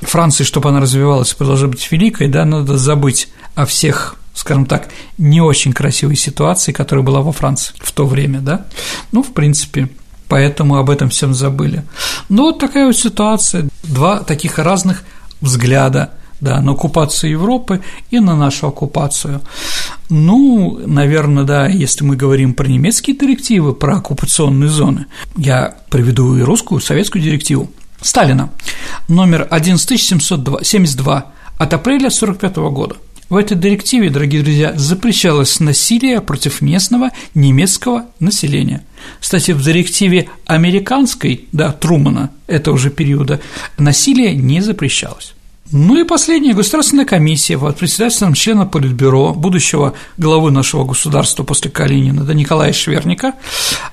Франции, 0.02 0.44
чтобы 0.44 0.70
она 0.70 0.80
развивалась 0.80 1.34
продолжала 1.34 1.72
быть 1.72 1.92
великой, 1.92 2.28
да, 2.28 2.46
надо 2.46 2.78
забыть 2.78 3.30
о 3.56 3.66
всех 3.66 4.16
скажем 4.36 4.66
так, 4.66 4.88
не 5.18 5.42
очень 5.42 5.74
красивой 5.74 6.16
ситуации, 6.16 6.72
которая 6.72 7.04
была 7.04 7.20
во 7.20 7.34
Франции 7.34 7.74
в 7.80 7.92
то 7.92 8.06
время, 8.06 8.40
да, 8.40 8.68
ну, 9.12 9.22
в 9.22 9.34
принципе, 9.34 9.90
поэтому 10.30 10.78
об 10.78 10.90
этом 10.90 11.10
всем 11.10 11.34
забыли. 11.34 11.84
Ну, 12.30 12.44
вот 12.44 12.60
такая 12.60 12.86
вот 12.86 12.96
ситуация, 12.96 13.68
два 13.84 14.20
таких 14.20 14.58
разных 14.58 15.04
взгляда 15.42 16.12
да, 16.42 16.62
на 16.62 16.72
оккупацию 16.72 17.32
Европы 17.32 17.82
и 18.12 18.20
на 18.20 18.36
нашу 18.36 18.68
оккупацию. 18.68 19.42
Ну, 20.10 20.80
наверное, 20.86 21.44
да, 21.44 21.68
если 21.68 22.04
мы 22.04 22.16
говорим 22.16 22.54
про 22.54 22.68
немецкие 22.68 23.18
директивы, 23.18 23.74
про 23.74 23.98
оккупационные 23.98 24.70
зоны, 24.70 25.06
я 25.36 25.76
приведу 25.90 26.36
и 26.38 26.42
русскую, 26.42 26.82
советскую 26.82 27.24
директиву 27.24 27.70
Сталина, 28.02 28.50
номер 29.08 29.48
11772 29.50 31.26
от 31.58 31.74
апреля 31.74 32.08
1945 32.08 32.56
года– 32.74 32.96
в 33.30 33.36
этой 33.36 33.56
директиве, 33.56 34.10
дорогие 34.10 34.42
друзья, 34.42 34.74
запрещалось 34.76 35.60
насилие 35.60 36.20
против 36.20 36.62
местного 36.62 37.12
немецкого 37.36 38.08
населения. 38.20 38.84
Кстати, 39.20 39.52
в 39.52 39.62
директиве 39.62 40.30
американской, 40.48 41.48
да, 41.52 41.72
Трумана, 41.72 42.32
этого 42.48 42.80
же 42.80 42.90
периода, 42.90 43.40
насилие 43.78 44.36
не 44.36 44.62
запрещалось. 44.62 45.36
Ну 45.72 46.00
и 46.00 46.04
последняя 46.04 46.54
государственная 46.54 47.06
комиссия 47.06 47.58
под 47.58 47.78
председательством 47.78 48.34
члена 48.34 48.66
Политбюро, 48.66 49.34
будущего 49.34 49.94
главы 50.18 50.50
нашего 50.50 50.84
государства 50.84 51.44
после 51.44 51.70
Калинина, 51.70 52.24
да, 52.24 52.34
Николая 52.34 52.74
Шверника, 52.74 53.34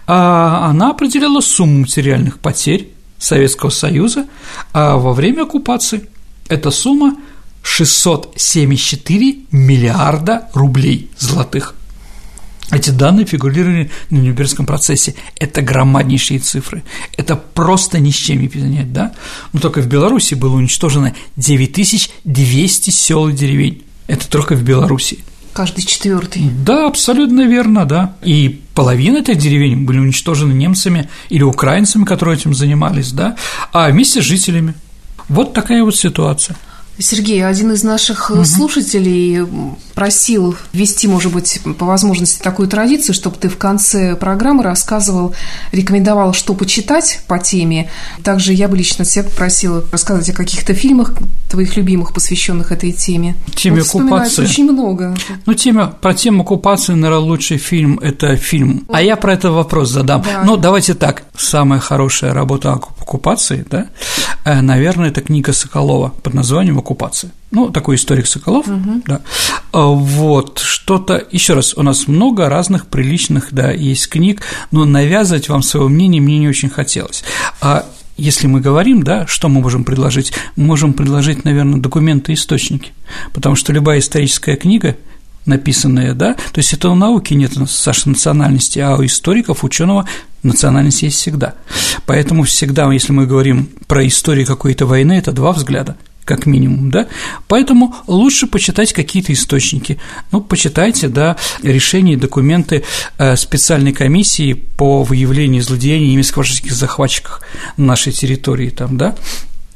а, 0.07 0.68
она 0.70 0.91
определила 0.91 1.41
сумму 1.41 1.81
материальных 1.81 2.39
потерь 2.39 2.93
Советского 3.18 3.70
Союза 3.70 4.27
а 4.72 4.97
во 4.97 5.12
время 5.12 5.43
оккупации. 5.43 6.09
Эта 6.49 6.70
сумма 6.70 7.16
674 7.62 9.41
миллиарда 9.51 10.49
рублей 10.55 11.11
золотых. 11.18 11.74
Эти 12.73 12.91
данные 12.91 13.27
фигурировали 13.27 13.91
на 14.11 14.17
Нюрнбергском 14.17 14.67
процессе. 14.67 15.14
Это 15.39 15.62
громаднейшие 15.62 16.41
цифры. 16.41 16.83
Это 17.17 17.37
просто 17.37 18.01
ни 18.01 18.11
с 18.11 18.14
чем 18.14 18.41
не 18.41 18.49
понять, 18.49 18.93
да? 18.93 19.12
Но 19.53 19.61
только 19.61 19.81
в 19.81 19.87
Беларуси 19.87 20.35
было 20.35 20.57
уничтожено 20.57 21.14
9200 21.37 22.91
сел 22.91 23.29
и 23.29 23.33
деревень. 23.33 23.85
Это 24.09 24.29
только 24.29 24.55
в 24.55 24.62
Беларуси. 24.62 25.21
Каждый 25.53 25.87
четвертый. 25.87 26.51
Да, 26.64 26.87
абсолютно 26.87 27.47
верно, 27.47 27.87
да. 27.87 28.17
И 28.23 28.61
половина 28.75 29.19
этих 29.19 29.39
деревень 29.39 29.85
были 29.85 29.99
уничтожены 29.99 30.53
немцами 30.53 31.09
или 31.31 31.43
украинцами, 31.45 32.05
которые 32.05 32.37
этим 32.37 32.53
занимались, 32.53 33.12
да, 33.12 33.37
а 33.73 33.89
вместе 33.89 34.21
с 34.21 34.25
жителями. 34.25 34.75
Вот 35.29 35.55
такая 35.55 35.83
вот 35.83 35.97
ситуация. 35.97 36.57
Сергей, 36.99 37.44
один 37.44 37.72
из 37.72 37.82
наших 37.82 38.30
угу. 38.30 38.44
слушателей 38.44 39.47
просил 39.94 40.55
ввести, 40.72 41.09
может 41.09 41.32
быть, 41.32 41.61
по 41.78 41.86
возможности 41.86 42.42
такую 42.42 42.68
традицию, 42.68 43.14
чтобы 43.14 43.36
ты 43.36 43.49
в 43.49 43.57
конце 43.57 44.14
программы 44.14 44.62
рассказывал, 44.62 45.34
рекомендовал, 45.72 46.34
что 46.34 46.55
почитать 46.55 47.20
по 47.26 47.38
теме. 47.38 47.90
Также 48.22 48.53
я 48.53 48.68
бы 48.68 48.76
лично 48.76 49.05
тебя 49.05 49.24
попросила 49.24 49.84
рассказать 49.90 50.28
о 50.30 50.32
каких-то 50.32 50.74
фильмах 50.74 51.14
твоих 51.51 51.76
любимых, 51.76 52.12
посвященных 52.12 52.72
этой 52.72 52.92
теме. 52.92 53.36
Теме 53.55 53.80
вот 53.80 53.88
оккупации. 53.88 54.44
очень 54.44 54.70
много. 54.70 55.16
Ну, 55.47 55.55
тема, 55.55 55.86
про 55.86 56.14
тему 56.14 56.42
оккупации, 56.42 56.92
наверное, 56.92 57.24
лучший 57.24 57.59
фильм– 57.59 57.99
это 58.03 58.36
фильм. 58.36 58.84
А 58.92 59.01
я 59.03 59.16
про 59.16 59.32
это 59.32 59.51
вопрос 59.51 59.90
задам. 59.90 60.22
Да. 60.22 60.42
Ну, 60.44 60.57
давайте 60.57 60.94
так. 60.94 61.24
Самая 61.36 61.80
хорошая 61.80 62.34
работа 62.34 62.72
оккупации, 62.72 63.64
да, 63.70 63.86
э, 64.44 64.61
наверное, 64.61 65.11
это 65.11 65.20
книга 65.20 65.53
Соколова 65.53 66.12
под 66.22 66.34
названием 66.34 66.78
оккупации. 66.87 67.30
Ну, 67.51 67.70
такой 67.70 67.97
историк 67.97 68.26
Соколов, 68.26 68.68
угу. 68.68 69.03
да. 69.07 69.20
А, 69.72 69.87
вот, 69.87 70.61
что-то, 70.61 71.22
еще 71.32 71.55
раз, 71.55 71.74
у 71.74 71.82
нас 71.82 72.07
много 72.07 72.49
разных 72.49 72.87
приличных, 72.87 73.49
да, 73.51 73.72
есть 73.72 74.09
книг, 74.09 74.43
но 74.70 74.84
навязывать 74.84 75.49
вам 75.49 75.62
свое 75.62 75.89
мнение 75.89 76.22
мне 76.22 76.39
не 76.39 76.49
очень 76.49 76.70
хотелось. 76.70 77.24
А 77.61 77.84
если 78.16 78.47
мы 78.47 78.61
говорим, 78.61 79.03
да, 79.03 79.26
что 79.26 79.49
мы 79.49 79.61
можем 79.61 79.84
предложить? 79.84 80.32
Мы 80.55 80.64
можем 80.64 80.93
предложить, 80.93 81.45
наверное, 81.45 81.80
документы 81.80 82.32
и 82.32 82.34
источники, 82.37 82.93
потому 83.34 83.57
что 83.57 83.72
любая 83.72 83.99
историческая 83.99 84.57
книга 84.57 84.97
написанные, 85.45 86.12
да, 86.12 86.34
то 86.34 86.59
есть 86.59 86.72
это 86.72 86.89
у 86.89 86.97
науки 86.97 87.32
нет, 87.34 87.53
Саша, 87.68 88.09
национальности, 88.09 88.80
а 88.80 88.97
у 88.97 89.05
историков, 89.05 89.62
ученого 89.62 90.05
национальность 90.43 91.03
есть 91.03 91.18
всегда. 91.18 91.55
Поэтому 92.05 92.43
всегда, 92.43 92.93
если 92.93 93.12
мы 93.12 93.26
говорим 93.26 93.68
про 93.87 94.05
историю 94.05 94.45
какой-то 94.45 94.87
войны, 94.87 95.12
это 95.12 95.30
два 95.30 95.53
взгляда 95.53 95.97
как 96.27 96.45
минимум, 96.45 96.91
да, 96.91 97.07
поэтому 97.47 97.95
лучше 98.07 98.49
почитать 98.49 98.93
какие-то 98.93 99.33
источники, 99.33 99.99
ну, 100.33 100.41
почитайте, 100.41 101.09
да, 101.09 101.37
решения 101.62 102.14
и 102.14 102.16
документы 102.16 102.85
э, 103.16 103.37
специальной 103.37 103.93
комиссии 103.93 104.53
по 104.53 105.05
выявлению 105.05 105.62
злодеяний 105.62 106.12
немецко-фашистских 106.12 106.72
захватчиков 106.72 107.41
на 107.77 107.87
нашей 107.87 108.12
территории, 108.12 108.70
там, 108.70 108.99
да, 108.99 109.14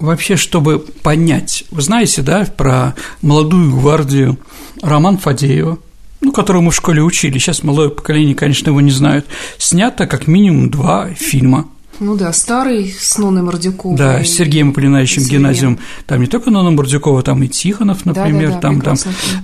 вообще, 0.00 0.36
чтобы 0.36 0.80
понять, 0.80 1.64
вы 1.70 1.82
знаете, 1.82 2.22
да, 2.22 2.44
про 2.44 2.94
молодую 3.22 3.70
гвардию 3.70 4.36
Роман 4.82 5.18
Фадеева, 5.18 5.78
ну, 6.20 6.32
которую 6.32 6.62
мы 6.62 6.72
в 6.72 6.76
школе 6.76 7.00
учили, 7.00 7.38
сейчас 7.38 7.62
молодое 7.62 7.90
поколение, 7.90 8.34
конечно, 8.34 8.70
его 8.70 8.80
не 8.80 8.90
знают, 8.90 9.24
снято 9.56 10.08
как 10.08 10.26
минимум 10.26 10.68
два 10.68 11.10
фильма– 11.14 11.68
ну 12.00 12.16
да, 12.16 12.32
старый 12.32 12.94
с 12.98 13.18
Ноной 13.18 13.42
Мордюковой. 13.42 13.96
Да, 13.96 14.24
с 14.24 14.28
Сергеем 14.28 14.70
Аполлинаевичем 14.70 15.22
Геннадием. 15.22 15.78
Там 16.06 16.20
не 16.20 16.26
только 16.26 16.50
Нона 16.50 16.70
Мордюкова, 16.70 17.22
там 17.22 17.42
и 17.42 17.48
Тихонов, 17.48 18.06
например, 18.06 18.52
да, 18.52 18.54
да, 18.54 18.60
да, 18.60 18.60
там, 18.60 18.80
там, 18.80 18.96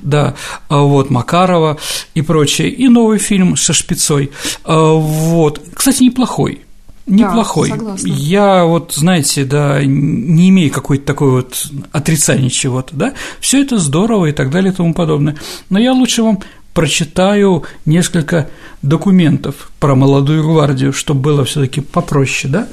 да, 0.02 0.34
а 0.68 0.80
вот 0.80 1.10
Макарова 1.10 1.78
и 2.14 2.22
прочее. 2.22 2.70
И 2.70 2.88
новый 2.88 3.18
фильм 3.18 3.56
со 3.56 3.72
Шпицой. 3.72 4.30
А, 4.64 4.94
вот, 4.94 5.62
кстати, 5.74 6.04
неплохой. 6.04 6.62
Неплохой. 7.06 7.70
Да, 7.70 7.94
Я 8.04 8.64
вот, 8.64 8.92
знаете, 8.94 9.44
да, 9.44 9.84
не 9.84 10.48
имею 10.48 10.72
какой-то 10.72 11.06
такой 11.06 11.30
вот 11.30 11.68
отрицания 11.92 12.50
чего-то, 12.50 12.96
да, 12.96 13.14
все 13.38 13.62
это 13.62 13.78
здорово 13.78 14.26
и 14.26 14.32
так 14.32 14.50
далее 14.50 14.72
и 14.72 14.74
тому 14.74 14.92
подобное. 14.92 15.36
Но 15.70 15.78
я 15.78 15.92
лучше 15.92 16.22
вам 16.22 16.40
прочитаю 16.76 17.64
несколько 17.86 18.50
документов 18.82 19.70
про 19.80 19.94
молодую 19.94 20.44
гвардию, 20.44 20.92
чтобы 20.92 21.20
было 21.20 21.44
все 21.46 21.60
таки 21.60 21.80
попроще, 21.80 22.52
да? 22.52 22.68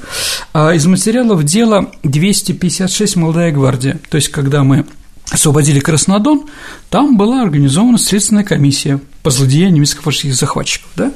А 0.52 0.74
из 0.74 0.86
материалов 0.86 1.42
дела 1.42 1.90
256 2.02 3.16
«Молодая 3.16 3.50
гвардия», 3.50 3.98
то 4.10 4.16
есть 4.16 4.28
когда 4.28 4.62
мы 4.62 4.84
освободили 5.30 5.80
Краснодон, 5.80 6.44
там 6.90 7.16
была 7.16 7.40
организована 7.40 7.96
следственная 7.96 8.44
комиссия 8.44 9.00
по 9.22 9.30
злодеяниям 9.30 9.76
немецко-фашистских 9.76 10.34
захватчиков. 10.34 10.90
Да? 10.96 11.12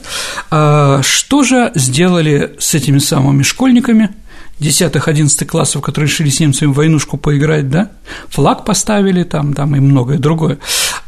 А 0.50 1.02
что 1.02 1.44
же 1.44 1.70
сделали 1.74 2.56
с 2.58 2.74
этими 2.74 2.98
самыми 2.98 3.42
школьниками– 3.42 4.08
10-11 4.60 5.44
классов, 5.46 5.82
которые 5.82 6.08
решили 6.08 6.28
с 6.28 6.40
немцами 6.40 6.70
в 6.70 6.74
войнушку 6.74 7.16
поиграть, 7.16 7.70
да, 7.70 7.90
флаг 8.28 8.64
поставили 8.64 9.22
там, 9.22 9.54
там 9.54 9.76
и 9.76 9.80
многое 9.80 10.18
другое. 10.18 10.58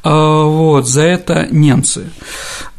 А, 0.02 0.44
вот, 0.44 0.88
за 0.88 1.02
это 1.02 1.48
немцы. 1.50 2.10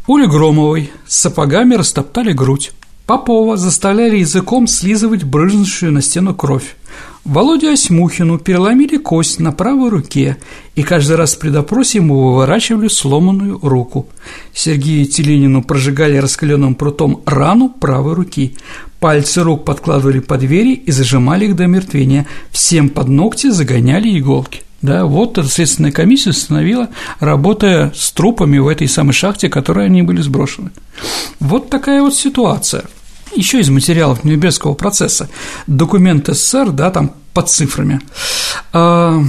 Ули 0.07 0.25
Громовой 0.25 0.91
с 1.07 1.17
сапогами 1.17 1.75
растоптали 1.75 2.33
грудь. 2.33 2.71
Попова 3.05 3.57
заставляли 3.57 4.17
языком 4.17 4.67
слизывать 4.67 5.23
брызнувшую 5.23 5.91
на 5.91 6.01
стену 6.01 6.33
кровь. 6.33 6.75
Володю 7.23 7.69
Осьмухину 7.69 8.39
переломили 8.39 8.97
кость 8.97 9.39
на 9.39 9.51
правой 9.51 9.89
руке, 9.89 10.37
и 10.75 10.81
каждый 10.81 11.17
раз 11.17 11.35
при 11.35 11.49
допросе 11.49 11.99
ему 11.99 12.29
выворачивали 12.29 12.87
сломанную 12.87 13.59
руку. 13.61 14.07
Сергею 14.53 15.05
Теленину 15.05 15.61
прожигали 15.61 16.17
раскаленным 16.17 16.73
прутом 16.73 17.21
рану 17.25 17.69
правой 17.69 18.15
руки. 18.15 18.55
Пальцы 19.01 19.41
рук 19.41 19.65
подкладывали 19.65 20.19
под 20.19 20.39
двери 20.39 20.73
и 20.75 20.91
зажимали 20.91 21.45
их 21.45 21.57
до 21.57 21.67
мертвения. 21.67 22.27
Всем 22.51 22.87
под 22.87 23.09
ногти 23.09 23.49
загоняли 23.49 24.17
иголки. 24.17 24.61
Да, 24.81 25.05
вот 25.05 25.37
эта 25.37 25.49
следственная 25.49 25.91
комиссия 25.91 26.29
установила, 26.29 26.87
работая 27.19 27.91
с 27.95 28.11
трупами 28.11 28.59
в 28.59 28.67
этой 28.67 28.87
самой 28.87 29.13
шахте, 29.13 29.49
в 29.49 29.51
которой 29.51 29.87
они 29.87 30.03
были 30.03 30.21
сброшены. 30.21 30.71
Вот 31.39 31.69
такая 31.69 32.01
вот 32.01 32.15
ситуация– 32.15 32.85
еще 33.35 33.59
из 33.59 33.69
материалов 33.69 34.23
Нюрнбергского 34.23 34.73
процесса, 34.73 35.29
документ 35.65 36.27
СССР, 36.27 36.71
да, 36.71 36.91
там 36.91 37.13
под 37.33 37.49
цифрами. 37.49 38.01
А, 38.73 39.21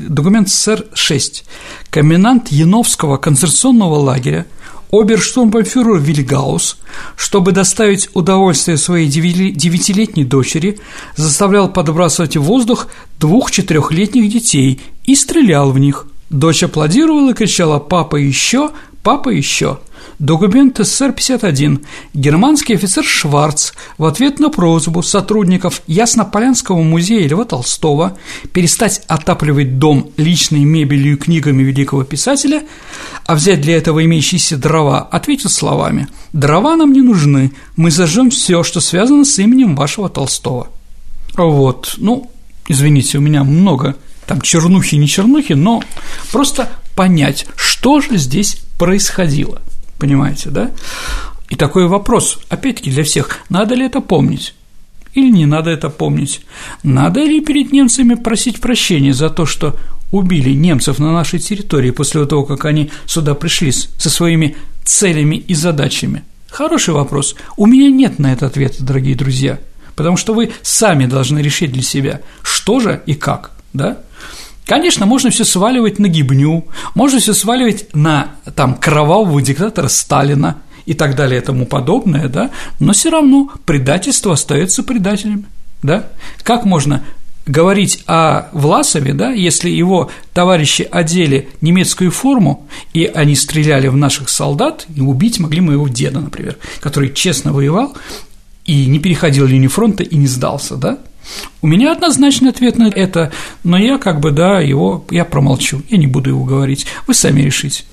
документ 0.00 0.48
СССР 0.48 0.86
6. 0.94 1.44
Комендант 1.90 2.48
Яновского 2.48 3.16
концентрационного 3.16 3.96
лагеря 3.96 4.46
оберштурмбанфюрер 4.90 5.98
Вильгаус, 5.98 6.78
чтобы 7.16 7.52
доставить 7.52 8.08
удовольствие 8.14 8.76
своей 8.76 9.08
девятилетней 9.08 10.24
дочери, 10.24 10.78
заставлял 11.16 11.68
подбрасывать 11.68 12.36
в 12.36 12.42
воздух 12.42 12.88
двух-четырехлетних 13.18 14.30
детей 14.30 14.80
и 15.04 15.14
стрелял 15.14 15.70
в 15.70 15.78
них. 15.78 16.06
Дочь 16.30 16.62
аплодировала 16.62 17.30
и 17.30 17.34
кричала 17.34 17.78
«Папа 17.78 18.16
еще! 18.16 18.70
Папа 19.02 19.28
еще!» 19.28 19.78
Документ 20.18 20.80
СССР-51. 20.80 21.84
Германский 22.14 22.74
офицер 22.74 23.04
Шварц 23.04 23.72
в 23.98 24.04
ответ 24.06 24.38
на 24.38 24.48
просьбу 24.48 25.02
сотрудников 25.02 25.82
Яснополянского 25.86 26.80
музея 26.82 27.28
Льва 27.28 27.44
Толстого 27.44 28.16
перестать 28.52 29.02
отапливать 29.08 29.78
дом 29.78 30.10
личной 30.16 30.64
мебелью 30.64 31.14
и 31.14 31.16
книгами 31.18 31.62
великого 31.62 32.04
писателя, 32.04 32.62
а 33.26 33.34
взять 33.34 33.60
для 33.60 33.76
этого 33.76 34.02
имеющиеся 34.06 34.56
дрова, 34.56 35.02
ответил 35.02 35.50
словами 35.50 36.08
«Дрова 36.32 36.76
нам 36.76 36.94
не 36.94 37.02
нужны, 37.02 37.52
мы 37.76 37.90
зажжем 37.90 38.30
все, 38.30 38.62
что 38.62 38.80
связано 38.80 39.26
с 39.26 39.38
именем 39.38 39.76
вашего 39.76 40.08
Толстого». 40.08 40.68
Вот, 41.36 41.94
ну, 41.98 42.30
извините, 42.68 43.18
у 43.18 43.20
меня 43.20 43.44
много 43.44 43.96
там 44.26 44.40
чернухи, 44.40 44.94
не 44.94 45.08
чернухи, 45.08 45.52
но 45.52 45.82
просто 46.32 46.70
понять, 46.94 47.46
что 47.54 48.00
же 48.00 48.16
здесь 48.16 48.62
происходило– 48.78 49.60
Понимаете, 49.98 50.50
да? 50.50 50.70
И 51.48 51.56
такой 51.56 51.86
вопрос, 51.86 52.40
опять-таки, 52.48 52.90
для 52.90 53.04
всех, 53.04 53.38
надо 53.48 53.74
ли 53.74 53.86
это 53.86 54.00
помнить? 54.00 54.54
Или 55.14 55.30
не 55.30 55.46
надо 55.46 55.70
это 55.70 55.88
помнить? 55.88 56.42
Надо 56.82 57.22
ли 57.22 57.40
перед 57.40 57.72
немцами 57.72 58.14
просить 58.14 58.60
прощения 58.60 59.14
за 59.14 59.30
то, 59.30 59.46
что 59.46 59.76
убили 60.12 60.50
немцев 60.50 60.98
на 60.98 61.12
нашей 61.12 61.38
территории 61.38 61.90
после 61.90 62.26
того, 62.26 62.44
как 62.44 62.64
они 62.64 62.90
сюда 63.06 63.34
пришли 63.34 63.72
со 63.72 64.10
своими 64.10 64.56
целями 64.84 65.36
и 65.36 65.54
задачами? 65.54 66.22
Хороший 66.48 66.94
вопрос. 66.94 67.34
У 67.56 67.66
меня 67.66 67.90
нет 67.90 68.18
на 68.18 68.32
это 68.32 68.46
ответа, 68.46 68.84
дорогие 68.84 69.14
друзья, 69.14 69.58
потому 69.94 70.16
что 70.16 70.34
вы 70.34 70.52
сами 70.62 71.06
должны 71.06 71.38
решить 71.38 71.72
для 71.72 71.82
себя, 71.82 72.20
что 72.42 72.80
же 72.80 73.02
и 73.06 73.14
как, 73.14 73.52
да? 73.72 73.98
Конечно, 74.66 75.06
можно 75.06 75.30
все 75.30 75.44
сваливать 75.44 76.00
на 76.00 76.08
гибню, 76.08 76.66
можно 76.94 77.20
все 77.20 77.34
сваливать 77.34 77.86
на 77.94 78.32
там 78.56 78.74
кровавого 78.74 79.40
диктатора 79.40 79.86
Сталина 79.86 80.56
и 80.86 80.94
так 80.94 81.14
далее 81.14 81.40
и 81.40 81.44
тому 81.44 81.66
подобное, 81.66 82.28
да, 82.28 82.50
но 82.80 82.92
все 82.92 83.10
равно 83.10 83.50
предательство 83.64 84.32
остается 84.32 84.82
предателем, 84.82 85.46
да. 85.82 86.08
Как 86.42 86.64
можно 86.64 87.04
говорить 87.46 88.02
о 88.08 88.48
Власове, 88.52 89.14
да, 89.14 89.30
если 89.30 89.70
его 89.70 90.10
товарищи 90.34 90.86
одели 90.90 91.48
немецкую 91.60 92.10
форму, 92.10 92.66
и 92.92 93.04
они 93.04 93.36
стреляли 93.36 93.86
в 93.86 93.96
наших 93.96 94.28
солдат, 94.28 94.86
и 94.94 95.00
убить 95.00 95.38
могли 95.38 95.60
моего 95.60 95.86
деда, 95.86 96.18
например, 96.18 96.56
который 96.80 97.12
честно 97.12 97.52
воевал 97.52 97.96
и 98.64 98.86
не 98.86 98.98
переходил 98.98 99.46
линию 99.46 99.70
фронта 99.70 100.02
и 100.02 100.16
не 100.16 100.26
сдался, 100.26 100.74
да, 100.74 100.98
у 101.62 101.66
меня 101.66 101.92
однозначный 101.92 102.50
ответ 102.50 102.78
на 102.78 102.88
это, 102.88 103.32
но 103.64 103.78
я 103.78 103.98
как 103.98 104.20
бы, 104.20 104.30
да, 104.30 104.60
его, 104.60 105.04
я 105.10 105.24
промолчу, 105.24 105.82
я 105.88 105.98
не 105.98 106.06
буду 106.06 106.30
его 106.30 106.44
говорить, 106.44 106.86
вы 107.06 107.14
сами 107.14 107.42
решите. 107.42 107.84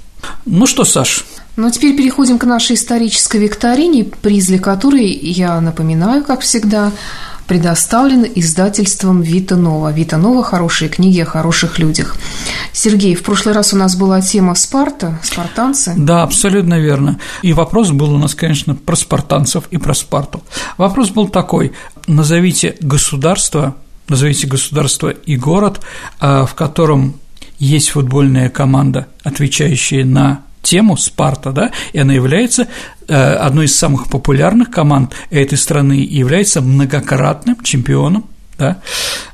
Ну 0.46 0.68
что, 0.68 0.86
Саш, 0.86 1.26
ну, 1.56 1.68
а 1.68 1.72
теперь 1.72 1.96
переходим 1.96 2.40
к 2.40 2.46
нашей 2.46 2.76
исторической 2.76 3.38
викторине, 3.38 4.06
приз 4.06 4.48
для 4.48 4.58
которой, 4.58 5.12
я 5.12 5.62
напоминаю, 5.62 6.24
как 6.24 6.42
всегда, 6.42 6.92
предоставлен 7.48 8.26
издательством 8.36 9.22
Вита 9.22 9.56
Нова. 9.56 9.92
Вита 9.92 10.18
Нова– 10.18 10.44
хорошие 10.44 10.90
книги 10.90 11.20
о 11.20 11.26
хороших 11.26 11.78
людях. 11.78 12.16
Сергей, 12.72 13.14
в 13.16 13.22
прошлый 13.22 13.54
раз 13.54 13.74
у 13.74 13.78
нас 13.78 13.96
была 13.96 14.22
тема 14.22 14.56
Спарта, 14.56 15.20
спартанцы. 15.22 15.94
Да, 15.96 16.24
абсолютно 16.24 16.80
верно. 16.80 17.20
И 17.44 17.54
вопрос 17.54 17.92
был 17.92 18.14
у 18.14 18.18
нас, 18.18 18.34
конечно, 18.34 18.74
про 18.76 18.96
спартанцев 18.96 19.66
и 19.70 19.78
про 19.78 19.94
Спарту. 19.94 20.42
Вопрос 20.78 21.10
был 21.10 21.28
такой– 21.28 21.74
назовите 22.08 22.76
государство, 22.82 23.76
назовите 24.08 24.48
государство 24.48 25.10
и 25.10 25.36
город, 25.36 25.82
а, 26.20 26.46
в 26.46 26.56
котором 26.56 27.20
есть 27.60 27.90
футбольная 27.90 28.50
команда, 28.50 29.08
отвечающая 29.24 30.06
на 30.06 30.44
тему 30.62 30.98
Спарта, 30.98 31.52
да, 31.52 31.72
и 31.92 32.00
она 32.00 32.14
является 32.14 32.68
э, 33.08 33.14
одной 33.14 33.66
из 33.66 33.78
самых 33.78 34.10
популярных 34.10 34.72
команд 34.72 35.14
этой 35.30 35.58
страны 35.58 36.00
и 36.00 36.18
является 36.18 36.62
многократным 36.62 37.62
чемпионом, 37.64 38.26
да. 38.58 38.82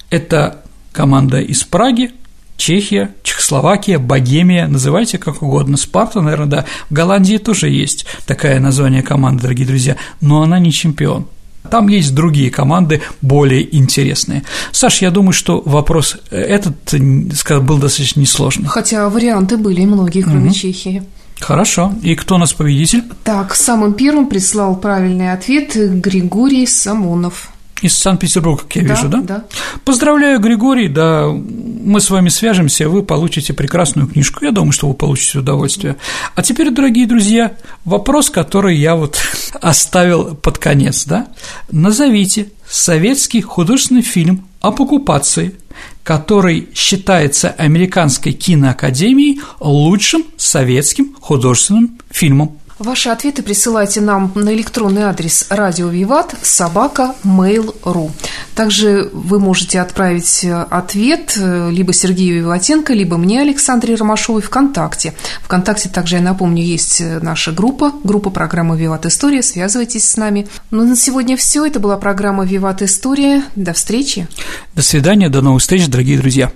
Это 0.10 0.64
команда 0.92 1.40
из 1.40 1.64
Праги, 1.64 2.12
Чехия, 2.58 3.12
Чехословакия, 3.24 4.00
Богемия, 4.00 4.68
называйте 4.68 5.18
как 5.18 5.42
угодно. 5.42 5.78
Спарта, 5.78 6.20
наверное, 6.20 6.48
да. 6.48 6.66
В 6.90 6.94
Голландии 6.94 7.38
тоже 7.38 7.70
есть 7.70 8.06
такое 8.26 8.60
название 8.60 9.04
команды, 9.04 9.44
дорогие 9.44 9.68
друзья, 9.68 9.96
но 10.20 10.42
она 10.42 10.60
не 10.60 10.74
чемпион. 10.74 11.28
Там 11.70 11.88
есть 11.88 12.16
другие 12.16 12.50
команды 12.52 13.02
более 13.22 13.76
интересные. 13.76 14.44
Саш, 14.72 15.02
я 15.02 15.12
думаю, 15.12 15.34
что 15.34 15.62
вопрос 15.66 16.18
этот 16.32 16.94
был 16.94 17.78
достаточно 17.78 18.22
несложный. 18.22 18.68
Хотя 18.68 19.08
варианты 19.10 19.58
были 19.58 19.86
многие, 19.86 20.22
кроме 20.22 20.48
угу. 20.48 20.54
Чехии. 20.54 21.04
Хорошо. 21.40 21.94
И 22.02 22.16
кто 22.16 22.36
у 22.36 22.38
нас 22.38 22.54
победитель? 22.54 23.04
Так, 23.24 23.56
самым 23.56 23.94
первым 23.94 24.28
прислал 24.28 24.76
правильный 24.76 25.32
ответ 25.32 25.76
Григорий 25.76 26.66
Самонов. 26.66 27.52
Из 27.82 27.96
Санкт-Петербурга, 27.96 28.64
как 28.64 28.76
я 28.76 28.84
да, 28.84 28.94
вижу, 28.94 29.08
да? 29.08 29.22
Да. 29.22 29.46
Поздравляю, 29.86 30.40
Григорий, 30.40 30.88
да, 30.88 31.28
мы 31.30 32.02
с 32.02 32.10
вами 32.10 32.30
свяжемся, 32.30 32.90
вы 32.90 33.04
получите 33.04 33.54
прекрасную 33.54 34.08
книжку. 34.08 34.44
Я 34.44 34.52
думаю, 34.52 34.72
что 34.72 34.88
вы 34.88 34.94
получите 34.94 35.40
удовольствие. 35.40 35.96
А 36.36 36.44
теперь, 36.44 36.72
дорогие 36.72 37.08
друзья, 37.08 37.54
вопрос, 37.86 38.30
который 38.30 38.78
я 38.78 38.96
вот 38.96 39.18
оставил 39.62 40.36
под 40.36 40.58
конец, 40.58 41.06
да? 41.06 41.28
Назовите 41.72 42.52
советский 42.70 43.42
художественный 43.42 44.02
фильм 44.02 44.46
об 44.62 44.82
оккупации, 44.82 45.56
который 46.04 46.70
считается 46.74 47.50
Американской 47.50 48.34
киноакадемией 48.34 49.42
лучшим 49.60 50.26
советским 50.38 51.16
художественным 51.20 52.00
фильмом. 52.12 52.59
Ваши 52.80 53.10
ответы 53.10 53.44
присылайте 53.44 54.00
нам 54.00 54.32
на 54.36 54.54
электронный 54.56 55.02
адрес 55.02 55.48
радио 55.50 55.90
Виват 55.90 56.34
собака 56.42 57.14
mail.ru. 57.26 58.12
Также 58.56 59.10
вы 59.12 59.38
можете 59.42 59.82
отправить 59.82 60.46
э, 60.46 60.66
ответ 60.70 61.38
э, 61.38 61.72
либо 61.72 61.92
Сергею 61.92 62.38
Виватенко, 62.38 62.94
либо 62.94 63.18
мне, 63.18 63.42
Александре 63.42 63.96
Ромашовой, 63.96 64.42
ВКонтакте. 64.42 65.14
Вконтакте 65.42 65.90
также, 65.90 66.16
я 66.16 66.22
напомню, 66.22 66.64
есть 66.64 67.02
э, 67.02 67.20
наша 67.22 67.52
группа, 67.52 67.92
группа 68.06 68.30
программы 68.30 68.78
«Виват 68.78 69.06
История». 69.06 69.44
Связывайтесь 69.44 70.10
с 70.10 70.16
нами. 70.16 70.48
Ну, 70.72 70.86
на 70.86 70.96
сегодня 70.96 71.36
все. 71.36 71.66
Это 71.66 71.82
была 71.82 71.98
программа 71.98 72.46
«Виват 72.46 72.82
История». 72.82 73.44
До 73.58 73.74
встречи. 73.74 74.30
До 74.74 74.82
свидания, 74.82 75.28
до 75.28 75.42
новых 75.42 75.62
встреч, 75.62 75.88
дорогие 75.90 76.18
друзья. 76.18 76.50